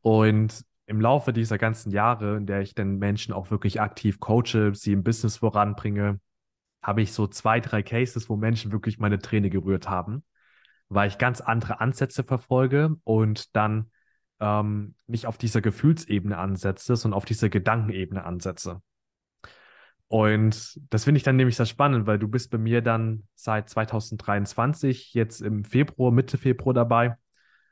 Und 0.00 0.64
im 0.86 1.02
Laufe 1.02 1.34
dieser 1.34 1.58
ganzen 1.58 1.90
Jahre, 1.90 2.38
in 2.38 2.46
der 2.46 2.62
ich 2.62 2.74
den 2.74 2.96
Menschen 2.96 3.34
auch 3.34 3.50
wirklich 3.50 3.82
aktiv 3.82 4.20
coache, 4.20 4.72
sie 4.72 4.94
im 4.94 5.04
Business 5.04 5.36
voranbringe, 5.36 6.18
habe 6.82 7.02
ich 7.02 7.12
so 7.12 7.26
zwei, 7.26 7.60
drei 7.60 7.82
Cases, 7.82 8.30
wo 8.30 8.36
Menschen 8.36 8.72
wirklich 8.72 8.98
meine 8.98 9.18
Träne 9.18 9.50
gerührt 9.50 9.90
haben, 9.90 10.24
weil 10.88 11.08
ich 11.08 11.18
ganz 11.18 11.42
andere 11.42 11.80
Ansätze 11.80 12.22
verfolge 12.22 12.96
und 13.04 13.54
dann 13.54 13.90
ähm, 14.40 14.94
nicht 15.06 15.26
auf 15.26 15.38
dieser 15.38 15.60
Gefühlsebene 15.60 16.36
ansetze, 16.36 16.96
sondern 16.96 17.16
auf 17.16 17.24
dieser 17.24 17.48
Gedankenebene 17.48 18.24
ansetze. 18.24 18.82
Und 20.08 20.80
das 20.90 21.04
finde 21.04 21.18
ich 21.18 21.22
dann 21.22 21.36
nämlich 21.36 21.56
sehr 21.56 21.66
spannend, 21.66 22.06
weil 22.06 22.18
du 22.18 22.26
bist 22.26 22.50
bei 22.50 22.58
mir 22.58 22.82
dann 22.82 23.28
seit 23.36 23.68
2023, 23.68 25.14
jetzt 25.14 25.40
im 25.40 25.64
Februar, 25.64 26.10
Mitte 26.10 26.36
Februar 26.36 26.74
dabei. 26.74 27.16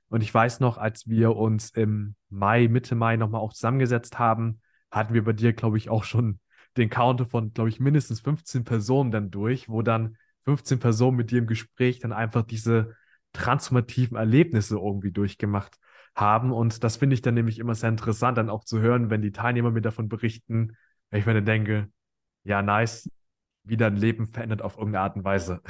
Und 0.08 0.22
ich 0.22 0.32
weiß 0.32 0.60
noch, 0.60 0.78
als 0.78 1.08
wir 1.08 1.34
uns 1.34 1.70
im 1.70 2.14
Mai, 2.30 2.68
Mitte 2.68 2.94
Mai 2.94 3.16
nochmal 3.16 3.40
auch 3.40 3.52
zusammengesetzt 3.52 4.18
haben, 4.20 4.60
hatten 4.90 5.14
wir 5.14 5.24
bei 5.24 5.32
dir, 5.32 5.52
glaube 5.52 5.78
ich, 5.78 5.90
auch 5.90 6.04
schon 6.04 6.38
den 6.76 6.90
Counter 6.90 7.26
von, 7.26 7.52
glaube 7.52 7.70
ich, 7.70 7.80
mindestens 7.80 8.20
15 8.20 8.64
Personen 8.64 9.10
dann 9.10 9.30
durch, 9.30 9.68
wo 9.68 9.82
dann 9.82 10.16
15 10.44 10.78
Personen 10.78 11.16
mit 11.16 11.30
dir 11.30 11.40
im 11.40 11.46
Gespräch 11.46 11.98
dann 11.98 12.12
einfach 12.12 12.42
diese 12.42 12.94
transformativen 13.32 14.16
Erlebnisse 14.16 14.76
irgendwie 14.76 15.10
durchgemacht 15.10 15.76
haben. 16.18 16.52
Und 16.52 16.84
das 16.84 16.96
finde 16.96 17.14
ich 17.14 17.22
dann 17.22 17.34
nämlich 17.34 17.58
immer 17.58 17.74
sehr 17.74 17.88
interessant, 17.90 18.38
dann 18.38 18.50
auch 18.50 18.64
zu 18.64 18.80
hören, 18.80 19.10
wenn 19.10 19.22
die 19.22 19.32
Teilnehmer 19.32 19.70
mir 19.70 19.80
davon 19.82 20.08
berichten, 20.08 20.76
wenn 21.10 21.20
ich 21.20 21.26
mir 21.26 21.34
dann 21.34 21.46
denke, 21.46 21.88
ja, 22.44 22.62
nice, 22.62 23.08
wieder 23.64 23.86
ein 23.86 23.96
Leben 23.96 24.26
verändert 24.26 24.62
auf 24.62 24.76
irgendeine 24.78 25.04
Art 25.04 25.16
und 25.16 25.24
Weise. 25.24 25.62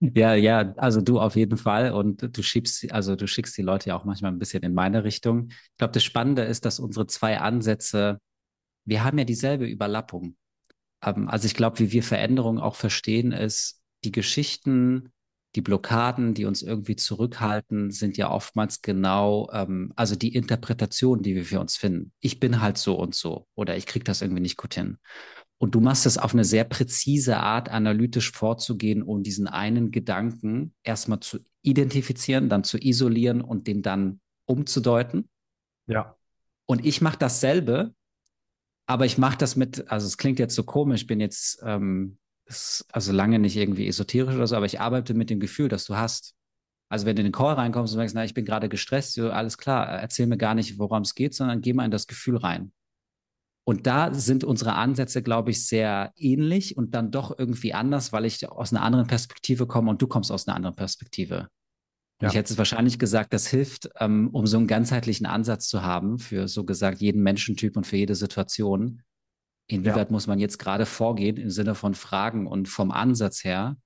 Ja, 0.00 0.34
ja, 0.34 0.72
also 0.76 1.00
du 1.00 1.20
auf 1.20 1.36
jeden 1.36 1.56
Fall. 1.56 1.92
Und 1.92 2.36
du 2.36 2.42
schiebst, 2.42 2.92
also 2.92 3.16
du 3.16 3.26
schickst 3.26 3.56
die 3.56 3.62
Leute 3.62 3.90
ja 3.90 3.96
auch 3.96 4.04
manchmal 4.04 4.32
ein 4.32 4.38
bisschen 4.38 4.62
in 4.62 4.74
meine 4.74 5.04
Richtung. 5.04 5.48
Ich 5.50 5.76
glaube, 5.78 5.92
das 5.92 6.04
Spannende 6.04 6.42
ist, 6.42 6.64
dass 6.64 6.78
unsere 6.78 7.06
zwei 7.06 7.38
Ansätze, 7.40 8.20
wir 8.84 9.04
haben 9.04 9.18
ja 9.18 9.24
dieselbe 9.24 9.66
Überlappung. 9.66 10.36
Ähm, 11.02 11.28
also 11.28 11.46
ich 11.46 11.54
glaube, 11.54 11.78
wie 11.80 11.92
wir 11.92 12.02
Veränderungen 12.02 12.60
auch 12.60 12.76
verstehen, 12.76 13.32
ist, 13.32 13.82
die 14.04 14.12
Geschichten, 14.12 15.10
die 15.56 15.62
Blockaden, 15.62 16.34
die 16.34 16.44
uns 16.44 16.62
irgendwie 16.62 16.96
zurückhalten, 16.96 17.90
sind 17.90 18.18
ja 18.18 18.30
oftmals 18.30 18.82
genau, 18.82 19.50
ähm, 19.52 19.92
also 19.96 20.14
die 20.14 20.34
Interpretation, 20.34 21.22
die 21.22 21.34
wir 21.34 21.46
für 21.46 21.60
uns 21.60 21.78
finden. 21.78 22.12
Ich 22.20 22.38
bin 22.38 22.60
halt 22.60 22.76
so 22.76 22.94
und 22.94 23.14
so 23.14 23.48
oder 23.54 23.76
ich 23.76 23.86
kriege 23.86 24.04
das 24.04 24.20
irgendwie 24.20 24.42
nicht 24.42 24.58
gut 24.58 24.74
hin. 24.74 24.98
Und 25.58 25.74
du 25.74 25.80
machst 25.80 26.04
es 26.04 26.18
auf 26.18 26.34
eine 26.34 26.44
sehr 26.44 26.64
präzise 26.64 27.38
Art, 27.38 27.70
analytisch 27.70 28.32
vorzugehen, 28.32 29.02
um 29.02 29.22
diesen 29.22 29.48
einen 29.48 29.90
Gedanken 29.90 30.74
erstmal 30.82 31.20
zu 31.20 31.38
identifizieren, 31.62 32.50
dann 32.50 32.62
zu 32.62 32.76
isolieren 32.76 33.40
und 33.40 33.66
den 33.66 33.80
dann 33.80 34.20
umzudeuten. 34.44 35.30
Ja. 35.86 36.16
Und 36.66 36.84
ich 36.84 37.00
mache 37.00 37.18
dasselbe, 37.18 37.94
aber 38.84 39.06
ich 39.06 39.16
mache 39.16 39.38
das 39.38 39.56
mit, 39.56 39.90
also 39.90 40.06
es 40.06 40.18
klingt 40.18 40.38
jetzt 40.38 40.54
so 40.54 40.64
komisch, 40.64 41.02
ich 41.02 41.06
bin 41.06 41.20
jetzt 41.20 41.62
ähm, 41.64 42.18
ist 42.46 42.86
also 42.92 43.12
lange 43.12 43.38
nicht 43.38 43.56
irgendwie 43.56 43.88
esoterisch 43.88 44.34
oder 44.34 44.46
so, 44.46 44.56
aber 44.56 44.66
ich 44.66 44.80
arbeite 44.80 45.14
mit 45.14 45.30
dem 45.30 45.40
Gefühl, 45.40 45.68
das 45.68 45.84
du 45.84 45.96
hast. 45.96 46.34
Also 46.88 47.04
wenn 47.04 47.16
du 47.16 47.20
in 47.20 47.26
den 47.26 47.32
Call 47.32 47.54
reinkommst 47.54 47.92
und 47.92 47.98
merkst, 47.98 48.14
na, 48.14 48.24
ich 48.24 48.34
bin 48.34 48.44
gerade 48.44 48.68
gestresst, 48.68 49.14
so, 49.14 49.30
alles 49.30 49.58
klar, 49.58 49.88
erzähl 49.88 50.26
mir 50.26 50.36
gar 50.36 50.54
nicht, 50.54 50.78
worum 50.78 51.02
es 51.02 51.14
geht, 51.14 51.34
sondern 51.34 51.60
geh 51.60 51.72
mal 51.72 51.84
in 51.84 51.90
das 51.90 52.06
Gefühl 52.06 52.36
rein. 52.36 52.72
Und 53.68 53.88
da 53.88 54.14
sind 54.14 54.44
unsere 54.44 54.74
Ansätze, 54.74 55.22
glaube 55.22 55.50
ich, 55.50 55.66
sehr 55.66 56.12
ähnlich 56.14 56.76
und 56.76 56.94
dann 56.94 57.10
doch 57.10 57.36
irgendwie 57.36 57.74
anders, 57.74 58.12
weil 58.12 58.24
ich 58.24 58.48
aus 58.48 58.72
einer 58.72 58.82
anderen 58.82 59.08
Perspektive 59.08 59.66
komme 59.66 59.90
und 59.90 60.00
du 60.00 60.06
kommst 60.06 60.30
aus 60.30 60.46
einer 60.46 60.54
anderen 60.54 60.76
Perspektive. 60.76 61.48
Ja. 62.22 62.28
Ich 62.28 62.34
hätte 62.36 62.52
es 62.52 62.58
wahrscheinlich 62.58 63.00
gesagt, 63.00 63.32
das 63.32 63.48
hilft, 63.48 63.90
ähm, 63.98 64.30
um 64.32 64.46
so 64.46 64.56
einen 64.56 64.68
ganzheitlichen 64.68 65.26
Ansatz 65.26 65.66
zu 65.66 65.82
haben 65.82 66.20
für 66.20 66.46
so 66.46 66.64
gesagt 66.64 67.00
jeden 67.00 67.22
Menschentyp 67.24 67.76
und 67.76 67.86
für 67.86 67.96
jede 67.96 68.14
Situation, 68.14 69.02
Inwieweit 69.68 70.08
ja. 70.08 70.12
muss 70.12 70.26
man 70.26 70.38
jetzt 70.38 70.58
gerade 70.58 70.86
vorgehen 70.86 71.36
im 71.36 71.50
Sinne 71.50 71.74
von 71.74 71.94
Fragen 71.94 72.46
und 72.46 72.68
vom 72.68 72.90
Ansatz 72.90 73.42
her, 73.42 73.76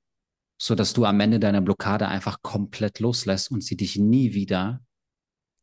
so 0.58 0.74
dass 0.74 0.92
du 0.92 1.04
am 1.04 1.18
Ende 1.20 1.40
deiner 1.40 1.62
Blockade 1.62 2.08
einfach 2.08 2.42
komplett 2.42 3.00
loslässt 3.00 3.50
und 3.50 3.64
sie 3.64 3.76
dich 3.76 3.96
nie 3.96 4.34
wieder, 4.34 4.80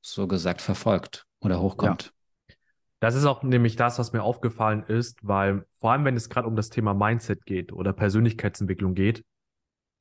so 0.02 0.28
gesagt, 0.28 0.62
verfolgt 0.62 1.26
oder 1.40 1.62
hochkommt. 1.62 2.14
Ja. 2.50 2.56
Das 3.00 3.14
ist 3.14 3.26
auch 3.26 3.44
nämlich 3.44 3.76
das, 3.76 4.00
was 4.00 4.12
mir 4.12 4.24
aufgefallen 4.24 4.84
ist, 4.84 5.20
weil 5.22 5.66
vor 5.80 5.92
allem, 5.92 6.04
wenn 6.04 6.16
es 6.16 6.30
gerade 6.30 6.48
um 6.48 6.56
das 6.56 6.70
Thema 6.70 6.96
Mindset 6.96 7.46
geht 7.46 7.72
oder 7.72 7.94
Persönlichkeitsentwicklung 7.94 8.96
geht, 8.96 9.24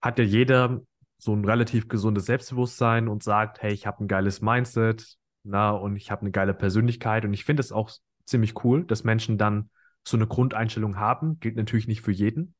hat 0.00 0.18
ja 0.18 0.24
jeder 0.24 0.80
so 1.18 1.34
ein 1.34 1.44
relativ 1.44 1.88
gesundes 1.88 2.26
Selbstbewusstsein 2.26 3.08
und 3.08 3.22
sagt, 3.22 3.62
hey, 3.62 3.72
ich 3.72 3.86
habe 3.86 4.04
ein 4.04 4.08
geiles 4.08 4.40
Mindset, 4.40 5.16
na, 5.44 5.70
und 5.70 5.96
ich 5.96 6.10
habe 6.10 6.22
eine 6.22 6.30
geile 6.30 6.54
Persönlichkeit. 6.54 7.24
Und 7.24 7.34
ich 7.34 7.44
finde 7.44 7.60
es 7.60 7.70
auch 7.70 7.90
ziemlich 8.24 8.64
cool, 8.64 8.84
dass 8.84 9.04
Menschen 9.04 9.38
dann 9.38 9.70
so 10.06 10.16
eine 10.16 10.26
Grundeinstellung 10.26 10.96
haben. 10.96 11.40
Gilt 11.40 11.56
natürlich 11.56 11.88
nicht 11.88 12.02
für 12.02 12.12
jeden. 12.12 12.54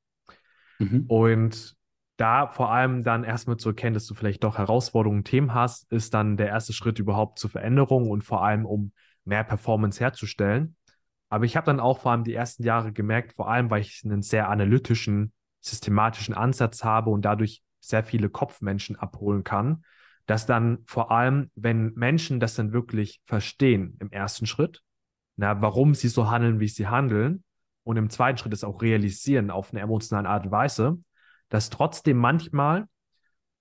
Mhm. 0.79 1.05
Und 1.07 1.77
da 2.17 2.49
vor 2.49 2.73
allem 2.73 3.05
dann 3.05 3.25
erstmal 3.25 3.59
zu 3.59 3.71
erkennen, 3.71 3.95
dass 3.95 4.07
du 4.07 4.15
vielleicht 4.15 4.43
doch 4.43 4.59
Herausforderungen, 4.59 5.25
Themen 5.25 5.55
hast, 5.55 5.91
ist 5.93 6.15
dann 6.15 6.37
der 6.37 6.49
erste 6.49 6.73
Schritt 6.73 6.99
überhaupt 6.99 7.39
zur 7.39 7.51
Veränderung 7.51 8.11
und 8.11 8.23
vor 8.23 8.43
allem 8.43 8.65
um 8.65 8.93
mehr 9.25 9.45
Performance 9.45 10.01
herzustellen. 10.01 10.77
Aber 11.29 11.45
ich 11.45 11.57
habe 11.57 11.67
dann 11.67 11.81
auch 11.81 12.01
vor 12.01 12.13
allem 12.13 12.25
die 12.25 12.35
ersten 12.35 12.63
Jahre 12.63 12.93
gemerkt, 12.93 13.35
vor 13.35 13.51
allem 13.51 13.71
weil 13.71 13.83
ich 13.83 14.03
einen 14.05 14.23
sehr 14.23 14.49
analytischen, 14.49 15.33
systematischen 15.61 16.35
Ansatz 16.35 16.85
habe 16.85 17.11
und 17.11 17.25
dadurch 17.25 17.63
sehr 17.81 18.05
viele 18.05 18.31
Kopfmenschen 18.31 18.97
abholen 18.97 19.45
kann, 19.45 19.85
dass 20.27 20.47
dann 20.47 20.79
vor 20.87 21.11
allem, 21.11 21.51
wenn 21.55 21.93
Menschen 21.95 22.41
das 22.41 22.55
dann 22.55 22.73
wirklich 22.73 23.21
verstehen 23.27 23.97
im 24.01 24.11
ersten 24.11 24.47
Schritt, 24.47 24.83
na, 25.37 25.61
warum 25.61 25.95
sie 25.95 26.09
so 26.09 26.31
handeln, 26.31 26.61
wie 26.61 26.69
sie 26.69 26.89
handeln. 26.89 27.45
Und 27.85 27.97
im 27.97 28.11
zweiten 28.11 28.39
Schritt 28.39 28.53
ist 28.53 28.65
auch 28.65 28.83
realisieren 28.83 29.51
auf 29.51 29.73
eine 29.73 29.81
emotionale 29.81 30.29
Art 30.29 30.47
und 30.47 30.51
Weise, 30.51 30.99
dass 31.49 31.71
trotzdem 31.71 32.17
manchmal 32.17 32.87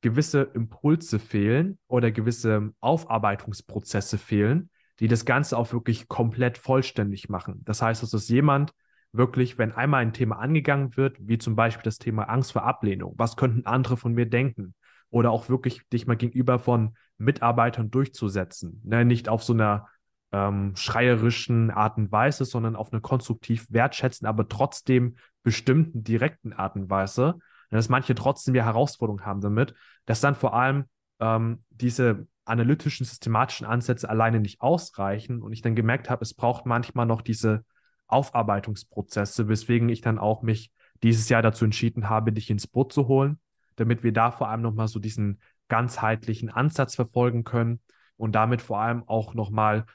gewisse 0.01 0.41
Impulse 0.53 1.19
fehlen 1.19 1.78
oder 1.88 2.11
gewisse 2.11 2.71
Aufarbeitungsprozesse 2.80 4.17
fehlen, 4.17 4.69
die 4.99 5.07
das 5.07 5.26
Ganze 5.26 5.57
auch 5.57 5.73
wirklich 5.73 6.07
komplett 6.07 6.57
vollständig 6.57 7.30
machen. 7.30 7.61
Das 7.65 7.82
heißt, 7.82 8.01
dass 8.01 8.13
es 8.13 8.30
jemand 8.30 8.71
wirklich, 9.11 9.57
wenn 9.57 9.71
einmal 9.71 10.01
ein 10.01 10.13
Thema 10.13 10.39
angegangen 10.39 10.95
wird, 10.95 11.17
wie 11.19 11.38
zum 11.38 11.55
Beispiel 11.55 11.84
das 11.84 11.97
Thema 11.97 12.23
Angst 12.23 12.53
vor 12.53 12.63
Ablehnung, 12.63 13.13
was 13.17 13.36
könnten 13.36 13.65
andere 13.65 13.97
von 13.97 14.13
mir 14.13 14.26
denken? 14.26 14.76
Oder 15.09 15.32
auch 15.32 15.49
wirklich 15.49 15.88
dich 15.89 16.07
mal 16.07 16.17
gegenüber 16.17 16.59
von 16.59 16.95
Mitarbeitern 17.17 17.91
durchzusetzen. 17.91 18.82
Ne? 18.84 19.05
Nicht 19.05 19.30
auf 19.30 19.43
so 19.43 19.53
einer 19.53 19.88
ähm, 20.36 20.76
schreierischen 20.76 21.72
Art 21.72 21.98
und 21.98 22.12
Weise, 22.12 22.44
sondern 22.44 22.76
auf 22.76 22.92
eine 22.92 23.00
konstruktiv 23.00 23.68
wertschätzende, 23.70 24.28
aber 24.28 24.50
trotzdem 24.50 25.16
bestimmten, 25.44 26.04
direkten 26.04 26.52
Art 26.52 26.76
und 26.76 26.90
Weise. 26.90 27.36
dass 27.70 27.90
manche 27.90 28.16
trotzdem 28.16 28.54
ja 28.54 28.66
Herausforderungen 28.66 29.26
haben 29.26 29.42
damit, 29.42 29.74
dass 30.06 30.20
dann 30.20 30.36
vor 30.36 30.54
allem 30.54 30.86
ähm, 31.20 31.64
diese 31.70 32.28
analytischen, 32.44 33.06
systematischen 33.06 33.66
Ansätze 33.66 34.10
alleine 34.10 34.40
nicht 34.42 34.62
ausreichen 34.62 35.42
und 35.42 35.54
ich 35.54 35.62
dann 35.62 35.76
gemerkt 35.76 36.10
habe, 36.10 36.24
es 36.24 36.34
braucht 36.34 36.66
manchmal 36.66 37.06
noch 37.06 37.22
diese 37.22 37.64
Aufarbeitungsprozesse, 38.08 39.48
weswegen 39.48 39.90
ich 39.90 40.02
dann 40.02 40.20
auch 40.20 40.44
mich 40.44 40.72
dieses 41.02 41.30
Jahr 41.30 41.42
dazu 41.42 41.66
entschieden 41.66 42.10
habe, 42.10 42.34
dich 42.34 42.50
ins 42.50 42.68
Boot 42.68 42.92
zu 42.92 43.08
holen, 43.08 43.40
damit 43.78 44.04
wir 44.04 44.12
da 44.12 44.32
vor 44.32 44.50
allem 44.50 44.62
nochmal 44.62 44.88
so 44.88 45.00
diesen 45.00 45.40
ganzheitlichen 45.70 46.50
Ansatz 46.50 46.96
verfolgen 46.96 47.44
können 47.46 47.80
und 48.18 48.34
damit 48.34 48.62
vor 48.62 48.80
allem 48.80 49.04
auch 49.08 49.34
nochmal 49.34 49.86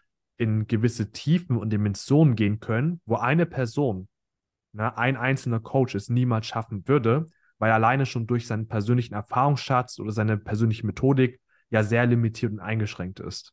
in 0.40 0.66
gewisse 0.66 1.12
Tiefen 1.12 1.58
und 1.58 1.70
Dimensionen 1.70 2.34
gehen 2.34 2.60
können, 2.60 3.02
wo 3.04 3.16
eine 3.16 3.44
Person, 3.44 4.08
ne, 4.72 4.96
ein 4.96 5.18
einzelner 5.18 5.60
Coach 5.60 5.94
es 5.94 6.08
niemals 6.08 6.46
schaffen 6.46 6.88
würde, 6.88 7.26
weil 7.58 7.72
alleine 7.72 8.06
schon 8.06 8.26
durch 8.26 8.46
seinen 8.46 8.66
persönlichen 8.66 9.12
Erfahrungsschatz 9.12 9.98
oder 9.98 10.12
seine 10.12 10.38
persönliche 10.38 10.86
Methodik 10.86 11.40
ja 11.68 11.82
sehr 11.82 12.06
limitiert 12.06 12.52
und 12.52 12.60
eingeschränkt 12.60 13.20
ist. 13.20 13.52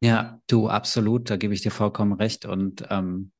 Ja, 0.00 0.40
du, 0.46 0.68
absolut, 0.68 1.28
da 1.28 1.36
gebe 1.36 1.52
ich 1.52 1.60
dir 1.60 1.70
vollkommen 1.70 2.14
recht. 2.14 2.46
Und 2.46 2.86
ähm, 2.88 3.30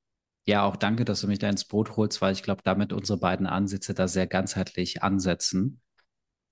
ja, 0.44 0.62
auch 0.64 0.76
danke, 0.76 1.06
dass 1.06 1.22
du 1.22 1.28
mich 1.28 1.38
da 1.38 1.48
ins 1.48 1.64
Boot 1.64 1.96
holst, 1.96 2.20
weil 2.20 2.34
ich 2.34 2.42
glaube, 2.42 2.60
damit 2.62 2.92
unsere 2.92 3.18
beiden 3.18 3.46
Ansätze 3.46 3.94
da 3.94 4.06
sehr 4.06 4.26
ganzheitlich 4.26 5.02
ansetzen, 5.02 5.80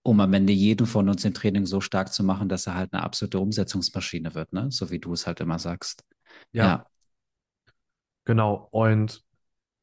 um 0.03 0.21
am 0.21 0.33
Ende 0.33 0.55
jeden 0.55 0.87
von 0.87 1.11
uns 1.11 1.23
im 1.27 1.35
Training 1.35 1.67
so 1.67 1.83
stark 1.83 2.15
zu 2.15 2.25
machen, 2.25 2.49
dass 2.49 2.67
er 2.67 2.77
halt 2.77 2.95
eine 2.95 3.03
absolute 3.03 3.39
Umsetzungsmaschine 3.39 4.35
wird, 4.35 4.55
ne? 4.55 4.71
So 4.71 4.91
wie 4.91 4.99
du 4.99 5.13
es 5.13 5.27
halt 5.27 5.41
immer 5.41 5.59
sagst. 5.59 6.03
Ja. 6.53 6.65
ja. 6.65 6.87
Genau. 8.25 8.69
Und 8.71 9.23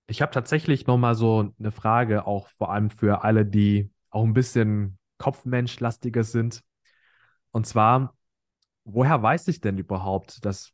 ich 0.08 0.22
habe 0.22 0.32
tatsächlich 0.32 0.88
nochmal 0.88 1.16
so 1.16 1.54
eine 1.58 1.72
Frage, 1.72 2.26
auch 2.26 2.47
vor 2.58 2.72
allem 2.72 2.89
für 2.89 3.24
alle, 3.24 3.45
die 3.45 3.91
auch 4.10 4.24
ein 4.24 4.34
bisschen 4.34 4.97
Kopfmenschlastiger 5.18 6.24
sind. 6.24 6.62
Und 7.52 7.66
zwar, 7.66 8.16
woher 8.84 9.22
weiß 9.22 9.47
ich 9.47 9.62
denn 9.62 9.78
überhaupt, 9.78 10.43
dass 10.45 10.74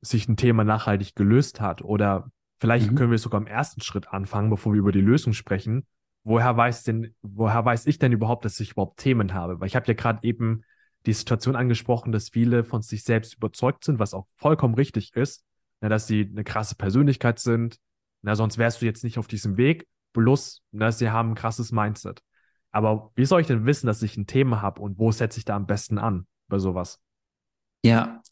sich 0.00 0.28
ein 0.28 0.36
Thema 0.36 0.64
nachhaltig 0.64 1.14
gelöst 1.14 1.60
hat? 1.60 1.82
Oder 1.82 2.30
vielleicht 2.58 2.90
mhm. 2.90 2.96
können 2.96 3.10
wir 3.12 3.18
sogar 3.18 3.40
im 3.40 3.46
ersten 3.46 3.80
Schritt 3.80 4.08
anfangen, 4.08 4.50
bevor 4.50 4.72
wir 4.72 4.80
über 4.80 4.92
die 4.92 5.00
Lösung 5.00 5.32
sprechen. 5.32 5.86
Woher 6.24 6.56
weiß 6.56 6.84
denn, 6.84 7.14
woher 7.22 7.64
weiß 7.64 7.86
ich 7.86 7.98
denn 7.98 8.12
überhaupt, 8.12 8.44
dass 8.44 8.60
ich 8.60 8.72
überhaupt 8.72 9.00
Themen 9.00 9.34
habe? 9.34 9.60
Weil 9.60 9.68
ich 9.68 9.76
habe 9.76 9.86
ja 9.86 9.94
gerade 9.94 10.20
eben 10.22 10.64
die 11.06 11.12
Situation 11.12 11.56
angesprochen, 11.56 12.12
dass 12.12 12.28
viele 12.28 12.64
von 12.64 12.82
sich 12.82 13.04
selbst 13.04 13.34
überzeugt 13.34 13.84
sind, 13.84 13.98
was 13.98 14.14
auch 14.14 14.26
vollkommen 14.36 14.74
richtig 14.74 15.14
ist, 15.14 15.44
na, 15.80 15.88
dass 15.88 16.06
sie 16.06 16.28
eine 16.30 16.44
krasse 16.44 16.76
Persönlichkeit 16.76 17.38
sind. 17.38 17.78
Na, 18.22 18.36
sonst 18.36 18.58
wärst 18.58 18.82
du 18.82 18.86
jetzt 18.86 19.02
nicht 19.02 19.18
auf 19.18 19.26
diesem 19.26 19.56
Weg. 19.56 19.88
Plus, 20.12 20.62
na, 20.70 20.92
sie 20.92 21.10
haben 21.10 21.30
ein 21.30 21.34
krasses 21.34 21.72
Mindset. 21.72 22.22
Aber 22.70 23.10
wie 23.16 23.24
soll 23.24 23.40
ich 23.40 23.46
denn 23.46 23.66
wissen, 23.66 23.86
dass 23.86 24.02
ich 24.02 24.16
ein 24.16 24.26
Thema 24.26 24.62
habe 24.62 24.80
und 24.80 24.98
wo 24.98 25.10
setze 25.12 25.38
ich 25.38 25.44
da 25.44 25.56
am 25.56 25.66
besten 25.66 25.98
an 25.98 26.26
bei 26.48 26.58
sowas? 26.58 27.00
Ja, 27.84 28.22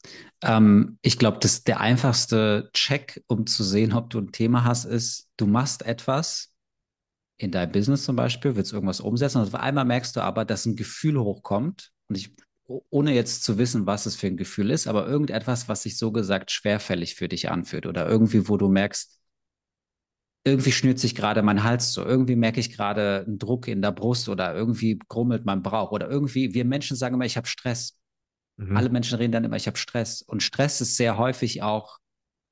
ähm, 0.41 0.97
ich 1.01 1.19
glaube, 1.19 1.39
dass 1.39 1.63
der 1.63 1.81
einfachste 1.81 2.69
Check, 2.73 3.21
um 3.27 3.45
zu 3.45 3.63
sehen, 3.63 3.91
ob 3.91 4.09
du 4.09 4.19
ein 4.19 4.31
Thema 4.31 4.63
hast, 4.63 4.85
ist, 4.85 5.29
du 5.35 5.45
machst 5.45 5.83
etwas 5.83 6.53
in 7.37 7.51
deinem 7.51 7.71
Business 7.71 8.05
zum 8.05 8.15
Beispiel, 8.15 8.55
willst 8.55 8.71
irgendwas 8.71 9.01
umsetzen 9.01 9.39
und 9.39 9.47
auf 9.47 9.55
einmal 9.55 9.83
merkst 9.83 10.15
du 10.15 10.21
aber, 10.21 10.45
dass 10.45 10.65
ein 10.65 10.77
Gefühl 10.77 11.19
hochkommt 11.19 11.91
und 12.07 12.17
ich, 12.17 12.33
ohne 12.89 13.13
jetzt 13.13 13.43
zu 13.43 13.57
wissen, 13.57 13.85
was 13.85 14.05
es 14.05 14.15
für 14.15 14.27
ein 14.27 14.37
Gefühl 14.37 14.71
ist, 14.71 14.87
aber 14.87 15.07
irgendetwas, 15.07 15.67
was 15.67 15.83
sich 15.83 15.97
so 15.97 16.11
gesagt 16.11 16.51
schwerfällig 16.51 17.15
für 17.15 17.27
dich 17.27 17.49
anfühlt 17.49 17.85
oder 17.85 18.07
irgendwie, 18.07 18.47
wo 18.47 18.57
du 18.57 18.69
merkst, 18.69 19.19
irgendwie 20.43 20.71
schnürt 20.71 20.99
sich 20.99 21.13
gerade 21.13 21.43
mein 21.43 21.63
Hals 21.63 21.93
so, 21.93 22.03
irgendwie 22.03 22.35
merke 22.35 22.59
ich 22.59 22.73
gerade 22.73 23.23
einen 23.27 23.37
Druck 23.37 23.67
in 23.67 23.81
der 23.81 23.91
Brust 23.91 24.27
oder 24.27 24.55
irgendwie 24.55 24.99
grummelt 25.07 25.45
mein 25.45 25.61
Bauch 25.61 25.91
oder 25.91 26.09
irgendwie, 26.09 26.53
wir 26.53 26.65
Menschen 26.65 26.97
sagen 26.97 27.15
immer, 27.15 27.25
ich 27.25 27.37
habe 27.37 27.47
Stress. 27.47 27.99
Mhm. 28.57 28.75
Alle 28.75 28.89
Menschen 28.89 29.17
reden 29.17 29.31
dann 29.31 29.43
immer, 29.43 29.55
ich 29.55 29.67
habe 29.67 29.77
Stress. 29.77 30.21
Und 30.21 30.41
Stress 30.41 30.81
ist 30.81 30.97
sehr 30.97 31.17
häufig 31.17 31.61
auch 31.61 31.99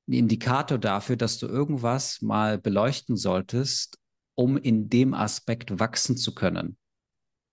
ein 0.08 0.12
Indikator 0.12 0.78
dafür, 0.78 1.16
dass 1.16 1.38
du 1.38 1.46
irgendwas 1.46 2.22
mal 2.22 2.58
beleuchten 2.58 3.16
solltest, 3.16 3.98
um 4.34 4.56
in 4.56 4.88
dem 4.88 5.14
Aspekt 5.14 5.78
wachsen 5.78 6.16
zu 6.16 6.34
können. 6.34 6.76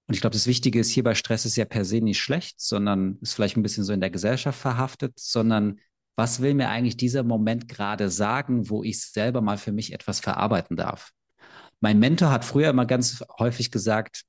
Und 0.08 0.14
ich 0.14 0.22
glaube, 0.22 0.34
das 0.34 0.48
Wichtige 0.48 0.80
ist 0.80 0.90
hier 0.90 1.04
bei 1.04 1.16
Stress 1.16 1.46
ist 1.46 1.58
ja 1.58 1.66
per 1.66 1.84
se 1.84 2.00
nicht 2.00 2.20
schlecht, 2.20 2.62
sondern 2.62 3.18
ist 3.22 3.34
vielleicht 3.34 3.58
ein 3.58 3.64
bisschen 3.64 3.84
so 3.84 3.92
in 3.92 4.00
der 4.00 4.10
Gesellschaft 4.10 4.60
verhaftet, 4.60 5.20
sondern 5.20 5.80
was 6.16 6.42
will 6.42 6.54
mir 6.54 6.70
eigentlich 6.70 6.98
dieser 6.98 7.24
Moment 7.24 7.68
gerade 7.68 8.10
sagen, 8.10 8.70
wo 8.70 8.84
ich 8.84 9.02
selber 9.02 9.42
mal 9.42 9.58
für 9.58 9.72
mich 9.72 9.94
etwas 9.94 10.20
verarbeiten 10.20 10.78
darf? 10.78 11.12
Mein 11.82 12.00
Mentor 12.00 12.32
hat 12.32 12.46
früher 12.46 12.70
immer 12.70 12.86
ganz 12.86 13.24
häufig 13.38 13.70
gesagt, 13.70 14.24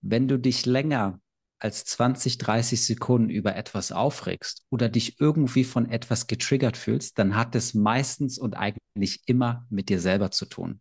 wenn 0.00 0.26
du 0.26 0.38
dich 0.38 0.66
länger 0.66 1.20
als 1.60 1.84
20, 1.84 2.38
30 2.38 2.84
Sekunden 2.84 3.30
über 3.30 3.54
etwas 3.54 3.92
aufregst 3.92 4.66
oder 4.70 4.88
dich 4.88 5.20
irgendwie 5.20 5.62
von 5.62 5.88
etwas 5.88 6.26
getriggert 6.26 6.76
fühlst, 6.76 7.18
dann 7.18 7.36
hat 7.36 7.54
es 7.54 7.74
meistens 7.74 8.38
und 8.38 8.54
eigentlich 8.54 9.22
immer 9.26 9.64
mit 9.70 9.88
dir 9.88 10.00
selber 10.00 10.32
zu 10.32 10.46
tun. 10.46 10.80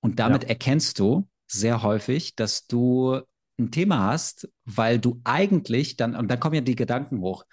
Und 0.00 0.20
damit 0.20 0.44
ja. 0.44 0.50
erkennst 0.50 1.00
du 1.00 1.28
sehr 1.48 1.82
häufig, 1.82 2.36
dass 2.36 2.66
du 2.66 3.20
ein 3.58 3.70
Thema 3.70 4.10
hast, 4.10 4.48
weil 4.64 4.98
du 4.98 5.20
eigentlich 5.24 5.96
dann, 5.96 6.14
und 6.14 6.28
dann 6.28 6.40
kommen 6.40 6.54
ja 6.54 6.60
die 6.60 6.76
Gedanken 6.76 7.20
hoch, 7.20 7.44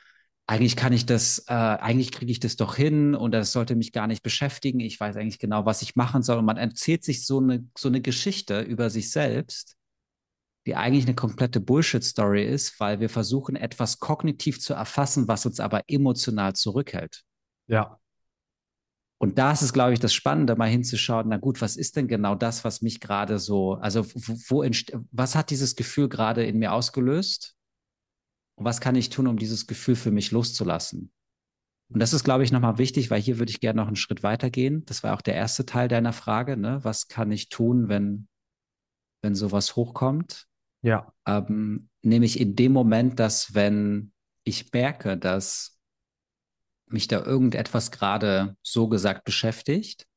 eigentlich 0.47 0.75
kann 0.75 0.93
ich 0.93 1.07
das, 1.07 1.43
äh, 1.47 1.53
eigentlich 1.53 2.11
kriege 2.11 2.31
ich 2.31 2.39
das 2.39 2.55
doch 2.55 2.75
hin 2.75 3.15
und 3.15 3.31
das 3.31 3.51
sollte 3.51 3.75
mich 3.75 3.91
gar 3.91 4.05
nicht 4.05 4.21
beschäftigen. 4.21 4.79
Ich 4.79 4.99
weiß 4.99 5.15
eigentlich 5.17 5.39
genau, 5.39 5.65
was 5.65 5.81
ich 5.81 5.95
machen 5.95 6.21
soll. 6.21 6.37
Und 6.37 6.45
man 6.45 6.57
erzählt 6.57 7.03
sich 7.03 7.25
so 7.25 7.39
eine, 7.39 7.67
so 7.75 7.87
eine 7.87 7.99
Geschichte 8.01 8.61
über 8.61 8.91
sich 8.91 9.09
selbst, 9.09 9.75
die 10.67 10.75
eigentlich 10.75 11.05
eine 11.05 11.15
komplette 11.15 11.59
Bullshit-Story 11.59 12.43
ist, 12.45 12.79
weil 12.79 12.99
wir 12.99 13.09
versuchen, 13.09 13.55
etwas 13.55 13.99
kognitiv 13.99 14.59
zu 14.59 14.75
erfassen, 14.75 15.27
was 15.27 15.47
uns 15.47 15.59
aber 15.59 15.81
emotional 15.87 16.53
zurückhält. 16.53 17.23
Ja. 17.67 17.99
Und 19.17 19.37
da 19.37 19.53
ist 19.53 19.61
es, 19.61 19.71
glaube 19.71 19.93
ich, 19.93 19.99
das 19.99 20.13
Spannende, 20.13 20.55
mal 20.55 20.69
hinzuschauen, 20.69 21.29
na 21.29 21.37
gut, 21.37 21.61
was 21.61 21.77
ist 21.77 21.95
denn 21.95 22.07
genau 22.07 22.35
das, 22.35 22.63
was 22.65 22.81
mich 22.81 22.99
gerade 22.99 23.39
so, 23.39 23.75
also 23.75 24.05
wo, 24.13 24.63
wo 24.63 24.69
was 25.11 25.35
hat 25.35 25.49
dieses 25.49 25.75
Gefühl 25.75 26.09
gerade 26.09 26.45
in 26.45 26.59
mir 26.59 26.73
ausgelöst? 26.73 27.55
Und 28.55 28.65
was 28.65 28.81
kann 28.81 28.95
ich 28.95 29.09
tun, 29.09 29.27
um 29.27 29.37
dieses 29.37 29.67
Gefühl 29.67 29.95
für 29.95 30.11
mich 30.11 30.31
loszulassen? 30.31 31.11
Und 31.89 31.99
das 31.99 32.13
ist, 32.13 32.23
glaube 32.23 32.43
ich, 32.43 32.51
nochmal 32.51 32.77
wichtig, 32.77 33.11
weil 33.11 33.21
hier 33.21 33.37
würde 33.37 33.51
ich 33.51 33.59
gerne 33.59 33.79
noch 33.79 33.87
einen 33.87 33.95
Schritt 33.95 34.23
weitergehen. 34.23 34.85
Das 34.85 35.03
war 35.03 35.13
auch 35.13 35.21
der 35.21 35.35
erste 35.35 35.65
Teil 35.65 35.87
deiner 35.87 36.13
Frage. 36.13 36.57
Ne? 36.57 36.79
Was 36.83 37.07
kann 37.07 37.31
ich 37.31 37.49
tun, 37.49 37.89
wenn, 37.89 38.27
wenn 39.21 39.35
sowas 39.35 39.75
hochkommt? 39.75 40.47
Ja. 40.81 41.13
Ähm, 41.27 41.89
nämlich 42.01 42.39
in 42.39 42.55
dem 42.55 42.71
Moment, 42.71 43.19
dass 43.19 43.53
wenn 43.53 44.13
ich 44.43 44.71
merke, 44.71 45.17
dass 45.17 45.74
mich 46.87 47.07
da 47.07 47.23
irgendetwas 47.23 47.91
gerade 47.91 48.55
so 48.61 48.87
gesagt 48.87 49.23
beschäftigt, 49.23 50.07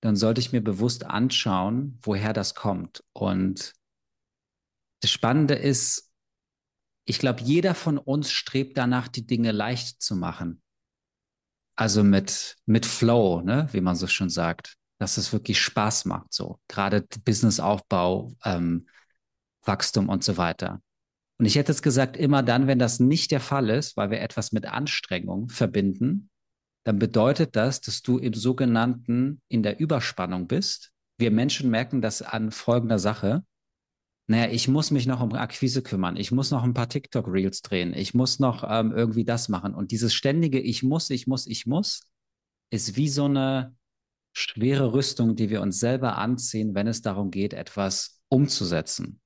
dann 0.00 0.16
sollte 0.16 0.40
ich 0.40 0.52
mir 0.52 0.62
bewusst 0.62 1.04
anschauen, 1.04 1.98
woher 2.02 2.32
das 2.32 2.54
kommt. 2.54 3.04
Und 3.12 3.74
das 5.02 5.10
Spannende 5.10 5.54
ist, 5.54 6.10
ich 7.04 7.18
glaube, 7.18 7.42
jeder 7.42 7.74
von 7.74 7.98
uns 7.98 8.30
strebt 8.30 8.78
danach, 8.78 9.08
die 9.08 9.26
Dinge 9.26 9.52
leicht 9.52 10.00
zu 10.02 10.16
machen. 10.16 10.62
Also 11.76 12.04
mit, 12.04 12.56
mit 12.66 12.86
Flow, 12.86 13.40
ne, 13.40 13.68
wie 13.72 13.80
man 13.80 13.96
so 13.96 14.06
schon 14.06 14.30
sagt, 14.30 14.76
dass 14.98 15.16
es 15.16 15.32
wirklich 15.32 15.60
Spaß 15.60 16.04
macht, 16.04 16.32
so. 16.32 16.60
Gerade 16.68 17.06
Businessaufbau, 17.24 18.34
ähm, 18.44 18.86
Wachstum 19.64 20.08
und 20.08 20.22
so 20.22 20.36
weiter. 20.36 20.82
Und 21.40 21.46
ich 21.46 21.56
hätte 21.56 21.72
jetzt 21.72 21.82
gesagt, 21.82 22.16
immer 22.16 22.42
dann, 22.42 22.66
wenn 22.66 22.78
das 22.78 23.00
nicht 23.00 23.30
der 23.30 23.40
Fall 23.40 23.70
ist, 23.70 23.96
weil 23.96 24.10
wir 24.10 24.20
etwas 24.20 24.52
mit 24.52 24.66
Anstrengung 24.66 25.48
verbinden, 25.48 26.30
dann 26.84 26.98
bedeutet 26.98 27.56
das, 27.56 27.80
dass 27.80 28.02
du 28.02 28.18
im 28.18 28.34
sogenannten 28.34 29.40
in 29.48 29.62
der 29.62 29.80
Überspannung 29.80 30.46
bist. 30.46 30.92
Wir 31.18 31.30
Menschen 31.30 31.70
merken 31.70 32.00
das 32.00 32.22
an 32.22 32.50
folgender 32.50 32.98
Sache 32.98 33.42
naja, 34.30 34.52
ich 34.52 34.68
muss 34.68 34.92
mich 34.92 35.08
noch 35.08 35.20
um 35.20 35.32
Akquise 35.32 35.82
kümmern, 35.82 36.16
ich 36.16 36.30
muss 36.30 36.52
noch 36.52 36.62
ein 36.62 36.72
paar 36.72 36.88
TikTok-Reels 36.88 37.62
drehen, 37.62 37.92
ich 37.92 38.14
muss 38.14 38.38
noch 38.38 38.62
ähm, 38.64 38.92
irgendwie 38.92 39.24
das 39.24 39.48
machen. 39.48 39.74
Und 39.74 39.90
dieses 39.90 40.14
ständige 40.14 40.60
Ich 40.60 40.84
muss, 40.84 41.10
ich 41.10 41.26
muss, 41.26 41.48
ich 41.48 41.66
muss, 41.66 42.02
ist 42.70 42.94
wie 42.94 43.08
so 43.08 43.24
eine, 43.24 43.74
schwere 44.32 44.92
Rüstung, 44.92 45.34
die 45.34 45.50
wir 45.50 45.60
uns 45.60 45.80
selber 45.80 46.16
anziehen, 46.16 46.74
wenn 46.74 46.86
es 46.86 47.02
darum 47.02 47.30
geht, 47.30 47.52
etwas 47.52 48.20
umzusetzen. 48.28 49.20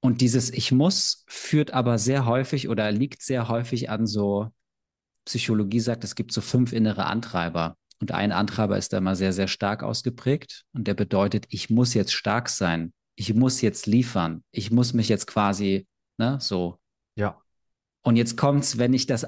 Und 0.00 0.20
dieses 0.20 0.50
Ich 0.50 0.70
muss 0.70 1.24
führt 1.26 1.72
aber 1.72 1.98
sehr 1.98 2.24
häufig 2.26 2.68
oder 2.68 2.92
liegt 2.92 3.22
sehr 3.22 3.48
häufig 3.48 3.90
an 3.90 4.06
so, 4.06 4.50
Psychologie 5.24 5.80
sagt, 5.80 6.04
es 6.04 6.14
gibt 6.14 6.32
so 6.32 6.40
fünf 6.40 6.72
innere 6.72 7.06
Antreiber. 7.06 7.76
Und 8.00 8.12
ein 8.12 8.32
Antreiber 8.32 8.78
ist 8.78 8.92
da 8.92 8.98
immer 8.98 9.16
sehr, 9.16 9.32
sehr 9.32 9.48
stark 9.48 9.82
ausgeprägt. 9.82 10.64
Und 10.72 10.86
der 10.86 10.94
bedeutet, 10.94 11.46
ich 11.50 11.68
muss 11.68 11.94
jetzt 11.94 12.12
stark 12.12 12.48
sein. 12.48 12.92
Ich 13.16 13.34
muss 13.34 13.60
jetzt 13.60 13.86
liefern. 13.86 14.42
Ich 14.52 14.70
muss 14.70 14.92
mich 14.92 15.08
jetzt 15.08 15.26
quasi, 15.26 15.86
ne, 16.16 16.38
so. 16.40 16.78
Ja. 17.16 17.42
Und 18.02 18.16
jetzt 18.16 18.36
kommt's, 18.36 18.78
wenn 18.78 18.94
ich 18.94 19.06
das, 19.06 19.26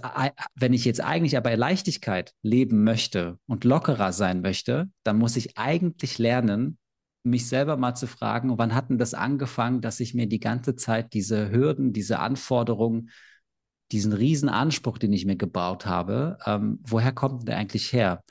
wenn 0.55 0.73
ich 0.73 0.85
jetzt 0.85 1.01
eigentlich 1.01 1.37
aber 1.37 1.55
Leichtigkeit 1.57 2.33
leben 2.43 2.85
möchte 2.85 3.39
und 3.47 3.65
lockerer 3.65 4.13
sein 4.13 4.41
möchte, 4.41 4.89
dann 5.03 5.19
muss 5.19 5.37
ich 5.37 5.59
eigentlich 5.59 6.19
lernen, 6.19 6.79
mich 7.23 7.49
selber 7.49 7.77
mal 7.77 7.95
zu 7.95 8.07
fragen, 8.07 8.57
wann 8.59 8.75
hat 8.75 8.91
denn 8.91 8.99
das 8.99 9.15
angefangen, 9.15 9.81
dass 9.81 10.01
ich 10.01 10.15
mir 10.15 10.27
die 10.27 10.41
ganze 10.41 10.77
Zeit 10.77 11.13
diese 11.13 11.51
Hürden, 11.51 11.93
diese 11.93 12.19
Anforderungen, 12.19 13.11
diesen 13.93 14.13
riesen 14.13 14.49
Anspruch, 14.49 14.99
den 14.99 15.13
ich 15.13 15.27
mir 15.27 15.37
gebaut 15.37 15.87
habe, 15.87 16.39
ähm, 16.47 16.81
woher 16.83 17.13
kommt 17.13 17.49
der 17.49 17.59
eigentlich 17.59 17.93
her? 17.93 18.23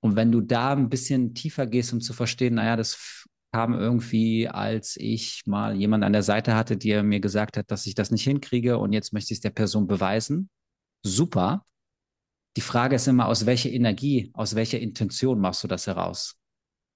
Und 0.00 0.16
wenn 0.16 0.30
du 0.30 0.42
da 0.42 0.72
ein 0.72 0.90
bisschen 0.90 1.34
tiefer 1.34 1.66
gehst, 1.66 1.92
um 1.92 2.00
zu 2.00 2.12
verstehen, 2.12 2.54
naja, 2.54 2.76
das 2.76 3.24
kam 3.52 3.72
irgendwie, 3.72 4.48
als 4.48 4.96
ich 4.96 5.42
mal 5.46 5.76
jemand 5.76 6.04
an 6.04 6.12
der 6.12 6.22
Seite 6.22 6.54
hatte, 6.54 6.76
der 6.76 7.02
mir 7.02 7.20
gesagt 7.20 7.56
hat, 7.56 7.70
dass 7.70 7.86
ich 7.86 7.94
das 7.94 8.10
nicht 8.10 8.24
hinkriege 8.24 8.78
und 8.78 8.92
jetzt 8.92 9.12
möchte 9.12 9.32
ich 9.32 9.38
es 9.38 9.42
der 9.42 9.50
Person 9.50 9.86
beweisen. 9.86 10.50
Super. 11.02 11.64
Die 12.56 12.60
Frage 12.60 12.96
ist 12.96 13.08
immer, 13.08 13.26
aus 13.26 13.46
welcher 13.46 13.70
Energie, 13.70 14.30
aus 14.34 14.54
welcher 14.54 14.78
Intention 14.80 15.40
machst 15.40 15.64
du 15.64 15.68
das 15.68 15.86
heraus? 15.86 16.36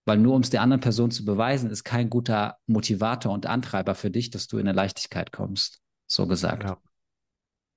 Weil 0.08 0.16
nur 0.16 0.34
um 0.34 0.40
es 0.40 0.48
der 0.48 0.62
anderen 0.62 0.80
Person 0.80 1.10
zu 1.10 1.26
beweisen, 1.26 1.68
ist 1.68 1.84
kein 1.84 2.08
guter 2.08 2.56
Motivator 2.66 3.30
und 3.30 3.44
Antreiber 3.44 3.94
für 3.94 4.10
dich, 4.10 4.30
dass 4.30 4.46
du 4.46 4.56
in 4.56 4.66
eine 4.66 4.74
Leichtigkeit 4.74 5.32
kommst. 5.32 5.82
So 6.06 6.26
gesagt. 6.26 6.64
Ja. 6.64 6.78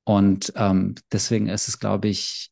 Und 0.06 0.54
ähm, 0.56 0.96
deswegen 1.12 1.50
ist 1.50 1.68
es, 1.68 1.78
glaube 1.78 2.08
ich, 2.08 2.50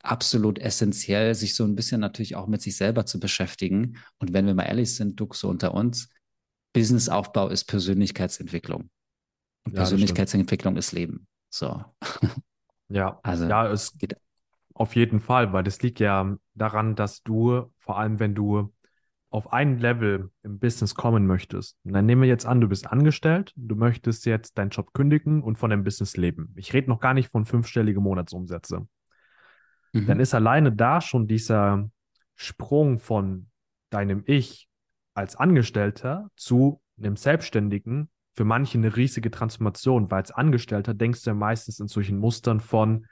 absolut 0.00 0.60
essentiell, 0.60 1.34
sich 1.34 1.56
so 1.56 1.64
ein 1.64 1.74
bisschen 1.74 2.00
natürlich 2.00 2.36
auch 2.36 2.46
mit 2.46 2.62
sich 2.62 2.76
selber 2.76 3.04
zu 3.04 3.18
beschäftigen. 3.18 3.98
Und 4.18 4.32
wenn 4.32 4.46
wir 4.46 4.54
mal 4.54 4.62
ehrlich 4.62 4.94
sind, 4.94 5.18
Dux 5.18 5.40
so 5.40 5.48
unter 5.48 5.74
uns, 5.74 6.08
Businessaufbau 6.72 7.48
ist 7.48 7.64
Persönlichkeitsentwicklung. 7.64 8.90
Und 9.64 9.72
ja, 9.72 9.80
Persönlichkeitsentwicklung 9.80 10.76
ist 10.76 10.92
Leben. 10.92 11.26
So. 11.50 11.84
Ja, 12.88 13.18
also 13.24 13.46
ja, 13.46 13.68
es 13.68 13.98
geht 13.98 14.16
auf 14.72 14.94
jeden 14.94 15.18
Fall, 15.18 15.52
weil 15.52 15.64
das 15.64 15.82
liegt 15.82 15.98
ja 15.98 16.36
daran, 16.54 16.94
dass 16.94 17.24
du, 17.24 17.72
vor 17.78 17.98
allem 17.98 18.20
wenn 18.20 18.36
du 18.36 18.72
auf 19.36 19.52
ein 19.52 19.78
Level 19.78 20.30
im 20.42 20.58
Business 20.58 20.94
kommen 20.94 21.26
möchtest, 21.26 21.76
und 21.84 21.92
dann 21.92 22.06
nehmen 22.06 22.22
wir 22.22 22.28
jetzt 22.28 22.46
an, 22.46 22.60
du 22.60 22.68
bist 22.68 22.90
angestellt, 22.90 23.52
du 23.54 23.76
möchtest 23.76 24.24
jetzt 24.24 24.56
deinen 24.56 24.70
Job 24.70 24.94
kündigen 24.94 25.42
und 25.42 25.56
von 25.58 25.70
deinem 25.70 25.84
Business 25.84 26.16
leben. 26.16 26.54
Ich 26.56 26.72
rede 26.72 26.88
noch 26.88 27.00
gar 27.00 27.12
nicht 27.12 27.30
von 27.30 27.44
fünfstellige 27.44 28.00
Monatsumsätze 28.00 28.88
mhm. 29.92 30.06
dann 30.06 30.20
ist 30.20 30.34
alleine 30.34 30.72
da 30.72 31.00
schon 31.00 31.26
dieser 31.26 31.90
Sprung 32.34 32.98
von 32.98 33.50
deinem 33.90 34.22
Ich 34.26 34.68
als 35.14 35.36
Angestellter 35.36 36.30
zu 36.36 36.80
einem 36.98 37.16
Selbstständigen 37.16 38.10
für 38.34 38.44
manche 38.44 38.78
eine 38.78 38.96
riesige 38.96 39.30
Transformation, 39.30 40.10
weil 40.10 40.18
als 40.18 40.30
Angestellter 40.30 40.92
denkst 40.92 41.22
du 41.22 41.30
ja 41.30 41.34
meistens 41.34 41.80
in 41.80 41.88
solchen 41.88 42.18
Mustern 42.18 42.60
von, 42.60 43.06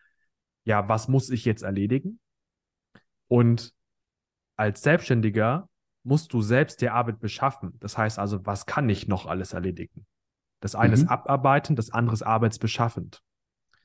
ja, 0.64 0.88
was 0.88 1.08
muss 1.08 1.30
ich 1.30 1.44
jetzt 1.44 1.62
erledigen? 1.62 2.20
Und 3.28 3.72
als 4.56 4.82
Selbstständiger 4.82 5.68
musst 6.04 6.32
du 6.32 6.42
selbst 6.42 6.80
die 6.80 6.90
Arbeit 6.90 7.18
beschaffen. 7.18 7.74
Das 7.80 7.98
heißt 7.98 8.18
also, 8.18 8.44
was 8.46 8.66
kann 8.66 8.88
ich 8.88 9.08
noch 9.08 9.26
alles 9.26 9.52
erledigen? 9.52 10.06
Das 10.60 10.74
eine 10.74 10.90
mhm. 10.90 11.02
ist 11.02 11.08
abarbeiten, 11.08 11.76
das 11.76 11.90
andere 11.90 12.14
ist 12.14 12.22
arbeitsbeschaffend. 12.22 13.22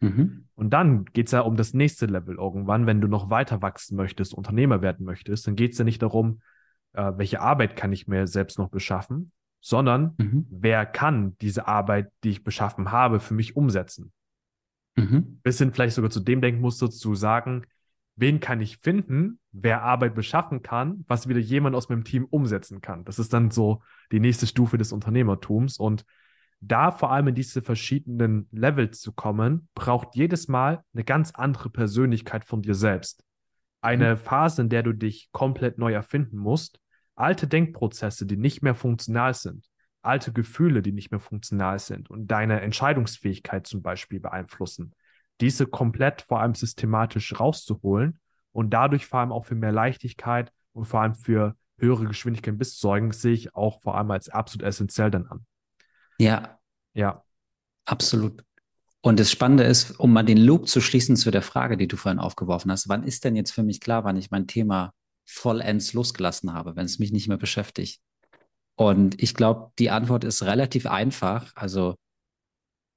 Mhm. 0.01 0.45
Und 0.55 0.69
dann 0.71 1.05
geht 1.05 1.27
es 1.27 1.31
ja 1.31 1.41
um 1.41 1.55
das 1.55 1.73
nächste 1.73 2.05
Level 2.05 2.35
irgendwann, 2.35 2.85
wenn 2.85 3.01
du 3.01 3.07
noch 3.07 3.29
weiter 3.29 3.61
wachsen 3.61 3.95
möchtest, 3.97 4.33
Unternehmer 4.33 4.81
werden 4.81 5.05
möchtest, 5.05 5.47
dann 5.47 5.55
geht 5.55 5.73
es 5.73 5.77
ja 5.77 5.85
nicht 5.85 6.01
darum, 6.01 6.41
äh, 6.93 7.11
welche 7.15 7.41
Arbeit 7.41 7.75
kann 7.75 7.91
ich 7.91 8.07
mir 8.07 8.27
selbst 8.27 8.59
noch 8.59 8.69
beschaffen, 8.69 9.31
sondern 9.61 10.15
mhm. 10.17 10.47
wer 10.49 10.85
kann 10.85 11.37
diese 11.39 11.67
Arbeit, 11.67 12.11
die 12.23 12.29
ich 12.29 12.43
beschaffen 12.43 12.91
habe, 12.91 13.19
für 13.19 13.33
mich 13.33 13.55
umsetzen. 13.55 14.11
Mhm. 14.95 15.39
Bis 15.43 15.57
hin 15.57 15.73
vielleicht 15.73 15.95
sogar 15.95 16.11
zu 16.11 16.19
dem 16.19 16.41
Denkmuster 16.41 16.89
zu 16.89 17.15
sagen, 17.15 17.65
wen 18.19 18.39
kann 18.39 18.59
ich 18.59 18.77
finden, 18.77 19.39
wer 19.51 19.81
Arbeit 19.81 20.13
beschaffen 20.13 20.61
kann, 20.61 21.05
was 21.07 21.27
wieder 21.29 21.39
jemand 21.39 21.75
aus 21.75 21.89
meinem 21.89 22.03
Team 22.03 22.25
umsetzen 22.25 22.81
kann. 22.81 23.05
Das 23.05 23.17
ist 23.17 23.33
dann 23.33 23.49
so 23.49 23.81
die 24.11 24.19
nächste 24.19 24.45
Stufe 24.45 24.77
des 24.77 24.91
Unternehmertums 24.91 25.77
und 25.77 26.05
da 26.61 26.91
vor 26.91 27.11
allem 27.11 27.29
in 27.29 27.35
diese 27.35 27.61
verschiedenen 27.61 28.49
Levels 28.51 28.99
zu 28.99 29.13
kommen, 29.13 29.69
braucht 29.75 30.15
jedes 30.15 30.49
Mal 30.49 30.83
eine 30.93 31.05
ganz 31.05 31.31
andere 31.31 31.69
Persönlichkeit 31.69 32.43
von 32.43 32.61
dir 32.61 32.75
selbst. 32.75 33.23
Eine 33.81 34.15
mhm. 34.15 34.17
Phase, 34.17 34.63
in 34.63 34.69
der 34.69 34.83
du 34.83 34.91
dich 34.91 35.29
komplett 35.31 35.77
neu 35.77 35.93
erfinden 35.93 36.37
musst, 36.37 36.81
alte 37.15 37.47
Denkprozesse, 37.47 38.25
die 38.25 38.35
nicht 38.35 38.61
mehr 38.61 38.75
funktional 38.75 39.33
sind, 39.33 39.65
alte 40.01 40.33
Gefühle, 40.33 40.81
die 40.81 40.91
nicht 40.91 41.11
mehr 41.11 41.21
funktional 41.21 41.79
sind 41.79 42.09
und 42.09 42.27
deine 42.27 42.59
Entscheidungsfähigkeit 42.59 43.65
zum 43.65 43.81
Beispiel 43.81 44.19
beeinflussen, 44.19 44.93
diese 45.41 45.65
komplett 45.65 46.23
vor 46.23 46.41
allem 46.41 46.55
systematisch 46.55 47.39
rauszuholen 47.39 48.19
und 48.51 48.71
dadurch 48.71 49.05
vor 49.05 49.19
allem 49.19 49.31
auch 49.31 49.45
für 49.45 49.55
mehr 49.55 49.71
Leichtigkeit 49.71 50.51
und 50.73 50.85
vor 50.85 51.01
allem 51.01 51.15
für 51.15 51.55
höhere 51.77 52.05
Geschwindigkeit 52.05 52.57
bis 52.57 52.79
sorgen, 52.79 53.11
sehe 53.11 53.33
ich 53.33 53.55
auch 53.55 53.81
vor 53.81 53.97
allem 53.97 54.11
als 54.11 54.29
absolut 54.29 54.67
essentiell 54.67 55.11
dann 55.11 55.27
an. 55.27 55.45
Ja. 56.19 56.59
Ja. 56.93 57.23
Absolut. 57.85 58.43
Und 59.01 59.19
das 59.19 59.31
Spannende 59.31 59.63
ist, 59.63 59.97
um 59.99 60.11
mal 60.11 60.23
den 60.23 60.37
Loop 60.37 60.67
zu 60.67 60.81
schließen 60.81 61.15
zu 61.15 61.31
der 61.31 61.41
Frage, 61.41 61.77
die 61.77 61.87
du 61.87 61.95
vorhin 61.95 62.19
aufgeworfen 62.19 62.69
hast, 62.71 62.89
wann 62.89 63.03
ist 63.03 63.23
denn 63.23 63.35
jetzt 63.35 63.51
für 63.51 63.63
mich 63.63 63.79
klar, 63.79 64.03
wann 64.03 64.17
ich 64.17 64.29
mein 64.29 64.45
Thema 64.45 64.93
vollends 65.25 65.93
losgelassen 65.93 66.53
habe, 66.53 66.75
wenn 66.75 66.85
es 66.85 66.99
mich 66.99 67.11
nicht 67.11 67.29
mehr 67.29 67.37
beschäftigt? 67.37 68.01
Und 68.75 69.21
ich 69.21 69.33
glaube, 69.33 69.71
die 69.79 69.89
Antwort 69.89 70.23
ist 70.23 70.43
relativ 70.43 70.85
einfach. 70.85 71.51
Also 71.55 71.95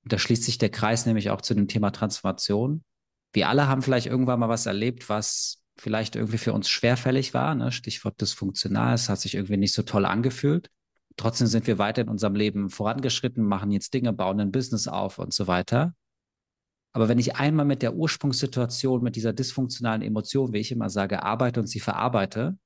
da 0.05 0.19
schließt 0.19 0.45
sich 0.45 0.59
der 0.59 0.71
Kreis 0.71 1.07
nämlich 1.07 1.31
auch 1.31 1.41
zu 1.41 1.55
dem 1.55 1.69
Thema 1.69 1.91
Transformation. 1.91 2.83
Wir 3.33 3.49
alle 3.49 3.69
haben 3.69 3.83
vielleicht 3.83 4.07
irgendwann 4.07 4.41
mal 4.41 4.49
was 4.49 4.67
erlebt, 4.67 5.09
was 5.09 5.63
vielleicht 5.77 6.17
irgendwie 6.17 6.39
für 6.39 6.53
uns 6.53 6.69
schwerfällig 6.69 7.35
war. 7.35 7.55
Ne? 7.55 7.73
Stichwort 7.73 8.21
dysfunktional. 8.21 8.95
Es 8.95 9.09
hat 9.09 9.21
sich 9.21 9.35
irgendwie 9.35 9.57
nicht 9.57 9.73
so 9.73 9.83
toll 9.83 10.05
angefühlt. 10.05 10.71
Trotzdem 11.17 11.47
sind 11.47 11.67
wir 11.67 11.79
weiter 11.79 12.03
in 12.03 12.09
unserem 12.09 12.35
Leben 12.35 12.71
vorangeschritten, 12.71 13.45
machen 13.45 13.71
jetzt 13.71 13.95
Dinge, 13.95 14.13
bauen 14.13 14.41
ein 14.41 14.53
Business 14.53 14.89
auf 14.89 15.19
und 15.19 15.33
so 15.33 15.47
weiter. 15.47 15.95
Aber 16.95 17.09
wenn 17.09 17.19
ich 17.19 17.37
einmal 17.37 17.65
mit 17.65 17.83
der 17.83 17.95
Ursprungssituation, 17.95 19.03
mit 19.03 19.17
dieser 19.17 19.33
dysfunktionalen 19.33 20.03
Emotion, 20.03 20.53
wie 20.53 20.59
ich 20.59 20.73
immer 20.73 20.91
sage, 20.91 21.23
arbeite 21.23 21.61
und 21.61 21.67
sie 21.67 21.81
verarbeite, 21.81 22.59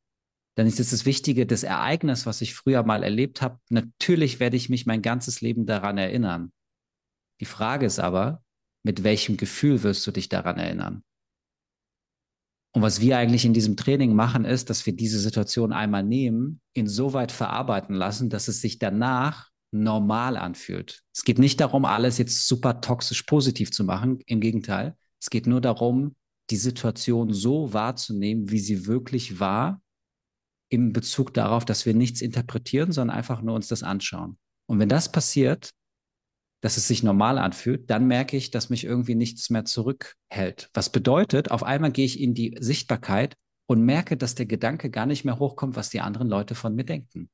dann 0.57 0.67
ist 0.67 0.81
es 0.81 0.91
das 0.91 1.05
Wichtige, 1.05 1.47
das 1.47 1.63
Ereignis, 1.63 2.27
was 2.27 2.41
ich 2.41 2.55
früher 2.55 2.83
mal 2.83 3.03
erlebt 3.03 3.43
habe, 3.43 3.59
natürlich 3.69 4.41
werde 4.41 4.57
ich 4.57 4.69
mich 4.69 4.87
mein 4.87 5.03
ganzes 5.03 5.41
Leben 5.43 5.67
daran 5.67 5.99
erinnern. 5.99 6.51
Die 7.41 7.47
Frage 7.47 7.87
ist 7.87 7.99
aber, 7.99 8.43
mit 8.83 9.03
welchem 9.03 9.37
Gefühl 9.37 9.83
wirst 9.83 10.07
du 10.07 10.11
dich 10.11 10.29
daran 10.29 10.59
erinnern? 10.59 11.03
Und 12.73 12.83
was 12.83 13.01
wir 13.01 13.17
eigentlich 13.17 13.45
in 13.45 13.55
diesem 13.55 13.77
Training 13.77 14.15
machen, 14.15 14.45
ist, 14.45 14.69
dass 14.69 14.85
wir 14.85 14.95
diese 14.95 15.19
Situation 15.19 15.73
einmal 15.73 16.03
nehmen, 16.03 16.61
insoweit 16.75 17.33
verarbeiten 17.33 17.95
lassen, 17.95 18.29
dass 18.29 18.49
es 18.49 18.61
sich 18.61 18.79
danach 18.79 19.49
normal 19.73 20.37
anfühlt. 20.37 21.03
Es 21.15 21.25
geht 21.25 21.39
nicht 21.39 21.61
darum, 21.61 21.85
alles 21.85 22.19
jetzt 22.19 22.47
super 22.47 22.81
toxisch 22.81 23.23
positiv 23.23 23.71
zu 23.71 23.85
machen. 23.85 24.21
Im 24.27 24.41
Gegenteil. 24.41 24.95
Es 25.21 25.31
geht 25.31 25.47
nur 25.47 25.61
darum, 25.61 26.15
die 26.51 26.57
Situation 26.57 27.33
so 27.33 27.73
wahrzunehmen, 27.73 28.51
wie 28.51 28.61
sie 28.61 28.87
wirklich 28.87 29.41
war, 29.41 29.81
im 30.69 30.93
Bezug 30.93 31.33
darauf, 31.33 31.65
dass 31.65 31.87
wir 31.87 31.95
nichts 31.95 32.21
interpretieren, 32.21 32.93
sondern 32.93 33.17
einfach 33.17 33.41
nur 33.41 33.55
uns 33.55 33.69
das 33.69 33.83
anschauen. 33.83 34.37
Und 34.67 34.79
wenn 34.79 34.89
das 34.89 35.11
passiert, 35.11 35.71
dass 36.67 36.77
es 36.77 36.89
sich 36.89 37.05
normal 37.05 37.39
anfühlt, 37.39 37.89
dann 37.91 38.09
merke 38.09 38.37
ich, 38.37 38.51
dass 38.51 38.71
mich 38.71 38.83
irgendwie 38.83 39.15
nichts 39.15 39.51
mehr 39.51 39.65
zurückhält. 39.65 40.69
Was 40.75 40.91
bedeutet, 40.91 41.53
auf 41.53 41.63
einmal 41.63 41.93
gehe 41.93 42.05
ich 42.05 42.21
in 42.21 42.35
die 42.35 42.57
Sichtbarkeit 42.59 43.37
und 43.67 43.83
merke, 43.83 44.17
dass 44.17 44.35
der 44.35 44.47
Gedanke 44.47 44.91
gar 44.91 45.07
nicht 45.07 45.25
mehr 45.25 45.39
hochkommt, 45.39 45.77
was 45.77 45.91
die 45.91 46.01
anderen 46.01 46.27
Leute 46.27 46.57
von 46.57 46.75
mir 46.75 46.83
denken. 46.83 47.31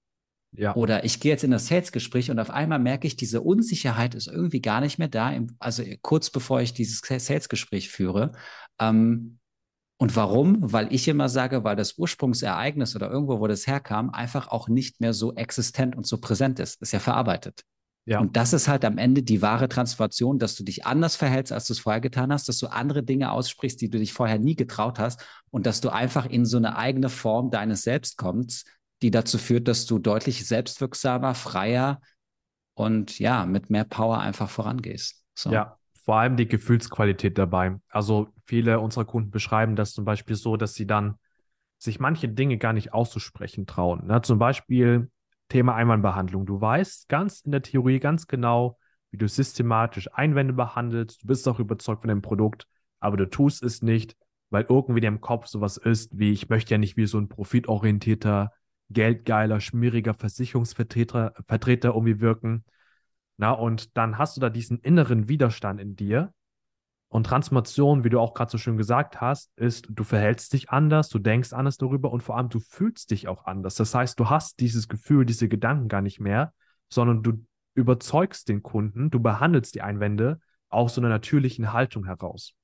Ja. 0.55 0.77
Oder 0.77 1.05
ich 1.05 1.19
gehe 1.19 1.33
jetzt 1.33 1.45
in 1.45 1.51
das 1.51 1.67
Sales-Gespräch 1.67 2.31
und 2.31 2.39
auf 2.41 2.51
einmal 2.51 2.79
merke 2.79 3.07
ich, 3.07 3.17
diese 3.17 3.41
Unsicherheit 3.41 4.15
ist 4.15 4.27
irgendwie 4.27 4.61
gar 4.61 4.83
nicht 4.83 4.99
mehr 4.99 5.09
da, 5.09 5.35
also 5.59 5.83
kurz 6.03 6.29
bevor 6.29 6.61
ich 6.61 6.75
dieses 6.75 7.01
Sales-Gespräch 7.01 7.89
führe. 7.89 8.33
Ähm, 8.79 9.39
und 9.97 10.15
warum? 10.15 10.59
Weil 10.61 10.93
ich 10.93 11.09
immer 11.09 11.31
sage, 11.31 11.65
weil 11.65 11.77
das 11.77 11.97
Ursprungsereignis 11.97 12.95
oder 12.95 13.11
irgendwo, 13.11 13.41
wo 13.41 13.47
das 13.47 13.67
herkam, 13.67 14.11
einfach 14.11 14.49
auch 14.49 14.69
nicht 14.69 15.01
mehr 15.01 15.15
so 15.15 15.33
existent 15.37 15.97
und 15.97 16.07
so 16.07 16.19
präsent 16.19 16.59
ist. 16.59 16.83
Ist 16.83 16.93
ja 16.93 16.99
verarbeitet. 16.99 17.65
Ja. 18.05 18.19
Und 18.19 18.37
das 18.37 18.53
ist 18.53 18.67
halt 18.67 18.85
am 18.85 18.99
Ende 18.99 19.23
die 19.23 19.43
wahre 19.43 19.69
Transformation, 19.69 20.39
dass 20.39 20.57
du 20.57 20.65
dich 20.65 20.85
anders 20.87 21.15
verhältst, 21.15 21.53
als 21.53 21.67
du 21.67 21.73
es 21.73 21.79
vorher 21.79 22.01
getan 22.01 22.33
hast, 22.33 22.49
dass 22.49 22.59
du 22.59 22.67
andere 22.67 23.05
Dinge 23.05 23.31
aussprichst, 23.31 23.81
die 23.81 23.91
du 23.91 23.99
dich 23.99 24.13
vorher 24.13 24.39
nie 24.39 24.57
getraut 24.57 24.99
hast 24.99 25.25
und 25.51 25.67
dass 25.67 25.81
du 25.81 25.89
einfach 25.89 26.27
in 26.27 26.45
so 26.45 26.57
eine 26.57 26.77
eigene 26.77 27.09
Form 27.09 27.51
deines 27.51 27.83
Selbst 27.83 28.19
kommst, 28.19 28.69
die 29.03 29.13
dazu 29.13 29.39
führt, 29.39 29.69
dass 29.69 29.87
du 29.87 30.01
deutlich 30.01 30.47
selbstwirksamer, 30.47 31.35
freier 31.35 32.01
und 32.75 33.19
ja, 33.21 33.47
mit 33.47 33.71
mehr 33.71 33.85
Power 33.85 34.19
einfach 34.19 34.51
vorangehst. 34.51 35.23
So. 35.35 35.53
Ja, 35.53 35.79
vor 36.05 36.17
allem 36.17 36.37
die 36.37 36.49
Gefühlsqualität 36.49 37.39
dabei. 37.39 37.77
Also 37.89 38.29
viele 38.47 38.81
unserer 38.81 39.05
Kunden 39.05 39.31
beschreiben 39.31 39.77
das 39.77 39.93
zum 39.93 40.05
Beispiel 40.05 40.35
so, 40.35 40.57
dass 40.57 40.75
sie 40.75 40.87
dann 40.87 41.19
sich 41.79 42.01
manche 42.01 42.29
Dinge 42.29 42.59
gar 42.59 42.73
nicht 42.73 42.93
auszusprechen 42.93 43.67
trauen. 43.67 44.03
Na, 44.07 44.23
zum 44.23 44.39
Beispiel 44.39 45.11
Thema 45.53 45.75
Einwandbehandlung. 45.75 46.47
Du 46.47 46.63
weißt 46.63 47.11
ganz 47.11 47.41
in 47.41 47.53
der 47.53 47.61
Theorie 47.61 48.01
ganz 48.01 48.27
genau, 48.27 48.79
wie 49.11 49.19
du 49.19 49.29
systematisch 49.29 50.09
Einwände 50.15 50.55
behandelst. 50.55 51.23
Du 51.23 51.27
bist 51.27 51.47
auch 51.47 51.59
überzeugt 51.59 52.01
von 52.01 52.09
dem 52.09 52.23
Produkt, 52.23 52.67
aber 53.01 53.19
du 53.19 53.29
tust 53.29 53.63
es 53.63 53.83
nicht, 53.83 54.17
weil 54.49 54.65
irgendwie 54.67 55.03
dir 55.03 55.09
im 55.09 55.21
Kopf 55.21 55.47
sowas 55.49 55.77
ist, 55.77 56.19
wie 56.19 56.33
ich 56.33 56.49
möchte 56.49 56.73
ja 56.73 56.79
nicht 56.79 56.97
wie 56.97 57.05
so 57.05 57.19
ein 57.19 57.29
profitorientierter, 57.29 58.53
geldgeiler, 58.89 59.61
schmieriger 59.61 60.15
Versicherungsvertreter 60.15 61.35
Vertreter 61.47 61.91
irgendwie 61.91 62.21
wirken. 62.21 62.65
Na, 63.37 63.53
und 63.53 63.95
dann 63.99 64.17
hast 64.17 64.39
du 64.39 64.41
da 64.41 64.49
diesen 64.49 64.79
inneren 64.79 65.29
Widerstand 65.29 65.81
in 65.83 65.97
dir, 65.97 66.33
und 67.13 67.25
Transformation, 67.25 68.05
wie 68.05 68.09
du 68.09 68.19
auch 68.19 68.33
gerade 68.33 68.51
so 68.51 68.57
schön 68.57 68.79
gesagt 68.79 69.21
hast, 69.21 69.53
ist, 69.57 69.87
du 69.91 70.03
verhältst 70.03 70.55
dich 70.55 70.71
anders, 70.71 71.11
du 71.11 71.19
denkst 71.19 71.53
anders 71.53 71.77
darüber 71.77 72.11
und 72.11 72.23
vor 72.23 72.39
allem 72.39 72.49
du 72.49 72.59
fühlst 72.59 73.11
dich 73.11 73.29
auch 73.29 73.45
anders. 73.45 73.75
Das 73.75 73.95
heißt, 73.95 74.19
du 74.19 74.31
hast 74.31 74.61
dieses 74.61 74.89
Gefühl, 74.89 75.27
diese 75.27 75.47
Gedanken 75.47 75.89
gar 75.89 76.01
nicht 76.01 76.21
mehr, 76.21 76.55
sondern 76.89 77.23
du 77.23 77.45
überzeugst 77.75 78.49
den 78.49 78.63
Kunden, 78.63 79.11
du 79.11 79.21
behandelst 79.21 79.75
die 79.75 79.83
Einwände 79.83 80.41
aus 80.71 80.95
so 80.95 81.03
einer 81.03 81.11
natürlichen 81.11 81.75
Haltung 81.75 82.07
heraus. 82.07 82.55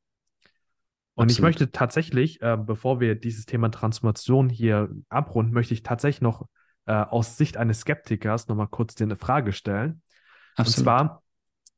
Und 1.12 1.24
Absolut. 1.24 1.30
ich 1.30 1.42
möchte 1.42 1.70
tatsächlich, 1.70 2.40
äh, 2.40 2.56
bevor 2.56 3.00
wir 3.00 3.16
dieses 3.16 3.44
Thema 3.44 3.70
Transformation 3.70 4.48
hier 4.48 4.88
abrunden, 5.10 5.52
möchte 5.52 5.74
ich 5.74 5.82
tatsächlich 5.82 6.22
noch 6.22 6.46
äh, 6.86 6.92
aus 6.94 7.36
Sicht 7.36 7.58
eines 7.58 7.80
Skeptikers 7.80 8.48
nochmal 8.48 8.68
kurz 8.68 8.94
dir 8.94 9.04
eine 9.04 9.16
Frage 9.16 9.52
stellen. 9.52 10.00
Absolut. 10.56 10.78
Und 10.78 10.84
zwar, 10.84 11.22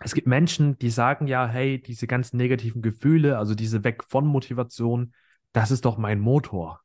es 0.00 0.14
gibt 0.14 0.26
Menschen, 0.26 0.78
die 0.78 0.90
sagen 0.90 1.26
ja, 1.26 1.46
hey, 1.46 1.80
diese 1.80 2.06
ganzen 2.06 2.38
negativen 2.38 2.82
Gefühle, 2.82 3.38
also 3.38 3.54
diese 3.54 3.84
Weg 3.84 4.02
von 4.04 4.26
Motivation, 4.26 5.12
das 5.52 5.70
ist 5.70 5.84
doch 5.84 5.98
mein 5.98 6.20
Motor. 6.20 6.80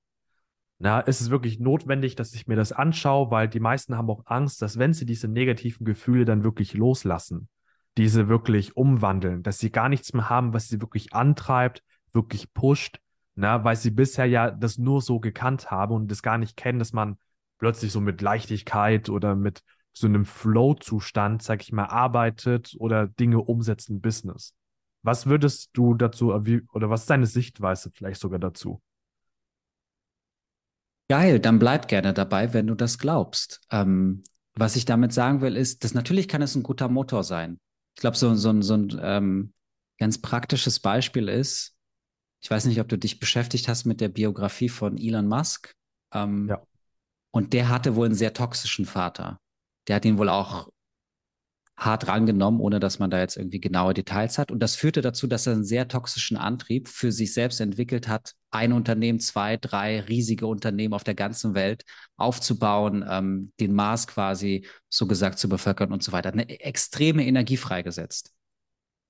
Na, 0.77 0.99
ist 0.99 1.21
es 1.21 1.29
wirklich 1.29 1.59
notwendig, 1.59 2.15
dass 2.15 2.33
ich 2.33 2.47
mir 2.47 2.57
das 2.57 2.73
anschaue, 2.73 3.31
weil 3.31 3.47
die 3.47 3.61
meisten 3.61 3.95
haben 3.95 4.09
auch 4.09 4.23
Angst, 4.25 4.61
dass 4.61 4.77
wenn 4.77 4.93
sie 4.93 5.05
diese 5.05 5.29
negativen 5.29 5.85
Gefühle 5.85 6.25
dann 6.25 6.43
wirklich 6.43 6.73
loslassen, 6.73 7.47
diese 7.97 8.27
wirklich 8.27 8.75
umwandeln, 8.75 9.41
dass 9.41 9.59
sie 9.59 9.71
gar 9.71 9.87
nichts 9.87 10.13
mehr 10.13 10.29
haben, 10.29 10.53
was 10.53 10.67
sie 10.67 10.81
wirklich 10.81 11.13
antreibt, 11.13 11.81
wirklich 12.11 12.53
pusht, 12.53 12.99
na, 13.35 13.63
weil 13.63 13.77
sie 13.77 13.91
bisher 13.91 14.25
ja 14.25 14.51
das 14.51 14.77
nur 14.77 15.01
so 15.01 15.21
gekannt 15.21 15.71
haben 15.71 15.95
und 15.95 16.11
das 16.11 16.21
gar 16.21 16.37
nicht 16.37 16.57
kennen, 16.57 16.79
dass 16.79 16.91
man 16.91 17.17
plötzlich 17.57 17.93
so 17.93 18.01
mit 18.01 18.21
Leichtigkeit 18.21 19.09
oder 19.09 19.35
mit 19.35 19.63
so 19.97 20.07
einem 20.07 20.25
Flow-Zustand, 20.25 21.41
sag 21.41 21.61
ich 21.61 21.71
mal, 21.71 21.85
arbeitet 21.85 22.75
oder 22.79 23.07
Dinge 23.07 23.39
umsetzt 23.39 23.89
im 23.89 24.01
Business. 24.01 24.53
Was 25.03 25.25
würdest 25.25 25.69
du 25.73 25.93
dazu, 25.93 26.33
oder 26.33 26.89
was 26.89 27.01
ist 27.01 27.09
deine 27.09 27.27
Sichtweise 27.27 27.91
vielleicht 27.91 28.19
sogar 28.19 28.39
dazu? 28.39 28.81
Geil, 31.07 31.39
dann 31.39 31.59
bleib 31.59 31.87
gerne 31.87 32.13
dabei, 32.13 32.53
wenn 32.53 32.67
du 32.67 32.75
das 32.75 32.97
glaubst. 32.97 33.61
Ähm, 33.71 34.23
was 34.55 34.75
ich 34.75 34.85
damit 34.85 35.13
sagen 35.13 35.41
will, 35.41 35.55
ist, 35.55 35.83
dass 35.83 35.93
natürlich 35.93 36.27
kann 36.27 36.41
es 36.41 36.55
ein 36.55 36.63
guter 36.63 36.89
Motor 36.89 37.23
sein. 37.23 37.59
Ich 37.95 38.01
glaube, 38.01 38.17
so, 38.17 38.33
so, 38.33 38.61
so 38.61 38.73
ein 38.73 38.99
ähm, 39.01 39.53
ganz 39.97 40.19
praktisches 40.21 40.79
Beispiel 40.79 41.29
ist, 41.29 41.75
ich 42.41 42.51
weiß 42.51 42.65
nicht, 42.65 42.81
ob 42.81 42.89
du 42.89 42.97
dich 42.97 43.19
beschäftigt 43.19 43.69
hast 43.69 43.85
mit 43.85 44.01
der 44.01 44.09
Biografie 44.09 44.69
von 44.69 44.97
Elon 44.97 45.27
Musk. 45.27 45.73
Ähm, 46.11 46.49
ja. 46.49 46.61
Und 47.31 47.53
der 47.53 47.69
hatte 47.69 47.95
wohl 47.95 48.07
einen 48.07 48.15
sehr 48.15 48.33
toxischen 48.33 48.85
Vater 48.85 49.39
der 49.87 49.97
hat 49.97 50.05
ihn 50.05 50.17
wohl 50.17 50.29
auch 50.29 50.69
hart 51.77 52.07
rangenommen, 52.07 52.61
ohne 52.61 52.79
dass 52.79 52.99
man 52.99 53.09
da 53.09 53.19
jetzt 53.19 53.35
irgendwie 53.35 53.59
genaue 53.59 53.93
Details 53.93 54.37
hat. 54.37 54.51
Und 54.51 54.59
das 54.59 54.75
führte 54.75 55.01
dazu, 55.01 55.27
dass 55.27 55.45
er 55.45 55.53
einen 55.53 55.65
sehr 55.65 55.87
toxischen 55.87 56.37
Antrieb 56.37 56.87
für 56.87 57.11
sich 57.11 57.33
selbst 57.33 57.59
entwickelt 57.59 58.07
hat, 58.07 58.33
ein 58.51 58.71
Unternehmen, 58.71 59.19
zwei, 59.19 59.57
drei 59.57 59.99
riesige 59.99 60.47
Unternehmen 60.47 60.93
auf 60.93 61.03
der 61.03 61.15
ganzen 61.15 61.53
Welt 61.53 61.83
aufzubauen, 62.15 63.03
ähm, 63.07 63.51
den 63.59 63.73
Mars 63.73 64.07
quasi 64.07 64.65
so 64.89 65.05
gesagt 65.05 65.37
zu 65.37 65.49
bevölkern 65.49 65.91
und 65.91 66.01
so 66.01 66.13
weiter. 66.13 66.31
Eine 66.31 66.47
extreme 66.61 67.25
Energie 67.25 67.57
freigesetzt. 67.57 68.31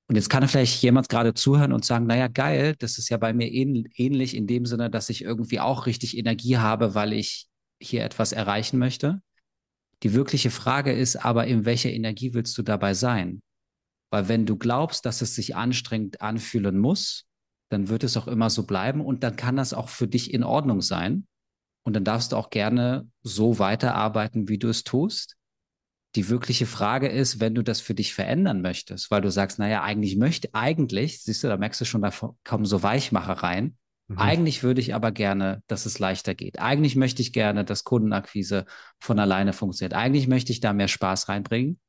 Und 0.07 0.15
jetzt 0.15 0.29
kann 0.29 0.47
vielleicht 0.47 0.81
jemand 0.83 1.09
gerade 1.09 1.33
zuhören 1.33 1.73
und 1.73 1.83
sagen, 1.83 2.05
naja, 2.05 2.27
geil, 2.27 2.75
das 2.77 2.97
ist 2.97 3.09
ja 3.09 3.17
bei 3.17 3.33
mir 3.33 3.51
ähnlich 3.51 4.35
in 4.35 4.45
dem 4.45 4.65
Sinne, 4.65 4.89
dass 4.89 5.09
ich 5.09 5.23
irgendwie 5.23 5.59
auch 5.59 5.87
richtig 5.87 6.17
Energie 6.17 6.57
habe, 6.57 6.93
weil 6.93 7.13
ich 7.13 7.47
hier 7.79 8.03
etwas 8.03 8.31
erreichen 8.31 8.77
möchte. 8.77 9.21
Die 10.05 10.13
wirkliche 10.13 10.51
Frage 10.51 10.93
ist 10.93 11.15
aber, 11.25 11.47
in 11.47 11.65
welcher 11.65 11.89
Energie 11.89 12.35
willst 12.35 12.55
du 12.59 12.61
dabei 12.61 12.93
sein? 12.93 13.41
Weil 14.11 14.27
wenn 14.27 14.45
du 14.45 14.55
glaubst, 14.55 15.03
dass 15.07 15.23
es 15.23 15.33
sich 15.33 15.55
anstrengend 15.55 16.21
anfühlen 16.21 16.77
muss, 16.77 17.25
dann 17.71 17.89
wird 17.89 18.03
es 18.03 18.15
auch 18.15 18.27
immer 18.27 18.51
so 18.51 18.67
bleiben 18.67 19.01
und 19.01 19.23
dann 19.23 19.35
kann 19.35 19.55
das 19.55 19.73
auch 19.73 19.89
für 19.89 20.07
dich 20.07 20.31
in 20.31 20.43
Ordnung 20.43 20.83
sein. 20.83 21.25
Und 21.83 21.95
dann 21.95 22.03
darfst 22.03 22.33
du 22.33 22.35
auch 22.35 22.51
gerne 22.51 23.09
so 23.23 23.57
weiterarbeiten, 23.57 24.47
wie 24.47 24.59
du 24.59 24.69
es 24.69 24.83
tust. 24.83 25.37
Die 26.13 26.29
wirkliche 26.29 26.67
Frage 26.67 27.07
ist, 27.07 27.39
wenn 27.39 27.55
du 27.55 27.63
das 27.63 27.81
für 27.81 27.95
dich 27.95 28.13
verändern 28.13 28.61
möchtest, 28.61 29.09
weil 29.09 29.21
du 29.21 29.31
sagst, 29.31 29.57
naja, 29.57 29.81
eigentlich 29.81 30.17
möchte, 30.17 30.53
eigentlich, 30.53 31.23
siehst 31.23 31.43
du, 31.43 31.47
da 31.47 31.57
merkst 31.57 31.81
du 31.81 31.85
schon, 31.85 32.03
da 32.03 32.11
kommen 32.43 32.65
so 32.65 32.83
Weichmacher 32.83 33.33
rein. 33.33 33.75
Mhm. 34.07 34.17
Eigentlich 34.19 34.63
würde 34.63 34.81
ich 34.81 34.93
aber 34.93 35.11
gerne, 35.11 35.63
dass 35.67 35.85
es 35.85 35.99
leichter 35.99 36.35
geht. 36.35 36.59
Eigentlich 36.59 36.95
möchte 36.95 37.21
ich 37.21 37.33
gerne, 37.33 37.65
dass 37.65 37.83
Kundenakquise 37.83 38.65
von 38.99 39.19
alleine 39.19 39.53
funktioniert. 39.53 39.93
Eigentlich 39.93 40.27
möchte 40.27 40.51
ich 40.51 40.59
da 40.59 40.73
mehr 40.73 40.87
Spaß 40.87 41.29
reinbringen. 41.29 41.79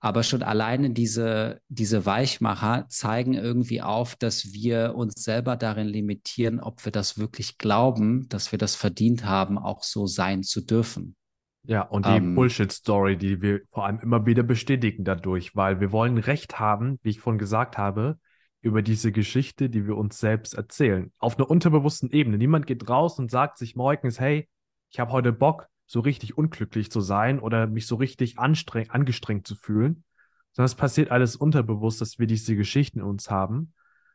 Aber 0.00 0.22
schon 0.22 0.44
alleine 0.44 0.90
diese, 0.90 1.60
diese 1.68 2.06
Weichmacher 2.06 2.86
zeigen 2.88 3.34
irgendwie 3.34 3.82
auf, 3.82 4.14
dass 4.14 4.52
wir 4.52 4.94
uns 4.94 5.24
selber 5.24 5.56
darin 5.56 5.88
limitieren, 5.88 6.60
ob 6.60 6.84
wir 6.84 6.92
das 6.92 7.18
wirklich 7.18 7.58
glauben, 7.58 8.28
dass 8.28 8.52
wir 8.52 8.60
das 8.60 8.76
verdient 8.76 9.24
haben, 9.24 9.58
auch 9.58 9.82
so 9.82 10.06
sein 10.06 10.44
zu 10.44 10.60
dürfen. 10.60 11.16
Ja, 11.64 11.82
und 11.82 12.06
die 12.06 12.10
ähm, 12.10 12.36
Bullshit-Story, 12.36 13.16
die 13.18 13.42
wir 13.42 13.62
vor 13.72 13.86
allem 13.86 13.98
immer 13.98 14.24
wieder 14.24 14.44
bestätigen 14.44 15.02
dadurch, 15.02 15.56
weil 15.56 15.80
wir 15.80 15.90
wollen 15.90 16.16
Recht 16.16 16.60
haben, 16.60 17.00
wie 17.02 17.10
ich 17.10 17.18
vorhin 17.18 17.40
gesagt 17.40 17.76
habe, 17.76 18.20
über 18.60 18.82
diese 18.82 19.12
Geschichte, 19.12 19.70
die 19.70 19.86
wir 19.86 19.96
uns 19.96 20.18
selbst 20.18 20.54
erzählen. 20.54 21.12
Auf 21.18 21.36
einer 21.36 21.48
unterbewussten 21.48 22.10
Ebene. 22.10 22.38
Niemand 22.38 22.66
geht 22.66 22.88
raus 22.88 23.18
und 23.18 23.30
sagt 23.30 23.58
sich 23.58 23.76
morgens, 23.76 24.18
hey, 24.18 24.48
ich 24.90 25.00
habe 25.00 25.12
heute 25.12 25.32
Bock, 25.32 25.68
so 25.86 26.00
richtig 26.00 26.36
unglücklich 26.36 26.90
zu 26.90 27.00
sein 27.00 27.40
oder 27.40 27.66
mich 27.66 27.86
so 27.86 27.96
richtig 27.96 28.38
angestrengt 28.38 29.46
zu 29.46 29.54
fühlen. 29.54 30.04
Sondern 30.52 30.66
es 30.66 30.74
passiert 30.74 31.10
alles 31.10 31.36
unterbewusst, 31.36 32.00
dass 32.00 32.18
wir 32.18 32.26
diese 32.26 32.56
Geschichten 32.56 32.98
in 32.98 33.04
uns 33.04 33.30
haben. 33.30 33.72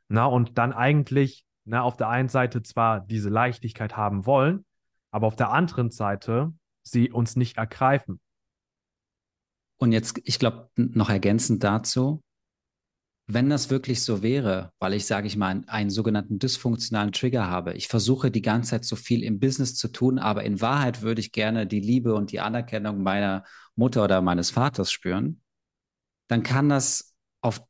Na, 0.08 0.26
und 0.26 0.58
dann 0.58 0.74
eigentlich, 0.74 1.46
na, 1.66 1.82
auf 1.82 1.98
der 1.98 2.10
einen 2.10 2.30
Seite 2.30 2.62
zwar 2.62 3.00
diese 3.00 3.30
Leichtigkeit 3.30 3.96
haben 3.96 4.26
wollen, 4.26 4.66
aber 5.10 5.28
auf 5.28 5.36
der 5.36 5.52
anderen 5.52 5.90
Seite 5.90 6.54
sie 6.84 7.12
uns 7.12 7.36
nicht 7.36 7.58
ergreifen. 7.58 8.20
Und 9.78 9.92
jetzt, 9.92 10.20
ich 10.24 10.38
glaube, 10.38 10.70
noch 10.76 11.10
ergänzend 11.10 11.64
dazu, 11.64 12.22
wenn 13.28 13.50
das 13.50 13.70
wirklich 13.70 14.04
so 14.04 14.22
wäre, 14.22 14.72
weil 14.80 14.94
ich, 14.94 15.06
sage 15.06 15.28
ich 15.28 15.38
mal, 15.38 15.64
einen, 15.68 15.90
sogenannten 15.90 16.40
dysfunktionalen 16.40 17.14
Trigger 17.14 17.48
habe, 17.48 17.74
ich 17.74 17.88
versuche 17.88 18.32
die 18.32 18.42
ganze 18.42 18.72
Zeit 18.72 18.86
so 18.86 18.96
viel 18.96 19.24
im 19.24 19.40
Business 19.40 19.76
zu 19.76 19.88
tun, 19.88 20.20
aber 20.20 20.44
in 20.44 20.60
Wahrheit 20.60 21.02
würde 21.02 21.22
ich 21.22 21.32
gerne 21.32 21.66
die 21.66 21.80
Liebe 21.80 22.14
und 22.16 22.32
die 22.32 22.42
Anerkennung 22.42 23.02
meiner 23.02 23.46
Mutter 23.76 24.04
oder 24.04 24.22
meines 24.22 24.52
Vaters 24.52 24.92
spüren, 24.92 25.42
dann 26.28 26.44
kann 26.44 26.68
das 26.68 27.16
auf, 27.42 27.64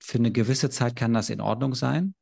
für 0.00 0.18
eine 0.18 0.30
gewisse 0.30 0.70
Zeit 0.70 0.94
kann 0.94 1.12
das 1.12 1.30
in 1.30 1.40
Ordnung 1.40 1.74
sein. 1.74 2.14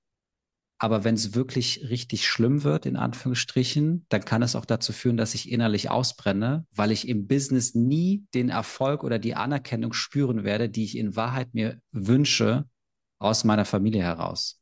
Aber 0.83 1.05
wenn 1.05 1.14
es 1.14 1.37
wirklich 1.37 1.91
richtig 1.91 2.26
schlimm 2.26 2.64
wird, 2.64 2.87
in 2.87 2.97
Anführungsstrichen, 2.97 4.05
dann 4.09 4.24
kann 4.24 4.43
es 4.43 4.57
auch 4.57 4.64
dazu 4.64 4.93
führen, 4.93 5.16
dass 5.16 5.33
ich 5.33 5.49
innerlich 5.49 5.91
ausbrenne, 5.91 6.66
weil 6.74 6.91
ich 6.91 7.07
im 7.07 7.28
Business 7.28 7.76
nie 7.76 8.26
den 8.35 8.49
Erfolg 8.49 9.05
oder 9.05 9.20
die 9.20 9.37
Anerkennung 9.37 9.93
spüren 9.93 10.43
werde, 10.43 10.68
die 10.68 10.83
ich 10.83 10.99
in 10.99 11.14
Wahrheit 11.14 11.55
mir 11.55 11.80
wünsche 11.93 12.64
aus 13.20 13.45
meiner 13.45 13.64
Familie 13.64 14.03
heraus. 14.03 14.61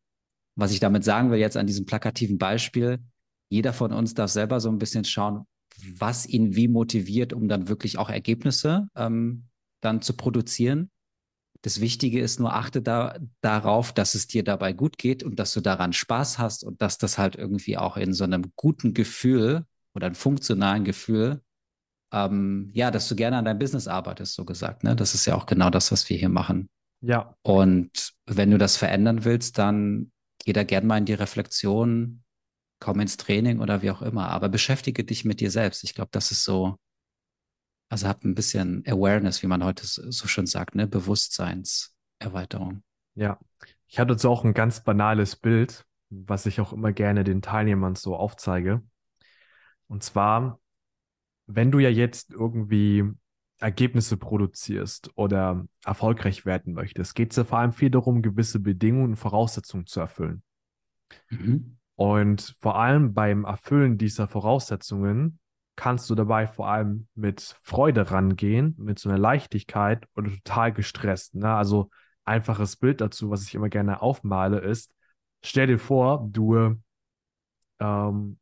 Was 0.57 0.73
ich 0.73 0.81
damit 0.81 1.05
sagen 1.05 1.31
will 1.31 1.39
jetzt 1.39 1.57
an 1.57 1.67
diesem 1.67 1.87
plakativen 1.87 2.37
Beispiel, 2.37 2.99
jeder 3.49 3.73
von 3.73 3.91
uns 3.91 4.13
darf 4.13 4.31
selber 4.31 4.61
so 4.61 4.69
ein 4.69 4.77
bisschen 4.77 5.07
schauen, 5.07 5.47
was 5.97 6.27
ihn 6.27 6.55
wie 6.55 6.69
motiviert, 6.69 7.33
um 7.33 7.49
dann 7.49 7.67
wirklich 7.67 7.97
auch 7.97 8.11
Ergebnisse 8.11 8.89
ähm, 8.95 9.45
dann 9.81 10.03
zu 10.03 10.13
produzieren. 10.13 10.91
Das 11.63 11.81
Wichtige 11.81 12.21
ist 12.21 12.41
nur, 12.41 12.55
achte 12.55 12.81
da, 12.81 13.19
darauf, 13.43 13.93
dass 13.93 14.15
es 14.15 14.27
dir 14.27 14.43
dabei 14.43 14.73
gut 14.73 14.97
geht 14.97 15.23
und 15.23 15.39
dass 15.39 15.53
du 15.53 15.61
daran 15.61 15.93
Spaß 15.93 16.39
hast 16.39 16.65
und 16.65 16.81
dass 16.81 16.99
das 16.99 17.19
halt 17.19 17.37
irgendwie 17.37 17.77
auch 17.77 17.97
in 17.97 18.15
so 18.15 18.25
einem 18.25 18.53
guten 18.57 18.95
Gefühl 18.95 19.65
oder 19.95 20.07
einem 20.07 20.15
funktionalen 20.15 20.85
Gefühl 20.85 21.43
ähm, 22.13 22.71
ja, 22.73 22.91
dass 22.91 23.09
du 23.09 23.15
gerne 23.15 23.39
an 23.39 23.45
deinem 23.45 23.59
Business 23.59 23.87
arbeitest, 23.87 24.35
so 24.35 24.45
gesagt. 24.45 24.85
Ne? 24.85 24.97
Das 24.97 25.15
ist 25.15 25.27
ja 25.27 25.35
auch 25.35 25.47
genau 25.47 25.71
das, 25.71 25.93
was 25.93 26.09
wir 26.09 26.17
hier 26.17 26.29
machen. 26.29 26.69
Ja. 27.01 27.35
Und 27.43 28.13
wenn 28.27 28.51
du 28.51 28.59
das 28.59 28.77
verändern 28.77 29.25
willst, 29.25 29.59
dann 29.59 30.11
geh 30.45 30.53
da 30.53 30.65
gerne 30.65 30.87
mal 30.87 30.99
in 30.99 31.05
die 31.05 31.15
Reflexion, 31.15 32.23
komm 32.81 33.01
ins 33.01 33.17
Training 33.17 33.61
oder 33.61 33.83
wie 33.83 33.91
auch 33.91 34.03
immer. 34.03 34.29
Aber 34.29 34.49
beschäftige 34.49 35.05
dich 35.05 35.25
mit 35.25 35.41
dir 35.41 35.51
selbst. 35.51 35.85
Ich 35.85 35.95
glaube, 35.95 36.11
das 36.13 36.31
ist 36.31 36.45
so, 36.45 36.77
also 37.91 38.07
hab 38.07 38.25
ein 38.25 38.37
bisschen 38.37 38.85
Awareness, 38.87 39.43
wie 39.43 39.49
man 39.49 39.65
heute 39.65 39.85
so 39.85 40.29
schön 40.29 40.47
sagt, 40.47 40.77
ne? 40.77 40.87
Bewusstseinserweiterung. 40.87 42.85
Ja. 43.17 43.39
Ich 43.89 43.99
hatte 43.99 44.13
jetzt 44.13 44.25
auch 44.25 44.45
ein 44.45 44.55
ganz 44.55 44.85
banales 44.85 45.35
Bild, 45.35 45.85
was 46.09 46.47
ich 46.47 46.61
auch 46.61 46.73
immer 46.73 46.93
gerne 46.93 47.25
den 47.25 47.43
Teilnehmern 47.43 47.97
so 47.97 48.15
aufzeige. 48.15 48.83
Und 49.89 50.05
zwar, 50.05 50.61
wenn 51.47 51.73
du 51.73 51.81
ja 51.81 51.91
jetzt 51.91 52.31
irgendwie 52.31 53.11
Ergebnisse 53.59 54.17
produzierst 54.17 55.11
oder 55.17 55.67
erfolgreich 55.85 56.47
werden 56.47 56.75
möchtest, 56.75 57.17
geht 57.17 57.33
es 57.33 57.37
ja 57.37 57.45
vor 57.45 57.59
allem 57.59 57.73
viel 57.73 57.91
darum, 57.91 58.23
gewisse 58.23 58.61
Bedingungen 58.61 59.11
und 59.11 59.17
Voraussetzungen 59.17 59.87
zu 59.87 59.99
erfüllen. 59.99 60.45
Mhm. 61.29 61.77
Und 61.97 62.55
vor 62.61 62.79
allem 62.79 63.15
beim 63.15 63.45
Erfüllen 63.45 63.99
dieser 63.99 64.29
Voraussetzungen 64.29 65.41
kannst 65.77 66.11
du 66.11 66.15
dabei 66.15 66.47
vor 66.47 66.69
allem 66.69 67.07
mit 67.15 67.57
Freude 67.63 68.11
rangehen, 68.11 68.75
mit 68.79 68.99
so 68.99 69.09
einer 69.09 69.19
Leichtigkeit 69.19 70.07
oder 70.15 70.31
total 70.31 70.73
gestresst. 70.73 71.35
Ne? 71.35 71.49
Also 71.49 71.91
einfaches 72.25 72.77
Bild 72.77 73.01
dazu, 73.01 73.31
was 73.31 73.47
ich 73.47 73.55
immer 73.55 73.69
gerne 73.69 74.03
aufmale, 74.03 74.59
ist, 74.59 74.93
stell 75.43 75.67
dir 75.67 75.79
vor, 75.79 76.27
du 76.31 76.77
ähm, 77.79 78.39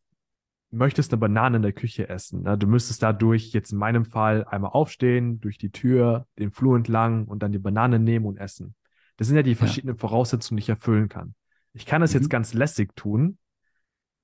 möchtest 0.71 1.13
eine 1.13 1.21
Banane 1.21 1.57
in 1.57 1.63
der 1.63 1.73
Küche 1.73 2.09
essen. 2.09 2.43
Ne? 2.43 2.59
Du 2.59 2.67
müsstest 2.67 3.03
dadurch 3.03 3.53
jetzt 3.53 3.73
in 3.73 3.79
meinem 3.79 4.05
Fall 4.05 4.45
einmal 4.45 4.73
aufstehen, 4.73 5.41
durch 5.41 5.59
die 5.59 5.71
Tür, 5.71 6.27
den 6.39 6.51
Flur 6.51 6.77
entlang 6.77 7.27
und 7.27 7.43
dann 7.43 7.53
die 7.53 7.59
Banane 7.59 7.99
nehmen 7.99 8.27
und 8.27 8.37
essen. 8.37 8.75
Das 9.17 9.27
sind 9.27 9.37
ja 9.37 9.43
die 9.43 9.55
verschiedenen 9.55 9.97
ja. 9.97 10.01
Voraussetzungen, 10.01 10.59
die 10.59 10.63
ich 10.63 10.69
erfüllen 10.69 11.09
kann. 11.09 11.35
Ich 11.73 11.87
kann 11.87 12.01
das 12.01 12.13
mhm. 12.13 12.21
jetzt 12.21 12.31
ganz 12.31 12.55
lässig 12.55 12.95
tun, 12.97 13.39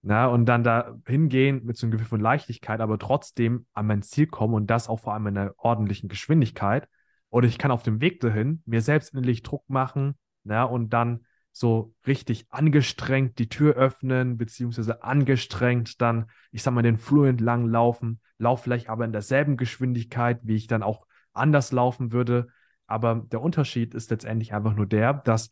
na, 0.07 0.26
und 0.26 0.44
dann 0.44 0.62
da 0.62 0.96
hingehen 1.07 1.64
mit 1.64 1.78
so 1.78 1.86
einem 1.86 1.92
Gefühl 1.92 2.07
von 2.07 2.20
Leichtigkeit, 2.20 2.80
aber 2.80 2.98
trotzdem 2.98 3.66
an 3.72 3.86
mein 3.86 4.02
Ziel 4.02 4.26
kommen 4.26 4.52
und 4.52 4.66
das 4.66 4.88
auch 4.88 5.00
vor 5.00 5.14
allem 5.14 5.26
in 5.28 5.38
einer 5.38 5.55
ordentlichen 5.57 6.11
Geschwindigkeit. 6.11 6.86
Oder 7.30 7.48
ich 7.48 7.57
kann 7.57 7.70
auf 7.70 7.82
dem 7.82 8.02
Weg 8.02 8.20
dahin 8.20 8.62
mir 8.66 8.82
selbst 8.82 9.14
innerlich 9.14 9.42
Druck 9.42 9.68
machen, 9.68 10.16
na, 10.44 10.64
und 10.64 10.90
dann 10.90 11.24
so 11.52 11.94
richtig 12.07 12.46
angestrengt 12.50 13.38
die 13.38 13.48
Tür 13.48 13.76
öffnen, 13.76 14.36
beziehungsweise 14.36 15.02
angestrengt 15.02 16.02
dann, 16.02 16.26
ich 16.50 16.62
sag 16.62 16.74
mal, 16.74 16.82
den 16.82 16.98
Flur 16.98 17.26
entlang 17.26 17.66
laufen, 17.66 18.20
lauf 18.36 18.62
vielleicht 18.62 18.90
aber 18.90 19.07
in 19.07 19.12
derselben 19.12 19.57
Geschwindigkeit, 19.57 20.40
wie 20.42 20.57
ich 20.57 20.66
dann 20.66 20.82
auch 20.82 21.07
anders 21.32 21.72
laufen 21.72 22.12
würde. 22.12 22.48
Aber 22.86 23.24
der 23.32 23.40
Unterschied 23.40 23.94
ist 23.94 24.11
letztendlich 24.11 24.52
einfach 24.52 24.74
nur 24.74 24.86
der, 24.86 25.14
dass 25.14 25.48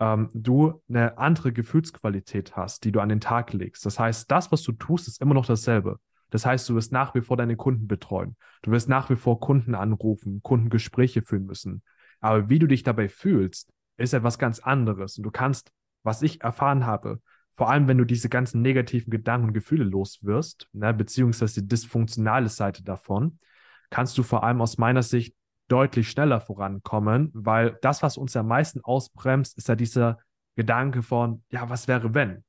ähm, 0.00 0.30
du 0.32 0.82
eine 0.88 1.18
andere 1.18 1.52
Gefühlsqualität 1.52 2.56
hast, 2.56 2.84
die 2.84 2.92
du 2.92 3.00
an 3.00 3.08
den 3.08 3.20
Tag 3.20 3.52
legst. 3.52 3.84
Das 3.86 3.98
heißt, 3.98 4.30
das, 4.30 4.52
was 4.52 4.62
du 4.62 4.72
tust, 4.72 5.08
ist 5.08 5.20
immer 5.20 5.34
noch 5.34 5.46
dasselbe. 5.46 5.98
Das 6.30 6.44
heißt, 6.44 6.68
du 6.68 6.74
wirst 6.74 6.92
nach 6.92 7.14
wie 7.14 7.22
vor 7.22 7.36
deine 7.36 7.56
Kunden 7.56 7.88
betreuen. 7.88 8.36
Du 8.62 8.70
wirst 8.70 8.88
nach 8.88 9.08
wie 9.10 9.16
vor 9.16 9.40
Kunden 9.40 9.74
anrufen, 9.74 10.42
Kundengespräche 10.42 11.22
führen 11.22 11.46
müssen. 11.46 11.82
Aber 12.20 12.48
wie 12.48 12.58
du 12.58 12.66
dich 12.66 12.82
dabei 12.82 13.08
fühlst, 13.08 13.72
ist 13.96 14.12
etwas 14.12 14.38
ganz 14.38 14.58
anderes. 14.60 15.16
Und 15.16 15.24
du 15.24 15.30
kannst, 15.30 15.72
was 16.02 16.22
ich 16.22 16.42
erfahren 16.42 16.86
habe, 16.86 17.20
vor 17.54 17.70
allem 17.70 17.88
wenn 17.88 17.98
du 17.98 18.04
diese 18.04 18.28
ganzen 18.28 18.62
negativen 18.62 19.10
Gedanken 19.10 19.48
und 19.48 19.52
Gefühle 19.54 19.84
loswirst, 19.84 20.68
ne, 20.72 20.94
beziehungsweise 20.94 21.62
die 21.62 21.68
dysfunktionale 21.68 22.48
Seite 22.48 22.84
davon, 22.84 23.38
kannst 23.90 24.16
du 24.18 24.22
vor 24.22 24.44
allem 24.44 24.60
aus 24.60 24.78
meiner 24.78 25.02
Sicht 25.02 25.34
deutlich 25.68 26.10
schneller 26.10 26.40
vorankommen, 26.40 27.30
weil 27.34 27.78
das, 27.82 28.02
was 28.02 28.16
uns 28.16 28.36
am 28.36 28.48
meisten 28.48 28.80
ausbremst, 28.82 29.56
ist 29.56 29.68
ja 29.68 29.76
dieser 29.76 30.18
Gedanke 30.56 31.02
von, 31.02 31.44
ja, 31.50 31.68
was 31.70 31.88
wäre 31.88 32.14
wenn? 32.14 32.44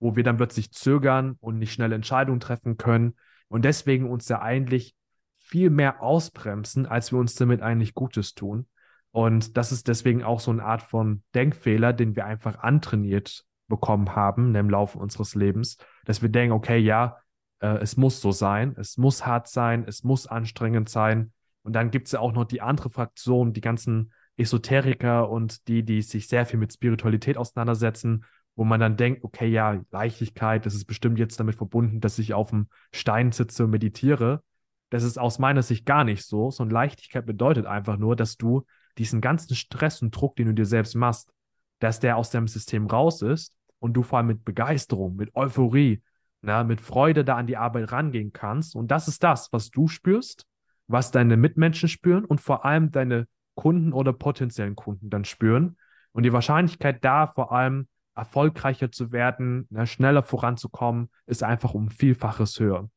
Wo 0.00 0.16
wir 0.16 0.22
dann 0.22 0.36
plötzlich 0.36 0.72
zögern 0.72 1.36
und 1.40 1.58
nicht 1.58 1.72
schnell 1.72 1.92
Entscheidungen 1.92 2.40
treffen 2.40 2.76
können 2.76 3.16
und 3.48 3.64
deswegen 3.64 4.08
uns 4.08 4.28
ja 4.28 4.40
eigentlich 4.40 4.94
viel 5.36 5.70
mehr 5.70 6.02
ausbremsen, 6.02 6.86
als 6.86 7.12
wir 7.12 7.18
uns 7.18 7.34
damit 7.34 7.62
eigentlich 7.62 7.94
Gutes 7.94 8.34
tun. 8.34 8.66
Und 9.10 9.56
das 9.56 9.72
ist 9.72 9.88
deswegen 9.88 10.22
auch 10.22 10.40
so 10.40 10.50
eine 10.50 10.64
Art 10.64 10.82
von 10.82 11.22
Denkfehler, 11.34 11.92
den 11.92 12.14
wir 12.14 12.26
einfach 12.26 12.58
antrainiert 12.58 13.44
bekommen 13.66 14.14
haben 14.14 14.54
im 14.54 14.70
Laufe 14.70 14.98
unseres 14.98 15.34
Lebens, 15.34 15.76
dass 16.04 16.22
wir 16.22 16.28
denken, 16.28 16.52
okay, 16.52 16.78
ja, 16.78 17.18
äh, 17.60 17.78
es 17.78 17.96
muss 17.96 18.20
so 18.20 18.32
sein, 18.32 18.74
es 18.78 18.96
muss 18.96 19.26
hart 19.26 19.48
sein, 19.48 19.84
es 19.86 20.04
muss 20.04 20.26
anstrengend 20.26 20.88
sein. 20.88 21.32
Und 21.62 21.72
dann 21.74 21.90
gibt 21.90 22.06
es 22.06 22.12
ja 22.12 22.20
auch 22.20 22.32
noch 22.32 22.44
die 22.44 22.60
andere 22.60 22.90
Fraktion, 22.90 23.52
die 23.52 23.60
ganzen 23.60 24.12
Esoteriker 24.36 25.28
und 25.28 25.68
die, 25.68 25.82
die 25.82 26.02
sich 26.02 26.28
sehr 26.28 26.46
viel 26.46 26.58
mit 26.58 26.72
Spiritualität 26.72 27.36
auseinandersetzen, 27.36 28.24
wo 28.54 28.64
man 28.64 28.80
dann 28.80 28.96
denkt, 28.96 29.24
okay, 29.24 29.48
ja, 29.48 29.80
Leichtigkeit, 29.90 30.66
das 30.66 30.74
ist 30.74 30.86
bestimmt 30.86 31.18
jetzt 31.18 31.38
damit 31.38 31.56
verbunden, 31.56 32.00
dass 32.00 32.18
ich 32.18 32.34
auf 32.34 32.50
dem 32.50 32.68
Stein 32.92 33.32
sitze 33.32 33.64
und 33.64 33.70
meditiere. 33.70 34.42
Das 34.90 35.02
ist 35.02 35.18
aus 35.18 35.38
meiner 35.38 35.62
Sicht 35.62 35.84
gar 35.86 36.04
nicht 36.04 36.24
so. 36.24 36.50
So 36.50 36.62
eine 36.62 36.72
Leichtigkeit 36.72 37.26
bedeutet 37.26 37.66
einfach 37.66 37.98
nur, 37.98 38.16
dass 38.16 38.36
du 38.36 38.64
diesen 38.96 39.20
ganzen 39.20 39.54
Stress 39.54 40.02
und 40.02 40.10
Druck, 40.10 40.36
den 40.36 40.46
du 40.46 40.54
dir 40.54 40.66
selbst 40.66 40.94
machst, 40.96 41.30
dass 41.78 42.00
der 42.00 42.16
aus 42.16 42.30
deinem 42.30 42.48
System 42.48 42.86
raus 42.86 43.22
ist 43.22 43.54
und 43.78 43.92
du 43.92 44.02
vor 44.02 44.18
allem 44.18 44.26
mit 44.26 44.44
Begeisterung, 44.44 45.14
mit 45.14 45.36
Euphorie, 45.36 46.02
na, 46.42 46.64
mit 46.64 46.80
Freude 46.80 47.24
da 47.24 47.36
an 47.36 47.46
die 47.46 47.56
Arbeit 47.56 47.92
rangehen 47.92 48.32
kannst. 48.32 48.74
Und 48.74 48.90
das 48.90 49.06
ist 49.06 49.22
das, 49.22 49.52
was 49.52 49.70
du 49.70 49.86
spürst, 49.86 50.47
was 50.88 51.10
deine 51.10 51.36
Mitmenschen 51.36 51.88
spüren 51.88 52.24
und 52.24 52.40
vor 52.40 52.64
allem 52.64 52.90
deine 52.90 53.28
Kunden 53.54 53.92
oder 53.92 54.12
potenziellen 54.12 54.74
Kunden 54.74 55.10
dann 55.10 55.24
spüren. 55.24 55.76
Und 56.12 56.24
die 56.24 56.32
Wahrscheinlichkeit 56.32 57.04
da 57.04 57.26
vor 57.26 57.52
allem 57.52 57.88
erfolgreicher 58.14 58.90
zu 58.90 59.12
werden, 59.12 59.66
na, 59.70 59.86
schneller 59.86 60.22
voranzukommen, 60.22 61.10
ist 61.26 61.42
einfach 61.44 61.74
um 61.74 61.90
Vielfaches 61.90 62.58
höher. 62.58 62.90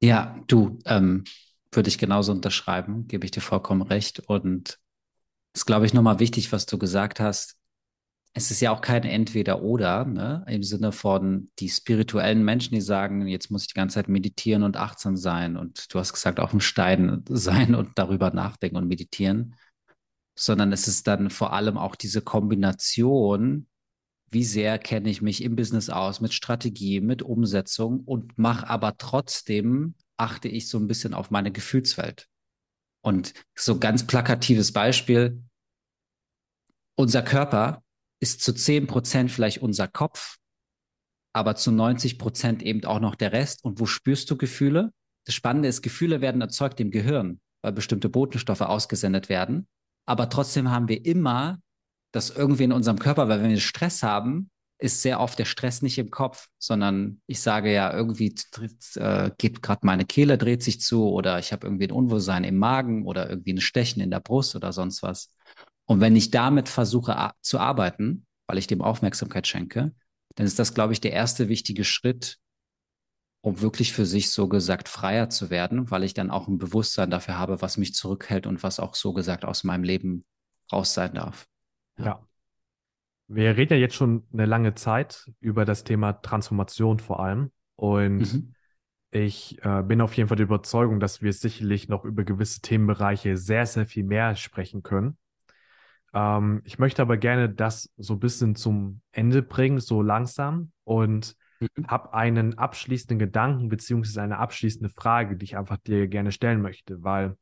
Ja, 0.00 0.36
du, 0.46 0.78
ähm, 0.86 1.24
würde 1.72 1.88
ich 1.88 1.98
genauso 1.98 2.32
unterschreiben, 2.32 3.06
gebe 3.06 3.24
ich 3.24 3.30
dir 3.30 3.40
vollkommen 3.40 3.82
recht. 3.82 4.20
Und 4.20 4.78
ist, 5.54 5.66
glaube 5.66 5.86
ich, 5.86 5.94
nochmal 5.94 6.18
wichtig, 6.18 6.52
was 6.52 6.66
du 6.66 6.78
gesagt 6.78 7.20
hast. 7.20 7.57
Es 8.34 8.50
ist 8.50 8.60
ja 8.60 8.70
auch 8.70 8.80
kein 8.80 9.04
Entweder-Oder, 9.04 10.04
ne? 10.04 10.44
im 10.48 10.62
Sinne 10.62 10.92
von 10.92 11.50
die 11.58 11.68
spirituellen 11.68 12.44
Menschen, 12.44 12.74
die 12.74 12.80
sagen, 12.80 13.26
jetzt 13.26 13.50
muss 13.50 13.62
ich 13.62 13.68
die 13.68 13.74
ganze 13.74 13.94
Zeit 13.94 14.08
meditieren 14.08 14.62
und 14.62 14.76
achtsam 14.76 15.16
sein. 15.16 15.56
Und 15.56 15.92
du 15.92 15.98
hast 15.98 16.12
gesagt, 16.12 16.38
auf 16.38 16.50
dem 16.50 16.60
Stein 16.60 17.24
sein 17.28 17.74
und 17.74 17.98
darüber 17.98 18.30
nachdenken 18.30 18.76
und 18.76 18.86
meditieren. 18.86 19.56
Sondern 20.38 20.72
es 20.72 20.86
ist 20.86 21.08
dann 21.08 21.30
vor 21.30 21.52
allem 21.52 21.76
auch 21.76 21.96
diese 21.96 22.22
Kombination, 22.22 23.66
wie 24.30 24.44
sehr 24.44 24.78
kenne 24.78 25.10
ich 25.10 25.22
mich 25.22 25.42
im 25.42 25.56
Business 25.56 25.90
aus, 25.90 26.20
mit 26.20 26.32
Strategie, 26.32 27.00
mit 27.00 27.22
Umsetzung 27.22 28.00
und 28.00 28.38
mache 28.38 28.68
aber 28.68 28.96
trotzdem, 28.98 29.94
achte 30.16 30.48
ich 30.48 30.68
so 30.68 30.78
ein 30.78 30.86
bisschen 30.86 31.14
auf 31.14 31.30
meine 31.30 31.50
Gefühlswelt. 31.50 32.28
Und 33.00 33.32
so 33.54 33.78
ganz 33.78 34.06
plakatives 34.06 34.72
Beispiel, 34.72 35.42
unser 36.96 37.22
Körper 37.22 37.82
ist 38.20 38.42
zu 38.42 38.52
10 38.52 38.86
Prozent 38.86 39.30
vielleicht 39.30 39.58
unser 39.58 39.88
Kopf, 39.88 40.36
aber 41.32 41.56
zu 41.56 41.70
90 41.70 42.18
Prozent 42.18 42.62
eben 42.62 42.84
auch 42.84 43.00
noch 43.00 43.14
der 43.14 43.32
Rest. 43.32 43.64
Und 43.64 43.80
wo 43.80 43.86
spürst 43.86 44.30
du 44.30 44.36
Gefühle? 44.36 44.92
Das 45.24 45.34
Spannende 45.34 45.68
ist, 45.68 45.82
Gefühle 45.82 46.20
werden 46.20 46.40
erzeugt 46.40 46.80
im 46.80 46.90
Gehirn, 46.90 47.40
weil 47.62 47.72
bestimmte 47.72 48.08
Botenstoffe 48.08 48.62
ausgesendet 48.62 49.28
werden. 49.28 49.68
Aber 50.06 50.30
trotzdem 50.30 50.70
haben 50.70 50.88
wir 50.88 51.04
immer 51.04 51.60
das 52.12 52.30
irgendwie 52.30 52.64
in 52.64 52.72
unserem 52.72 52.98
Körper, 52.98 53.28
weil 53.28 53.42
wenn 53.42 53.50
wir 53.50 53.60
Stress 53.60 54.02
haben, 54.02 54.50
ist 54.78 55.02
sehr 55.02 55.20
oft 55.20 55.38
der 55.38 55.44
Stress 55.44 55.82
nicht 55.82 55.98
im 55.98 56.10
Kopf, 56.10 56.46
sondern 56.58 57.20
ich 57.26 57.40
sage 57.40 57.72
ja, 57.72 57.92
irgendwie 57.92 58.34
äh, 58.94 59.30
geht 59.36 59.60
gerade 59.60 59.84
meine 59.84 60.04
Kehle, 60.04 60.38
dreht 60.38 60.62
sich 60.62 60.80
zu 60.80 61.08
oder 61.08 61.38
ich 61.38 61.52
habe 61.52 61.66
irgendwie 61.66 61.88
ein 61.88 61.92
Unwohlsein 61.92 62.44
im 62.44 62.56
Magen 62.56 63.04
oder 63.04 63.28
irgendwie 63.28 63.54
ein 63.54 63.60
Stechen 63.60 64.00
in 64.00 64.10
der 64.10 64.20
Brust 64.20 64.54
oder 64.54 64.72
sonst 64.72 65.02
was. 65.02 65.30
Und 65.88 66.00
wenn 66.00 66.14
ich 66.16 66.30
damit 66.30 66.68
versuche 66.68 67.32
zu 67.40 67.58
arbeiten, 67.58 68.26
weil 68.46 68.58
ich 68.58 68.66
dem 68.66 68.82
Aufmerksamkeit 68.82 69.46
schenke, 69.46 69.94
dann 70.34 70.46
ist 70.46 70.58
das, 70.58 70.74
glaube 70.74 70.92
ich, 70.92 71.00
der 71.00 71.12
erste 71.12 71.48
wichtige 71.48 71.82
Schritt, 71.82 72.38
um 73.40 73.62
wirklich 73.62 73.94
für 73.94 74.04
sich 74.04 74.30
so 74.30 74.48
gesagt 74.48 74.88
freier 74.88 75.30
zu 75.30 75.48
werden, 75.48 75.90
weil 75.90 76.04
ich 76.04 76.12
dann 76.12 76.30
auch 76.30 76.46
ein 76.46 76.58
Bewusstsein 76.58 77.10
dafür 77.10 77.38
habe, 77.38 77.62
was 77.62 77.78
mich 77.78 77.94
zurückhält 77.94 78.46
und 78.46 78.62
was 78.62 78.80
auch 78.80 78.94
so 78.94 79.14
gesagt 79.14 79.46
aus 79.46 79.64
meinem 79.64 79.82
Leben 79.82 80.26
raus 80.70 80.92
sein 80.92 81.14
darf. 81.14 81.46
Ja. 81.98 82.04
ja. 82.04 82.28
Wir 83.28 83.56
reden 83.56 83.72
ja 83.72 83.78
jetzt 83.78 83.94
schon 83.94 84.26
eine 84.32 84.44
lange 84.44 84.74
Zeit 84.74 85.30
über 85.40 85.64
das 85.64 85.84
Thema 85.84 86.12
Transformation 86.12 86.98
vor 86.98 87.20
allem. 87.20 87.50
Und 87.76 88.32
mhm. 88.32 88.54
ich 89.10 89.58
äh, 89.64 89.82
bin 89.82 90.02
auf 90.02 90.14
jeden 90.14 90.28
Fall 90.28 90.36
der 90.36 90.46
Überzeugung, 90.46 91.00
dass 91.00 91.22
wir 91.22 91.32
sicherlich 91.32 91.88
noch 91.88 92.04
über 92.04 92.24
gewisse 92.24 92.60
Themenbereiche 92.60 93.38
sehr, 93.38 93.64
sehr 93.64 93.86
viel 93.86 94.04
mehr 94.04 94.36
sprechen 94.36 94.82
können. 94.82 95.16
Ähm, 96.14 96.62
ich 96.64 96.78
möchte 96.78 97.02
aber 97.02 97.16
gerne 97.16 97.48
das 97.48 97.92
so 97.96 98.14
ein 98.14 98.20
bisschen 98.20 98.54
zum 98.54 99.00
Ende 99.12 99.42
bringen, 99.42 99.80
so 99.80 100.02
langsam. 100.02 100.72
Und 100.84 101.36
mhm. 101.60 101.86
habe 101.86 102.14
einen 102.14 102.58
abschließenden 102.58 103.18
Gedanken 103.18 103.68
beziehungsweise 103.68 104.22
eine 104.22 104.38
abschließende 104.38 104.90
Frage, 104.90 105.36
die 105.36 105.44
ich 105.44 105.56
einfach 105.56 105.78
dir 105.78 106.08
gerne 106.08 106.32
stellen 106.32 106.62
möchte, 106.62 107.02
weil 107.02 107.36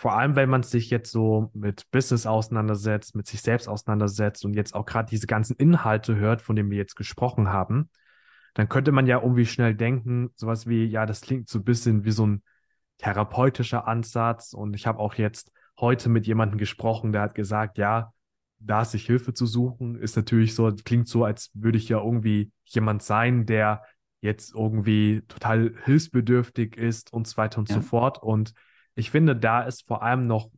vor 0.00 0.16
allem, 0.16 0.34
wenn 0.34 0.48
man 0.48 0.62
sich 0.62 0.88
jetzt 0.88 1.12
so 1.12 1.50
mit 1.52 1.90
Business 1.90 2.24
auseinandersetzt, 2.24 3.14
mit 3.14 3.26
sich 3.26 3.42
selbst 3.42 3.68
auseinandersetzt 3.68 4.46
und 4.46 4.54
jetzt 4.54 4.74
auch 4.74 4.86
gerade 4.86 5.10
diese 5.10 5.26
ganzen 5.26 5.56
Inhalte 5.56 6.16
hört, 6.16 6.40
von 6.40 6.56
denen 6.56 6.70
wir 6.70 6.78
jetzt 6.78 6.96
gesprochen 6.96 7.50
haben, 7.50 7.90
dann 8.54 8.70
könnte 8.70 8.92
man 8.92 9.06
ja 9.06 9.20
irgendwie 9.20 9.44
schnell 9.44 9.74
denken, 9.74 10.30
sowas 10.36 10.66
wie, 10.66 10.86
ja, 10.86 11.04
das 11.04 11.20
klingt 11.20 11.50
so 11.50 11.58
ein 11.58 11.64
bisschen 11.64 12.04
wie 12.04 12.12
so 12.12 12.26
ein 12.26 12.42
therapeutischer 12.96 13.86
Ansatz. 13.86 14.54
Und 14.54 14.74
ich 14.74 14.86
habe 14.86 14.98
auch 14.98 15.14
jetzt 15.16 15.52
heute 15.80 16.08
mit 16.08 16.26
jemandem 16.26 16.58
gesprochen, 16.58 17.12
der 17.12 17.22
hat 17.22 17.34
gesagt, 17.34 17.78
ja, 17.78 18.12
da 18.58 18.84
sich 18.84 19.06
Hilfe 19.06 19.32
zu 19.32 19.46
suchen, 19.46 19.96
ist 19.96 20.16
natürlich 20.16 20.54
so, 20.54 20.70
klingt 20.84 21.08
so, 21.08 21.24
als 21.24 21.50
würde 21.54 21.78
ich 21.78 21.88
ja 21.88 21.98
irgendwie 21.98 22.52
jemand 22.64 23.02
sein, 23.02 23.46
der 23.46 23.82
jetzt 24.20 24.54
irgendwie 24.54 25.22
total 25.28 25.74
hilfsbedürftig 25.84 26.76
ist 26.76 27.12
und 27.12 27.26
so 27.26 27.36
weiter 27.38 27.58
und 27.58 27.70
ja. 27.70 27.76
so 27.76 27.80
fort. 27.80 28.22
Und 28.22 28.52
ich 28.94 29.10
finde, 29.10 29.34
da 29.34 29.62
ist 29.62 29.86
vor 29.86 30.02
allem 30.02 30.26
noch 30.26 30.50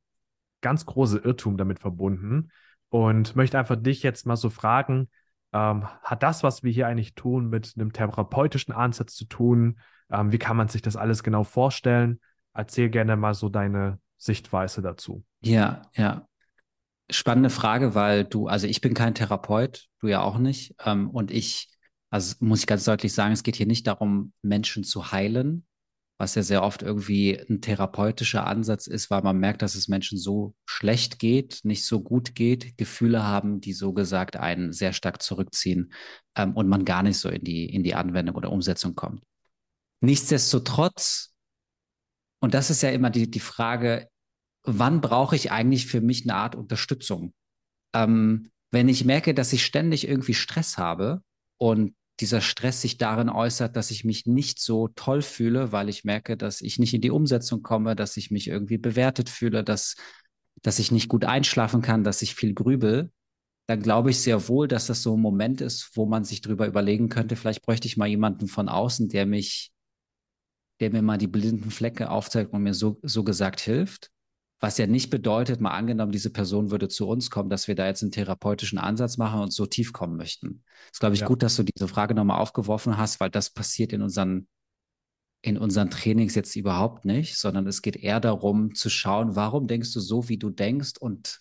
ganz 0.60 0.84
große 0.84 1.18
Irrtum 1.18 1.56
damit 1.56 1.78
verbunden 1.78 2.50
und 2.88 3.36
möchte 3.36 3.58
einfach 3.58 3.76
dich 3.76 4.02
jetzt 4.02 4.26
mal 4.26 4.36
so 4.36 4.50
fragen, 4.50 5.08
ähm, 5.52 5.86
hat 6.02 6.22
das, 6.22 6.42
was 6.42 6.62
wir 6.62 6.72
hier 6.72 6.88
eigentlich 6.88 7.14
tun, 7.14 7.48
mit 7.48 7.74
einem 7.76 7.92
therapeutischen 7.92 8.74
Ansatz 8.74 9.14
zu 9.14 9.26
tun? 9.26 9.78
Ähm, 10.10 10.32
wie 10.32 10.38
kann 10.38 10.56
man 10.56 10.68
sich 10.68 10.82
das 10.82 10.96
alles 10.96 11.22
genau 11.22 11.44
vorstellen? 11.44 12.20
Erzähl 12.54 12.90
gerne 12.90 13.16
mal 13.16 13.34
so 13.34 13.48
deine 13.48 13.98
Sichtweise 14.22 14.82
dazu. 14.82 15.24
Ja, 15.40 15.82
ja. 15.96 16.28
Spannende 17.10 17.50
Frage, 17.50 17.96
weil 17.96 18.24
du, 18.24 18.46
also 18.46 18.68
ich 18.68 18.80
bin 18.80 18.94
kein 18.94 19.16
Therapeut, 19.16 19.88
du 19.98 20.06
ja 20.06 20.22
auch 20.22 20.38
nicht. 20.38 20.76
Ähm, 20.84 21.10
und 21.10 21.32
ich, 21.32 21.68
also 22.10 22.36
muss 22.38 22.60
ich 22.60 22.66
ganz 22.68 22.84
deutlich 22.84 23.12
sagen, 23.12 23.32
es 23.32 23.42
geht 23.42 23.56
hier 23.56 23.66
nicht 23.66 23.86
darum, 23.88 24.32
Menschen 24.40 24.84
zu 24.84 25.10
heilen, 25.10 25.66
was 26.18 26.36
ja 26.36 26.44
sehr 26.44 26.62
oft 26.62 26.82
irgendwie 26.82 27.36
ein 27.36 27.60
therapeutischer 27.60 28.46
Ansatz 28.46 28.86
ist, 28.86 29.10
weil 29.10 29.22
man 29.22 29.38
merkt, 29.38 29.60
dass 29.60 29.74
es 29.74 29.88
Menschen 29.88 30.18
so 30.18 30.54
schlecht 30.66 31.18
geht, 31.18 31.58
nicht 31.64 31.84
so 31.84 32.00
gut 32.00 32.36
geht, 32.36 32.78
Gefühle 32.78 33.24
haben, 33.24 33.60
die 33.60 33.72
so 33.72 33.92
gesagt 33.92 34.36
einen 34.36 34.72
sehr 34.72 34.92
stark 34.92 35.20
zurückziehen 35.20 35.92
ähm, 36.36 36.54
und 36.54 36.68
man 36.68 36.84
gar 36.84 37.02
nicht 37.02 37.18
so 37.18 37.28
in 37.28 37.42
die, 37.42 37.66
in 37.74 37.82
die 37.82 37.96
Anwendung 37.96 38.36
oder 38.36 38.52
Umsetzung 38.52 38.94
kommt. 38.94 39.20
Nichtsdestotrotz, 40.00 41.34
und 42.38 42.54
das 42.54 42.70
ist 42.70 42.82
ja 42.82 42.90
immer 42.90 43.10
die, 43.10 43.28
die 43.28 43.40
Frage, 43.40 44.08
wann 44.64 45.00
brauche 45.00 45.36
ich 45.36 45.50
eigentlich 45.50 45.86
für 45.86 46.00
mich 46.00 46.24
eine 46.24 46.34
Art 46.34 46.54
Unterstützung? 46.54 47.32
Ähm, 47.94 48.50
wenn 48.70 48.88
ich 48.88 49.04
merke, 49.04 49.34
dass 49.34 49.52
ich 49.52 49.64
ständig 49.64 50.08
irgendwie 50.08 50.34
Stress 50.34 50.78
habe 50.78 51.22
und 51.58 51.94
dieser 52.20 52.40
Stress 52.40 52.80
sich 52.80 52.98
darin 52.98 53.28
äußert, 53.28 53.74
dass 53.76 53.90
ich 53.90 54.04
mich 54.04 54.26
nicht 54.26 54.60
so 54.60 54.88
toll 54.88 55.22
fühle, 55.22 55.72
weil 55.72 55.88
ich 55.88 56.04
merke, 56.04 56.36
dass 56.36 56.60
ich 56.60 56.78
nicht 56.78 56.94
in 56.94 57.00
die 57.00 57.10
Umsetzung 57.10 57.62
komme, 57.62 57.96
dass 57.96 58.16
ich 58.16 58.30
mich 58.30 58.48
irgendwie 58.48 58.78
bewertet 58.78 59.28
fühle, 59.28 59.64
dass, 59.64 59.96
dass 60.62 60.78
ich 60.78 60.92
nicht 60.92 61.08
gut 61.08 61.24
einschlafen 61.24 61.82
kann, 61.82 62.04
dass 62.04 62.22
ich 62.22 62.34
viel 62.34 62.54
grübel, 62.54 63.10
dann 63.66 63.82
glaube 63.82 64.10
ich 64.10 64.20
sehr 64.20 64.48
wohl, 64.48 64.68
dass 64.68 64.86
das 64.86 65.02
so 65.02 65.16
ein 65.16 65.20
Moment 65.20 65.60
ist, 65.60 65.90
wo 65.94 66.06
man 66.06 66.24
sich 66.24 66.40
drüber 66.42 66.66
überlegen 66.66 67.08
könnte, 67.08 67.34
vielleicht 67.34 67.62
bräuchte 67.62 67.88
ich 67.88 67.96
mal 67.96 68.06
jemanden 68.06 68.46
von 68.46 68.68
außen, 68.68 69.08
der 69.08 69.26
mich, 69.26 69.72
der 70.80 70.90
mir 70.90 71.02
mal 71.02 71.18
die 71.18 71.26
blinden 71.26 71.70
Flecke 71.70 72.10
aufzeigt 72.10 72.52
und 72.52 72.62
mir 72.62 72.74
so, 72.74 73.00
so 73.02 73.24
gesagt 73.24 73.60
hilft. 73.60 74.11
Was 74.62 74.78
ja 74.78 74.86
nicht 74.86 75.10
bedeutet, 75.10 75.60
mal 75.60 75.72
angenommen, 75.72 76.12
diese 76.12 76.30
Person 76.30 76.70
würde 76.70 76.86
zu 76.88 77.08
uns 77.08 77.30
kommen, 77.30 77.50
dass 77.50 77.66
wir 77.66 77.74
da 77.74 77.86
jetzt 77.86 78.02
einen 78.02 78.12
therapeutischen 78.12 78.78
Ansatz 78.78 79.16
machen 79.16 79.40
und 79.40 79.52
so 79.52 79.66
tief 79.66 79.92
kommen 79.92 80.16
möchten. 80.16 80.62
Es 80.84 80.92
ist, 80.92 81.00
glaube 81.00 81.16
ich, 81.16 81.22
ja. 81.22 81.26
gut, 81.26 81.42
dass 81.42 81.56
du 81.56 81.64
diese 81.64 81.88
Frage 81.88 82.14
nochmal 82.14 82.38
aufgeworfen 82.38 82.96
hast, 82.96 83.18
weil 83.18 83.28
das 83.28 83.50
passiert 83.50 83.92
in 83.92 84.02
unseren, 84.02 84.46
in 85.40 85.58
unseren 85.58 85.90
Trainings 85.90 86.36
jetzt 86.36 86.54
überhaupt 86.54 87.04
nicht, 87.04 87.38
sondern 87.38 87.66
es 87.66 87.82
geht 87.82 87.96
eher 87.96 88.20
darum 88.20 88.72
zu 88.76 88.88
schauen, 88.88 89.34
warum 89.34 89.66
denkst 89.66 89.92
du 89.94 89.98
so, 89.98 90.28
wie 90.28 90.38
du 90.38 90.48
denkst 90.50 90.92
und 91.00 91.40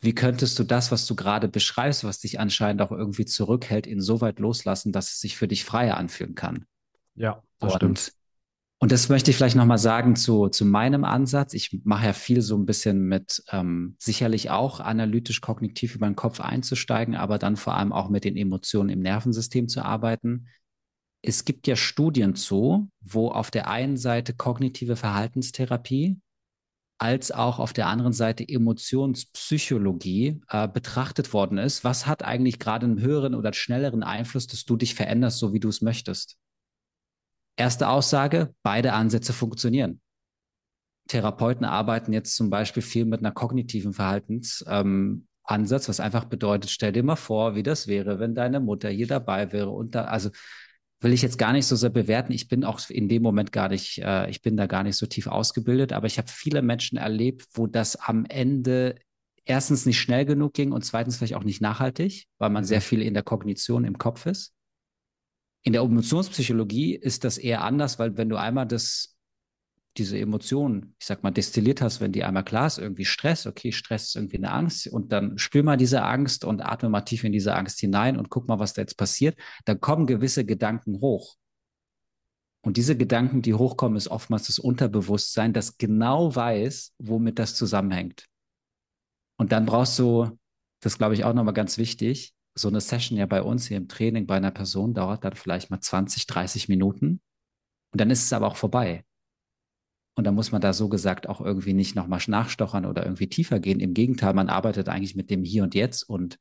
wie 0.00 0.14
könntest 0.14 0.58
du 0.58 0.64
das, 0.64 0.92
was 0.92 1.06
du 1.06 1.16
gerade 1.16 1.48
beschreibst, 1.48 2.04
was 2.04 2.18
dich 2.18 2.38
anscheinend 2.38 2.82
auch 2.82 2.92
irgendwie 2.92 3.24
zurückhält, 3.24 3.86
insoweit 3.86 4.38
loslassen, 4.40 4.92
dass 4.92 5.12
es 5.12 5.20
sich 5.20 5.38
für 5.38 5.48
dich 5.48 5.64
freier 5.64 5.96
anfühlen 5.96 6.34
kann? 6.34 6.66
Ja, 7.14 7.42
das 7.60 7.72
und 7.72 7.76
stimmt. 7.98 8.23
Und 8.84 8.92
das 8.92 9.08
möchte 9.08 9.30
ich 9.30 9.38
vielleicht 9.38 9.56
nochmal 9.56 9.78
sagen 9.78 10.14
zu, 10.14 10.48
zu 10.48 10.66
meinem 10.66 11.04
Ansatz. 11.04 11.54
Ich 11.54 11.80
mache 11.84 12.04
ja 12.04 12.12
viel 12.12 12.42
so 12.42 12.54
ein 12.54 12.66
bisschen 12.66 13.08
mit, 13.08 13.42
ähm, 13.50 13.96
sicherlich 13.98 14.50
auch 14.50 14.78
analytisch-kognitiv 14.78 15.94
über 15.94 16.04
den 16.04 16.16
Kopf 16.16 16.38
einzusteigen, 16.38 17.14
aber 17.14 17.38
dann 17.38 17.56
vor 17.56 17.76
allem 17.76 17.94
auch 17.94 18.10
mit 18.10 18.24
den 18.24 18.36
Emotionen 18.36 18.90
im 18.90 19.00
Nervensystem 19.00 19.68
zu 19.68 19.82
arbeiten. 19.82 20.48
Es 21.22 21.46
gibt 21.46 21.66
ja 21.66 21.76
Studien 21.76 22.34
zu, 22.34 22.90
wo 23.00 23.30
auf 23.30 23.50
der 23.50 23.68
einen 23.68 23.96
Seite 23.96 24.34
kognitive 24.34 24.96
Verhaltenstherapie 24.96 26.20
als 26.98 27.32
auch 27.32 27.60
auf 27.60 27.72
der 27.72 27.86
anderen 27.86 28.12
Seite 28.12 28.46
Emotionspsychologie 28.46 30.42
äh, 30.50 30.68
betrachtet 30.68 31.32
worden 31.32 31.56
ist. 31.56 31.84
Was 31.84 32.06
hat 32.06 32.22
eigentlich 32.22 32.58
gerade 32.58 32.84
einen 32.84 33.00
höheren 33.00 33.34
oder 33.34 33.54
schnelleren 33.54 34.02
Einfluss, 34.02 34.46
dass 34.46 34.66
du 34.66 34.76
dich 34.76 34.94
veränderst, 34.94 35.38
so 35.38 35.54
wie 35.54 35.60
du 35.60 35.70
es 35.70 35.80
möchtest? 35.80 36.36
Erste 37.56 37.88
Aussage, 37.88 38.54
beide 38.62 38.92
Ansätze 38.92 39.32
funktionieren. 39.32 40.00
Therapeuten 41.08 41.64
arbeiten 41.64 42.12
jetzt 42.12 42.34
zum 42.34 42.50
Beispiel 42.50 42.82
viel 42.82 43.04
mit 43.04 43.20
einer 43.20 43.32
kognitiven 43.32 43.92
Verhaltensansatz, 43.92 44.64
ähm, 44.68 45.26
was 45.46 46.00
einfach 46.00 46.24
bedeutet, 46.24 46.70
stell 46.70 46.92
dir 46.92 47.02
mal 47.02 47.16
vor, 47.16 47.54
wie 47.54 47.62
das 47.62 47.86
wäre, 47.86 48.18
wenn 48.18 48.34
deine 48.34 48.60
Mutter 48.60 48.88
hier 48.88 49.06
dabei 49.06 49.52
wäre 49.52 49.70
und 49.70 49.94
da, 49.94 50.04
also 50.04 50.30
will 51.00 51.12
ich 51.12 51.22
jetzt 51.22 51.38
gar 51.38 51.52
nicht 51.52 51.66
so 51.66 51.76
sehr 51.76 51.90
bewerten. 51.90 52.32
Ich 52.32 52.48
bin 52.48 52.64
auch 52.64 52.80
in 52.88 53.08
dem 53.08 53.22
Moment 53.22 53.52
gar 53.52 53.68
nicht, 53.68 53.98
äh, 53.98 54.28
ich 54.30 54.40
bin 54.40 54.56
da 54.56 54.66
gar 54.66 54.82
nicht 54.82 54.96
so 54.96 55.06
tief 55.06 55.26
ausgebildet, 55.26 55.92
aber 55.92 56.06
ich 56.06 56.16
habe 56.16 56.28
viele 56.28 56.62
Menschen 56.62 56.96
erlebt, 56.96 57.46
wo 57.52 57.66
das 57.66 57.96
am 57.96 58.24
Ende 58.24 58.96
erstens 59.44 59.84
nicht 59.84 60.00
schnell 60.00 60.24
genug 60.24 60.54
ging 60.54 60.72
und 60.72 60.84
zweitens 60.84 61.18
vielleicht 61.18 61.34
auch 61.34 61.44
nicht 61.44 61.60
nachhaltig, 61.60 62.26
weil 62.38 62.48
man 62.48 62.64
sehr 62.64 62.78
mhm. 62.78 62.84
viel 62.84 63.02
in 63.02 63.12
der 63.12 63.22
Kognition 63.22 63.84
im 63.84 63.98
Kopf 63.98 64.24
ist. 64.24 64.53
In 65.64 65.72
der 65.72 65.82
Emotionspsychologie 65.82 66.94
ist 66.94 67.24
das 67.24 67.38
eher 67.38 67.64
anders, 67.64 67.98
weil 67.98 68.18
wenn 68.18 68.28
du 68.28 68.36
einmal 68.36 68.66
das, 68.66 69.16
diese 69.96 70.18
Emotionen, 70.18 70.94
ich 71.00 71.06
sag 71.06 71.22
mal, 71.22 71.30
destilliert 71.30 71.80
hast, 71.80 72.02
wenn 72.02 72.12
die 72.12 72.22
einmal 72.22 72.44
klar 72.44 72.66
ist, 72.66 72.78
irgendwie 72.78 73.06
Stress, 73.06 73.46
okay, 73.46 73.72
Stress 73.72 74.08
ist 74.08 74.16
irgendwie 74.16 74.36
eine 74.36 74.52
Angst 74.52 74.86
und 74.88 75.10
dann 75.10 75.38
spür 75.38 75.62
mal 75.62 75.78
diese 75.78 76.02
Angst 76.02 76.44
und 76.44 76.60
atme 76.60 76.90
mal 76.90 77.00
tief 77.00 77.24
in 77.24 77.32
diese 77.32 77.54
Angst 77.54 77.80
hinein 77.80 78.18
und 78.18 78.28
guck 78.28 78.46
mal, 78.46 78.58
was 78.58 78.74
da 78.74 78.82
jetzt 78.82 78.98
passiert, 78.98 79.38
dann 79.64 79.80
kommen 79.80 80.06
gewisse 80.06 80.44
Gedanken 80.44 81.00
hoch. 81.00 81.36
Und 82.60 82.76
diese 82.76 82.96
Gedanken, 82.96 83.40
die 83.40 83.54
hochkommen, 83.54 83.96
ist 83.96 84.08
oftmals 84.08 84.46
das 84.48 84.58
Unterbewusstsein, 84.58 85.54
das 85.54 85.78
genau 85.78 86.34
weiß, 86.36 86.92
womit 86.98 87.38
das 87.38 87.54
zusammenhängt. 87.54 88.26
Und 89.36 89.52
dann 89.52 89.64
brauchst 89.64 89.98
du, 89.98 90.38
das 90.80 90.98
glaube 90.98 91.14
ich 91.14 91.24
auch 91.24 91.32
nochmal 91.34 91.54
ganz 91.54 91.78
wichtig, 91.78 92.34
so 92.54 92.68
eine 92.68 92.80
Session 92.80 93.18
ja 93.18 93.26
bei 93.26 93.42
uns 93.42 93.66
hier 93.66 93.76
im 93.76 93.88
Training 93.88 94.26
bei 94.26 94.36
einer 94.36 94.50
Person 94.50 94.94
dauert 94.94 95.24
dann 95.24 95.34
vielleicht 95.34 95.70
mal 95.70 95.80
20, 95.80 96.26
30 96.26 96.68
Minuten 96.68 97.20
und 97.92 98.00
dann 98.00 98.10
ist 98.10 98.24
es 98.24 98.32
aber 98.32 98.46
auch 98.46 98.56
vorbei. 98.56 99.04
Und 100.16 100.24
dann 100.24 100.36
muss 100.36 100.52
man 100.52 100.60
da 100.60 100.72
so 100.72 100.88
gesagt 100.88 101.28
auch 101.28 101.40
irgendwie 101.40 101.72
nicht 101.74 101.96
nochmal 101.96 102.20
nachstochern 102.26 102.86
oder 102.86 103.02
irgendwie 103.04 103.28
tiefer 103.28 103.58
gehen. 103.58 103.80
Im 103.80 103.94
Gegenteil, 103.94 104.32
man 104.32 104.48
arbeitet 104.48 104.88
eigentlich 104.88 105.16
mit 105.16 105.28
dem 105.28 105.42
Hier 105.42 105.64
und 105.64 105.74
Jetzt 105.74 106.04
und 106.04 106.38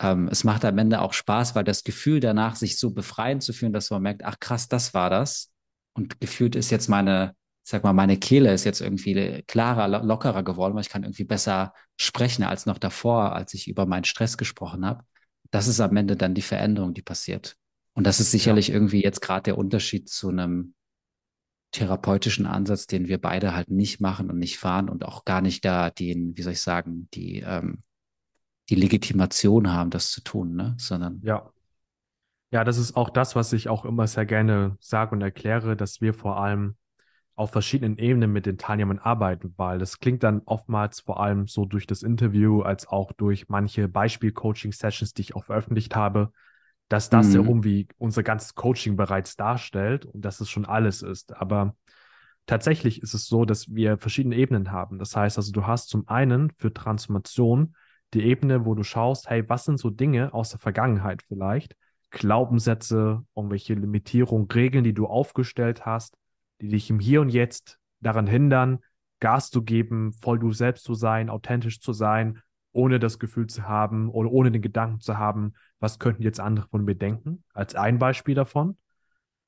ähm, 0.00 0.28
es 0.28 0.44
macht 0.44 0.64
am 0.64 0.78
Ende 0.78 1.00
auch 1.02 1.12
Spaß, 1.12 1.54
weil 1.54 1.64
das 1.64 1.84
Gefühl 1.84 2.20
danach, 2.20 2.56
sich 2.56 2.78
so 2.78 2.92
befreien 2.92 3.40
zu 3.42 3.52
fühlen, 3.52 3.72
dass 3.74 3.90
man 3.90 4.02
merkt, 4.02 4.24
ach 4.24 4.40
krass, 4.40 4.68
das 4.68 4.94
war 4.94 5.10
das. 5.10 5.52
Und 5.92 6.20
gefühlt 6.20 6.56
ist 6.56 6.70
jetzt 6.70 6.88
meine, 6.88 7.34
sag 7.62 7.84
mal, 7.84 7.92
meine 7.92 8.16
Kehle 8.16 8.54
ist 8.54 8.64
jetzt 8.64 8.80
irgendwie 8.80 9.42
klarer, 9.46 9.88
lockerer 10.02 10.42
geworden, 10.42 10.74
weil 10.74 10.82
ich 10.82 10.88
kann 10.88 11.02
irgendwie 11.02 11.24
besser 11.24 11.74
sprechen 11.98 12.44
als 12.44 12.64
noch 12.64 12.78
davor, 12.78 13.34
als 13.34 13.52
ich 13.54 13.68
über 13.68 13.84
meinen 13.84 14.04
Stress 14.04 14.38
gesprochen 14.38 14.86
habe 14.86 15.04
das 15.50 15.68
ist 15.68 15.80
am 15.80 15.96
Ende 15.96 16.16
dann 16.16 16.34
die 16.34 16.42
Veränderung, 16.42 16.94
die 16.94 17.02
passiert. 17.02 17.56
Und 17.94 18.06
das 18.06 18.20
ist 18.20 18.30
sicherlich 18.30 18.68
ja. 18.68 18.74
irgendwie 18.74 19.02
jetzt 19.02 19.20
gerade 19.20 19.42
der 19.42 19.58
Unterschied 19.58 20.08
zu 20.08 20.28
einem 20.28 20.74
therapeutischen 21.72 22.46
Ansatz, 22.46 22.86
den 22.86 23.08
wir 23.08 23.20
beide 23.20 23.54
halt 23.54 23.70
nicht 23.70 24.00
machen 24.00 24.30
und 24.30 24.38
nicht 24.38 24.58
fahren 24.58 24.88
und 24.88 25.04
auch 25.04 25.24
gar 25.24 25.40
nicht 25.40 25.64
da 25.64 25.90
den, 25.90 26.36
wie 26.36 26.42
soll 26.42 26.52
ich 26.52 26.60
sagen, 26.60 27.08
die, 27.12 27.40
ähm, 27.40 27.82
die 28.70 28.74
Legitimation 28.74 29.72
haben, 29.72 29.90
das 29.90 30.10
zu 30.10 30.22
tun, 30.22 30.54
ne? 30.54 30.74
Sondern. 30.78 31.20
Ja. 31.22 31.50
Ja, 32.50 32.64
das 32.64 32.78
ist 32.78 32.96
auch 32.96 33.10
das, 33.10 33.36
was 33.36 33.52
ich 33.52 33.68
auch 33.68 33.84
immer 33.84 34.06
sehr 34.06 34.24
gerne 34.24 34.78
sage 34.80 35.14
und 35.14 35.20
erkläre, 35.20 35.76
dass 35.76 36.00
wir 36.00 36.14
vor 36.14 36.40
allem 36.40 36.76
auf 37.38 37.52
verschiedenen 37.52 37.98
Ebenen 37.98 38.32
mit 38.32 38.46
den 38.46 38.58
Teilnehmern 38.58 38.98
arbeiten, 38.98 39.54
weil 39.56 39.78
das 39.78 40.00
klingt 40.00 40.24
dann 40.24 40.42
oftmals 40.44 41.00
vor 41.00 41.20
allem 41.20 41.46
so 41.46 41.66
durch 41.66 41.86
das 41.86 42.02
Interview 42.02 42.62
als 42.62 42.88
auch 42.88 43.12
durch 43.12 43.48
manche 43.48 43.88
Beispiel-Coaching-Sessions, 43.88 45.14
die 45.14 45.22
ich 45.22 45.36
auch 45.36 45.44
veröffentlicht 45.44 45.94
habe, 45.94 46.32
dass 46.88 47.10
das 47.10 47.28
mhm. 47.28 47.34
ja 47.34 47.40
irgendwie 47.42 47.86
unser 47.96 48.24
ganzes 48.24 48.56
Coaching 48.56 48.96
bereits 48.96 49.36
darstellt 49.36 50.04
und 50.04 50.24
dass 50.24 50.40
es 50.40 50.50
schon 50.50 50.64
alles 50.64 51.02
ist. 51.02 51.36
Aber 51.36 51.76
tatsächlich 52.46 53.02
ist 53.02 53.14
es 53.14 53.26
so, 53.26 53.44
dass 53.44 53.72
wir 53.72 53.98
verschiedene 53.98 54.34
Ebenen 54.34 54.72
haben. 54.72 54.98
Das 54.98 55.14
heißt 55.14 55.36
also, 55.36 55.52
du 55.52 55.64
hast 55.64 55.90
zum 55.90 56.08
einen 56.08 56.50
für 56.58 56.72
Transformation 56.72 57.76
die 58.14 58.24
Ebene, 58.24 58.64
wo 58.64 58.74
du 58.74 58.82
schaust, 58.82 59.30
hey, 59.30 59.48
was 59.48 59.64
sind 59.64 59.78
so 59.78 59.90
Dinge 59.90 60.34
aus 60.34 60.50
der 60.50 60.58
Vergangenheit 60.58 61.22
vielleicht, 61.22 61.76
Glaubenssätze, 62.10 63.24
irgendwelche 63.36 63.74
Limitierungen, 63.74 64.50
Regeln, 64.50 64.82
die 64.82 64.94
du 64.94 65.06
aufgestellt 65.06 65.86
hast, 65.86 66.16
die 66.60 66.68
dich 66.68 66.90
im 66.90 67.00
Hier 67.00 67.20
und 67.20 67.28
Jetzt 67.28 67.78
daran 68.00 68.26
hindern, 68.26 68.80
Gas 69.20 69.50
zu 69.50 69.62
geben, 69.62 70.12
voll 70.12 70.38
du 70.38 70.52
selbst 70.52 70.84
zu 70.84 70.94
sein, 70.94 71.28
authentisch 71.28 71.80
zu 71.80 71.92
sein, 71.92 72.40
ohne 72.72 72.98
das 72.98 73.18
Gefühl 73.18 73.48
zu 73.48 73.66
haben 73.66 74.08
oder 74.10 74.30
ohne 74.30 74.52
den 74.52 74.62
Gedanken 74.62 75.00
zu 75.00 75.18
haben, 75.18 75.54
was 75.80 75.98
könnten 75.98 76.22
jetzt 76.22 76.38
andere 76.38 76.68
von 76.68 76.84
mir 76.84 76.94
denken, 76.94 77.42
als 77.52 77.74
ein 77.74 77.98
Beispiel 77.98 78.34
davon. 78.34 78.76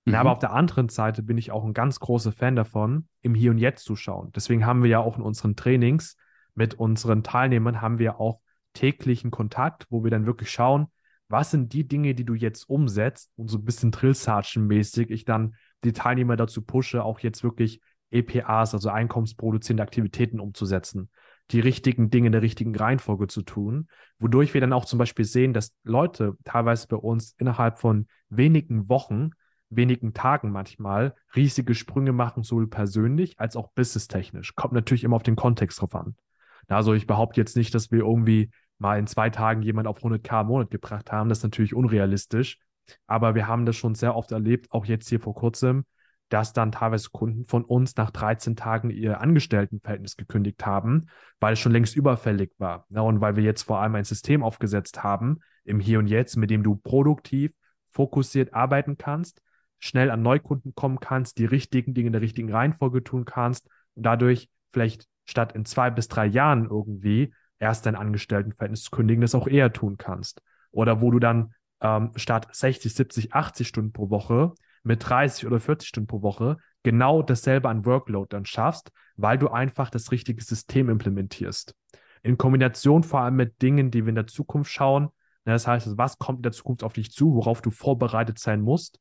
Mhm. 0.04 0.14
Aber 0.14 0.32
auf 0.32 0.38
der 0.38 0.52
anderen 0.52 0.88
Seite 0.88 1.22
bin 1.22 1.38
ich 1.38 1.52
auch 1.52 1.64
ein 1.64 1.74
ganz 1.74 2.00
großer 2.00 2.32
Fan 2.32 2.56
davon, 2.56 3.06
im 3.22 3.34
Hier 3.34 3.52
und 3.52 3.58
Jetzt 3.58 3.84
zu 3.84 3.94
schauen. 3.94 4.32
Deswegen 4.34 4.66
haben 4.66 4.82
wir 4.82 4.90
ja 4.90 4.98
auch 4.98 5.16
in 5.16 5.22
unseren 5.22 5.54
Trainings 5.54 6.16
mit 6.54 6.74
unseren 6.74 7.22
Teilnehmern 7.22 7.80
haben 7.80 7.98
wir 7.98 8.20
auch 8.20 8.40
täglichen 8.72 9.30
Kontakt, 9.30 9.86
wo 9.90 10.04
wir 10.04 10.10
dann 10.10 10.26
wirklich 10.26 10.50
schauen, 10.50 10.86
was 11.28 11.52
sind 11.52 11.72
die 11.72 11.86
Dinge, 11.86 12.14
die 12.14 12.24
du 12.24 12.34
jetzt 12.34 12.68
umsetzt 12.68 13.30
und 13.36 13.48
so 13.48 13.58
ein 13.58 13.64
bisschen 13.64 13.92
Drill 13.92 14.14
mäßig 14.56 15.10
ich 15.10 15.24
dann 15.24 15.54
die 15.84 15.92
Teilnehmer 15.92 16.36
dazu 16.36 16.62
pushe, 16.62 17.04
auch 17.04 17.20
jetzt 17.20 17.42
wirklich 17.42 17.80
EPAs, 18.10 18.74
also 18.74 18.88
einkommensproduzierende 18.90 19.82
Aktivitäten 19.82 20.40
umzusetzen, 20.40 21.10
die 21.50 21.60
richtigen 21.60 22.10
Dinge 22.10 22.26
in 22.26 22.32
der 22.32 22.42
richtigen 22.42 22.74
Reihenfolge 22.74 23.26
zu 23.26 23.42
tun, 23.42 23.88
wodurch 24.18 24.54
wir 24.54 24.60
dann 24.60 24.72
auch 24.72 24.84
zum 24.84 24.98
Beispiel 24.98 25.24
sehen, 25.24 25.52
dass 25.52 25.74
Leute 25.82 26.36
teilweise 26.44 26.86
bei 26.88 26.96
uns 26.96 27.34
innerhalb 27.38 27.78
von 27.78 28.06
wenigen 28.28 28.88
Wochen, 28.88 29.30
wenigen 29.68 30.12
Tagen 30.14 30.50
manchmal 30.50 31.14
riesige 31.34 31.74
Sprünge 31.74 32.12
machen, 32.12 32.42
sowohl 32.42 32.68
persönlich 32.68 33.38
als 33.38 33.56
auch 33.56 33.68
businesstechnisch. 33.72 34.54
Kommt 34.54 34.74
natürlich 34.74 35.04
immer 35.04 35.16
auf 35.16 35.22
den 35.22 35.36
Kontext 35.36 35.80
drauf 35.80 35.94
an. 35.94 36.16
Also 36.68 36.94
ich 36.94 37.06
behaupte 37.06 37.40
jetzt 37.40 37.56
nicht, 37.56 37.74
dass 37.74 37.90
wir 37.90 38.00
irgendwie 38.00 38.50
mal 38.78 38.98
in 38.98 39.06
zwei 39.06 39.30
Tagen 39.30 39.62
jemand 39.62 39.86
auf 39.86 40.02
100k 40.02 40.42
im 40.42 40.46
Monat 40.48 40.70
gebracht 40.70 41.12
haben. 41.12 41.28
Das 41.28 41.38
ist 41.38 41.44
natürlich 41.44 41.74
unrealistisch. 41.74 42.58
Aber 43.06 43.34
wir 43.34 43.46
haben 43.46 43.66
das 43.66 43.76
schon 43.76 43.94
sehr 43.94 44.16
oft 44.16 44.32
erlebt, 44.32 44.70
auch 44.70 44.86
jetzt 44.86 45.08
hier 45.08 45.20
vor 45.20 45.34
kurzem, 45.34 45.84
dass 46.30 46.52
dann 46.52 46.72
teilweise 46.72 47.10
Kunden 47.10 47.44
von 47.44 47.64
uns 47.64 47.96
nach 47.96 48.10
13 48.10 48.56
Tagen 48.56 48.90
ihr 48.90 49.20
Angestelltenverhältnis 49.20 50.16
gekündigt 50.16 50.64
haben, 50.64 51.06
weil 51.40 51.54
es 51.54 51.58
schon 51.58 51.72
längst 51.72 51.96
überfällig 51.96 52.52
war. 52.58 52.86
Ja, 52.88 53.00
und 53.00 53.20
weil 53.20 53.36
wir 53.36 53.42
jetzt 53.42 53.62
vor 53.62 53.80
allem 53.80 53.96
ein 53.96 54.04
System 54.04 54.42
aufgesetzt 54.42 55.02
haben, 55.02 55.40
im 55.64 55.80
Hier 55.80 55.98
und 55.98 56.06
Jetzt, 56.06 56.36
mit 56.36 56.50
dem 56.50 56.62
du 56.62 56.76
produktiv, 56.76 57.52
fokussiert 57.90 58.54
arbeiten 58.54 58.96
kannst, 58.96 59.42
schnell 59.80 60.10
an 60.10 60.22
Neukunden 60.22 60.74
kommen 60.74 61.00
kannst, 61.00 61.38
die 61.38 61.46
richtigen 61.46 61.94
Dinge 61.94 62.08
in 62.08 62.12
der 62.12 62.22
richtigen 62.22 62.52
Reihenfolge 62.52 63.02
tun 63.02 63.24
kannst 63.24 63.68
und 63.94 64.04
dadurch 64.04 64.48
vielleicht 64.72 65.06
statt 65.24 65.52
in 65.52 65.64
zwei 65.64 65.90
bis 65.90 66.08
drei 66.08 66.26
Jahren 66.26 66.66
irgendwie 66.66 67.34
erst 67.58 67.86
dein 67.86 67.96
Angestelltenverhältnis 67.96 68.84
zu 68.84 68.90
kündigen, 68.90 69.20
das 69.20 69.34
auch 69.34 69.48
eher 69.48 69.72
tun 69.72 69.96
kannst. 69.96 70.42
Oder 70.70 71.00
wo 71.00 71.10
du 71.10 71.18
dann 71.18 71.54
ähm, 71.80 72.12
statt 72.16 72.48
60, 72.52 72.94
70, 72.94 73.34
80 73.34 73.68
Stunden 73.68 73.92
pro 73.92 74.10
Woche 74.10 74.52
mit 74.82 75.06
30 75.08 75.46
oder 75.46 75.60
40 75.60 75.88
Stunden 75.88 76.06
pro 76.06 76.22
Woche 76.22 76.58
genau 76.82 77.22
dasselbe 77.22 77.68
an 77.68 77.84
Workload 77.84 78.28
dann 78.30 78.46
schaffst, 78.46 78.90
weil 79.16 79.38
du 79.38 79.48
einfach 79.48 79.90
das 79.90 80.12
richtige 80.12 80.42
System 80.42 80.88
implementierst. 80.88 81.74
In 82.22 82.38
Kombination 82.38 83.02
vor 83.02 83.20
allem 83.20 83.36
mit 83.36 83.60
Dingen, 83.62 83.90
die 83.90 84.04
wir 84.04 84.10
in 84.10 84.14
der 84.14 84.26
Zukunft 84.26 84.70
schauen, 84.70 85.04
ne, 85.44 85.52
das 85.52 85.66
heißt, 85.66 85.96
was 85.96 86.18
kommt 86.18 86.38
in 86.38 86.42
der 86.42 86.52
Zukunft 86.52 86.82
auf 86.82 86.92
dich 86.92 87.12
zu, 87.12 87.34
worauf 87.34 87.62
du 87.62 87.70
vorbereitet 87.70 88.38
sein 88.38 88.60
musst, 88.60 89.00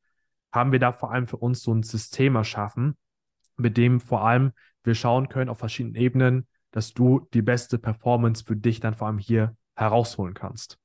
haben 0.52 0.72
wir 0.72 0.80
da 0.80 0.92
vor 0.92 1.12
allem 1.12 1.28
für 1.28 1.38
uns 1.38 1.62
so 1.62 1.74
ein 1.74 1.84
System 1.84 2.36
erschaffen, 2.36 2.98
mit 3.58 3.78
dem 3.78 4.00
vor 4.00 4.26
allem 4.26 4.52
wir 4.84 4.96
schauen 4.96 5.30
können 5.30 5.50
auf 5.50 5.60
verschiedenen 5.60 5.96
Ebenen, 5.96 6.48
dass 6.72 6.94
du 6.94 7.28
die 7.34 7.42
beste 7.42 7.78
Performance 7.78 8.44
für 8.44 8.56
dich 8.56 8.80
dann 8.80 8.96
vor 8.96 9.08
allem 9.08 9.18
hier 9.18 9.56
herausholen 9.76 10.34
kannst. 10.34 10.78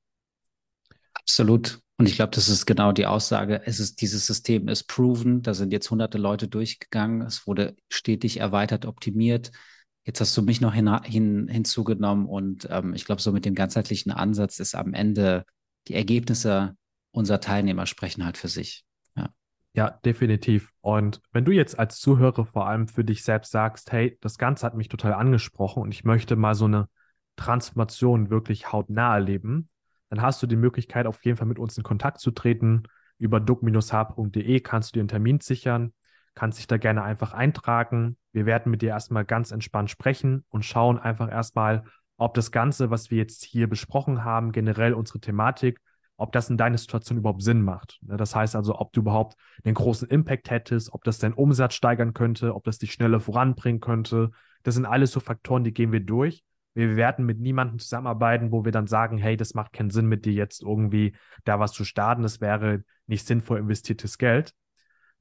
Absolut. 1.13 1.81
Und 1.97 2.07
ich 2.09 2.15
glaube, 2.15 2.31
das 2.31 2.49
ist 2.49 2.65
genau 2.65 2.91
die 2.91 3.05
Aussage. 3.05 3.61
Es 3.65 3.79
ist, 3.79 4.01
dieses 4.01 4.25
System 4.25 4.67
ist 4.67 4.83
proven. 4.83 5.41
Da 5.41 5.53
sind 5.53 5.71
jetzt 5.71 5.89
hunderte 5.89 6.17
Leute 6.17 6.47
durchgegangen. 6.47 7.21
Es 7.21 7.47
wurde 7.47 7.75
stetig 7.89 8.39
erweitert, 8.39 8.85
optimiert. 8.85 9.51
Jetzt 10.03 10.19
hast 10.21 10.35
du 10.37 10.41
mich 10.41 10.61
noch 10.61 10.73
hin, 10.73 10.93
hin, 11.03 11.47
hinzugenommen 11.47 12.27
und 12.27 12.67
ähm, 12.69 12.93
ich 12.93 13.05
glaube, 13.05 13.21
so 13.21 13.31
mit 13.31 13.43
dem 13.43 13.55
ganzheitlichen 13.55 14.11
Ansatz 14.11 14.59
ist 14.59 14.75
am 14.75 14.93
Ende 14.93 15.45
die 15.87 15.95
Ergebnisse 15.95 16.75
unserer 17.11 17.39
Teilnehmer 17.39 17.87
sprechen 17.87 18.23
halt 18.23 18.37
für 18.37 18.47
sich. 18.47 18.83
Ja. 19.15 19.29
Ja, 19.73 19.89
definitiv. 20.05 20.71
Und 20.81 21.21
wenn 21.31 21.45
du 21.45 21.51
jetzt 21.51 21.79
als 21.79 21.99
Zuhörer 21.99 22.45
vor 22.45 22.67
allem 22.67 22.87
für 22.87 23.03
dich 23.03 23.23
selbst 23.23 23.51
sagst, 23.51 23.91
hey, 23.91 24.17
das 24.21 24.37
Ganze 24.37 24.65
hat 24.65 24.75
mich 24.75 24.89
total 24.89 25.13
angesprochen 25.13 25.81
und 25.81 25.91
ich 25.91 26.03
möchte 26.03 26.35
mal 26.35 26.53
so 26.53 26.65
eine 26.65 26.87
Transformation 27.35 28.29
wirklich 28.29 28.71
hautnah 28.71 29.15
erleben, 29.15 29.69
dann 30.09 30.21
hast 30.21 30.41
du 30.41 30.47
die 30.47 30.55
Möglichkeit, 30.55 31.07
auf 31.07 31.23
jeden 31.25 31.37
Fall 31.37 31.47
mit 31.47 31.59
uns 31.59 31.77
in 31.77 31.83
Kontakt 31.83 32.19
zu 32.19 32.31
treten. 32.31 32.83
Über 33.17 33.39
duck-h.de 33.39 34.59
kannst 34.59 34.89
du 34.89 34.93
dir 34.93 35.01
einen 35.01 35.07
Termin 35.07 35.39
sichern, 35.39 35.93
kannst 36.35 36.59
dich 36.59 36.67
da 36.67 36.77
gerne 36.77 37.03
einfach 37.03 37.33
eintragen. 37.33 38.17
Wir 38.33 38.45
werden 38.45 38.69
mit 38.69 38.81
dir 38.81 38.89
erstmal 38.89 39.25
ganz 39.25 39.51
entspannt 39.51 39.89
sprechen 39.89 40.43
und 40.49 40.65
schauen 40.65 40.99
einfach 40.99 41.31
erstmal, 41.31 41.85
ob 42.17 42.33
das 42.33 42.51
Ganze, 42.51 42.91
was 42.91 43.11
wir 43.11 43.17
jetzt 43.17 43.43
hier 43.43 43.67
besprochen 43.67 44.23
haben, 44.23 44.51
generell 44.51 44.93
unsere 44.93 45.19
Thematik, 45.19 45.79
ob 46.17 46.31
das 46.31 46.49
in 46.49 46.57
deiner 46.57 46.77
Situation 46.77 47.17
überhaupt 47.17 47.43
Sinn 47.43 47.61
macht. 47.61 47.99
Ne, 48.01 48.17
das 48.17 48.35
heißt 48.35 48.55
also, 48.55 48.79
ob 48.79 48.93
du 48.93 49.01
überhaupt 49.01 49.35
einen 49.63 49.73
großen 49.73 50.07
Impact 50.07 50.49
hättest, 50.49 50.93
ob 50.93 51.03
das 51.03 51.19
deinen 51.19 51.33
Umsatz 51.33 51.73
steigern 51.73 52.13
könnte, 52.13 52.55
ob 52.55 52.63
das 52.63 52.77
dich 52.77 52.93
schneller 52.93 53.19
voranbringen 53.19 53.81
könnte. 53.81 54.31
Das 54.63 54.75
sind 54.75 54.85
alles 54.85 55.11
so 55.11 55.19
Faktoren, 55.19 55.63
die 55.63 55.73
gehen 55.73 55.91
wir 55.91 55.99
durch. 55.99 56.43
Wir 56.75 56.95
werden 56.95 57.25
mit 57.25 57.39
niemandem 57.39 57.79
zusammenarbeiten, 57.79 58.51
wo 58.51 58.65
wir 58.65 58.71
dann 58.71 58.85
sagen, 58.85 59.17
hey, 59.17 59.37
das 59.37 59.53
macht 59.53 59.73
keinen 59.73 59.89
Sinn 59.89 60.05
mit 60.07 60.25
dir 60.25 60.33
jetzt 60.33 60.61
irgendwie 60.61 61.15
da 61.45 61.59
was 61.59 61.71
zu 61.71 61.85
starten. 61.85 62.21
Das 62.21 62.41
wäre 62.41 62.83
nicht 63.07 63.25
sinnvoll 63.25 63.59
investiertes 63.59 64.17
Geld. 64.17 64.53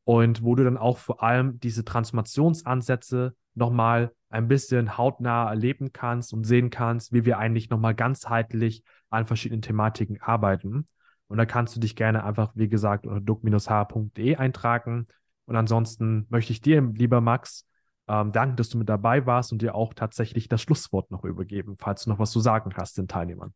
Und 0.02 0.42
wo 0.42 0.54
du 0.54 0.64
dann 0.64 0.76
auch 0.76 0.98
vor 0.98 1.22
allem 1.22 1.58
diese 1.60 1.84
Transformationsansätze 1.84 3.34
nochmal 3.54 4.12
ein 4.28 4.48
bisschen 4.48 4.98
hautnah 4.98 5.48
erleben 5.48 5.92
kannst 5.92 6.32
und 6.32 6.44
sehen 6.44 6.70
kannst, 6.70 7.12
wie 7.12 7.24
wir 7.24 7.38
eigentlich 7.38 7.70
nochmal 7.70 7.94
ganzheitlich 7.94 8.82
an 9.08 9.24
verschiedenen 9.24 9.62
Thematiken 9.62 10.20
arbeiten. 10.20 10.86
Und 11.28 11.38
da 11.38 11.46
kannst 11.46 11.74
du 11.76 11.80
dich 11.80 11.96
gerne 11.96 12.24
einfach, 12.24 12.52
wie 12.54 12.68
gesagt, 12.68 13.06
unter 13.06 13.20
duck-h.de 13.20 14.36
eintragen. 14.36 15.06
Und 15.46 15.56
ansonsten 15.56 16.26
möchte 16.30 16.52
ich 16.52 16.60
dir, 16.60 16.82
lieber 16.82 17.20
Max, 17.20 17.66
ähm, 18.08 18.32
danken, 18.32 18.56
dass 18.56 18.68
du 18.68 18.78
mit 18.78 18.88
dabei 18.88 19.26
warst 19.26 19.52
und 19.52 19.62
dir 19.62 19.74
auch 19.74 19.94
tatsächlich 19.94 20.48
das 20.48 20.60
Schlusswort 20.60 21.10
noch 21.10 21.24
übergeben, 21.24 21.76
falls 21.78 22.04
du 22.04 22.10
noch 22.10 22.18
was 22.18 22.30
zu 22.30 22.40
sagen 22.40 22.72
hast 22.76 22.98
den 22.98 23.08
Teilnehmern. 23.08 23.54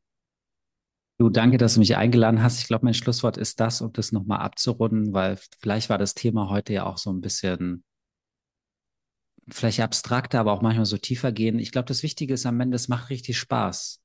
Du, 1.18 1.30
danke, 1.30 1.58
dass 1.58 1.74
du 1.74 1.80
mich 1.80 1.96
eingeladen 1.96 2.42
hast. 2.42 2.60
Ich 2.60 2.68
glaube, 2.68 2.84
mein 2.84 2.94
Schlusswort 2.94 3.36
ist 3.36 3.58
das, 3.58 3.80
um 3.80 3.92
das 3.92 4.12
nochmal 4.12 4.38
abzurunden, 4.38 5.12
weil 5.12 5.36
vielleicht 5.58 5.90
war 5.90 5.98
das 5.98 6.14
Thema 6.14 6.48
heute 6.48 6.72
ja 6.72 6.86
auch 6.86 6.96
so 6.96 7.10
ein 7.10 7.20
bisschen 7.20 7.84
vielleicht 9.48 9.80
abstrakter, 9.80 10.40
aber 10.40 10.52
auch 10.52 10.62
manchmal 10.62 10.86
so 10.86 10.96
tiefer 10.96 11.32
gehen. 11.32 11.58
Ich 11.58 11.72
glaube, 11.72 11.86
das 11.86 12.02
Wichtige 12.02 12.34
ist 12.34 12.46
am 12.46 12.60
Ende, 12.60 12.76
es 12.76 12.88
macht 12.88 13.10
richtig 13.10 13.38
Spaß. 13.38 14.00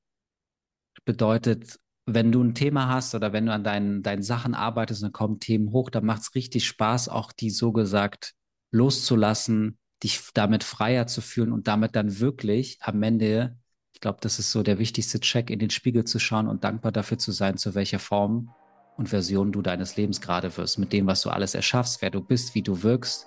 Bedeutet, 1.04 1.78
wenn 2.06 2.32
du 2.32 2.42
ein 2.42 2.54
Thema 2.54 2.88
hast 2.88 3.14
oder 3.14 3.32
wenn 3.32 3.46
du 3.46 3.52
an 3.52 3.62
deinen, 3.64 4.02
deinen 4.02 4.22
Sachen 4.22 4.54
arbeitest 4.54 5.02
und 5.02 5.06
dann 5.06 5.12
kommen 5.12 5.38
Themen 5.38 5.70
hoch, 5.70 5.90
dann 5.90 6.04
macht 6.04 6.22
es 6.22 6.34
richtig 6.34 6.66
Spaß, 6.66 7.08
auch 7.08 7.32
die 7.32 7.50
so 7.50 7.72
gesagt 7.72 8.34
loszulassen, 8.72 9.78
dich 10.04 10.20
damit 10.34 10.64
freier 10.64 11.06
zu 11.06 11.20
fühlen 11.20 11.52
und 11.52 11.66
damit 11.66 11.96
dann 11.96 12.20
wirklich 12.20 12.78
am 12.80 13.02
Ende, 13.02 13.58
ich 13.92 14.00
glaube, 14.00 14.18
das 14.20 14.38
ist 14.38 14.52
so 14.52 14.62
der 14.62 14.78
wichtigste 14.78 15.20
Check, 15.20 15.50
in 15.50 15.58
den 15.58 15.70
Spiegel 15.70 16.04
zu 16.04 16.18
schauen 16.18 16.46
und 16.46 16.64
dankbar 16.64 16.92
dafür 16.92 17.18
zu 17.18 17.32
sein, 17.32 17.56
zu 17.56 17.74
welcher 17.74 17.98
Form 17.98 18.50
und 18.96 19.08
Version 19.08 19.50
du 19.50 19.62
deines 19.62 19.96
Lebens 19.96 20.20
gerade 20.20 20.56
wirst, 20.56 20.78
mit 20.78 20.92
dem, 20.92 21.06
was 21.06 21.22
du 21.22 21.30
alles 21.30 21.54
erschaffst, 21.54 22.00
wer 22.00 22.10
du 22.10 22.20
bist, 22.20 22.54
wie 22.54 22.62
du 22.62 22.84
wirkst 22.84 23.26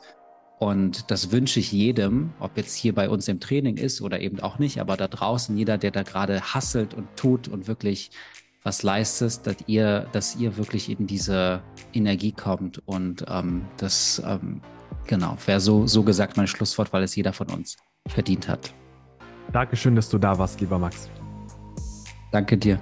und 0.59 1.11
das 1.11 1.31
wünsche 1.31 1.59
ich 1.59 1.71
jedem, 1.71 2.33
ob 2.39 2.57
jetzt 2.57 2.75
hier 2.75 2.95
bei 2.95 3.09
uns 3.09 3.27
im 3.27 3.39
Training 3.39 3.77
ist 3.77 4.01
oder 4.01 4.21
eben 4.21 4.39
auch 4.39 4.57
nicht, 4.57 4.79
aber 4.79 4.97
da 4.97 5.07
draußen, 5.07 5.55
jeder, 5.55 5.77
der 5.77 5.91
da 5.91 6.01
gerade 6.01 6.41
hasselt 6.41 6.95
und 6.95 7.07
tut 7.15 7.47
und 7.47 7.67
wirklich 7.67 8.09
was 8.63 8.81
leistet, 8.81 9.45
dass 9.45 9.57
ihr, 9.67 10.07
dass 10.13 10.35
ihr 10.35 10.57
wirklich 10.57 10.89
in 10.89 11.05
diese 11.05 11.61
Energie 11.93 12.31
kommt. 12.31 12.81
Und 12.87 13.23
ähm, 13.29 13.65
das, 13.77 14.21
ähm, 14.25 14.61
genau, 15.07 15.37
wäre 15.45 15.59
so, 15.59 15.87
so 15.87 16.03
gesagt 16.03 16.37
mein 16.37 16.47
Schlusswort, 16.47 16.93
weil 16.93 17.03
es 17.03 17.15
jeder 17.15 17.33
von 17.33 17.47
uns 17.49 17.77
verdient 18.07 18.47
hat. 18.47 18.73
Dankeschön, 19.51 19.95
dass 19.95 20.09
du 20.09 20.17
da 20.17 20.37
warst, 20.37 20.59
lieber 20.59 20.77
Max. 20.77 21.09
Danke 22.31 22.57
dir. 22.57 22.79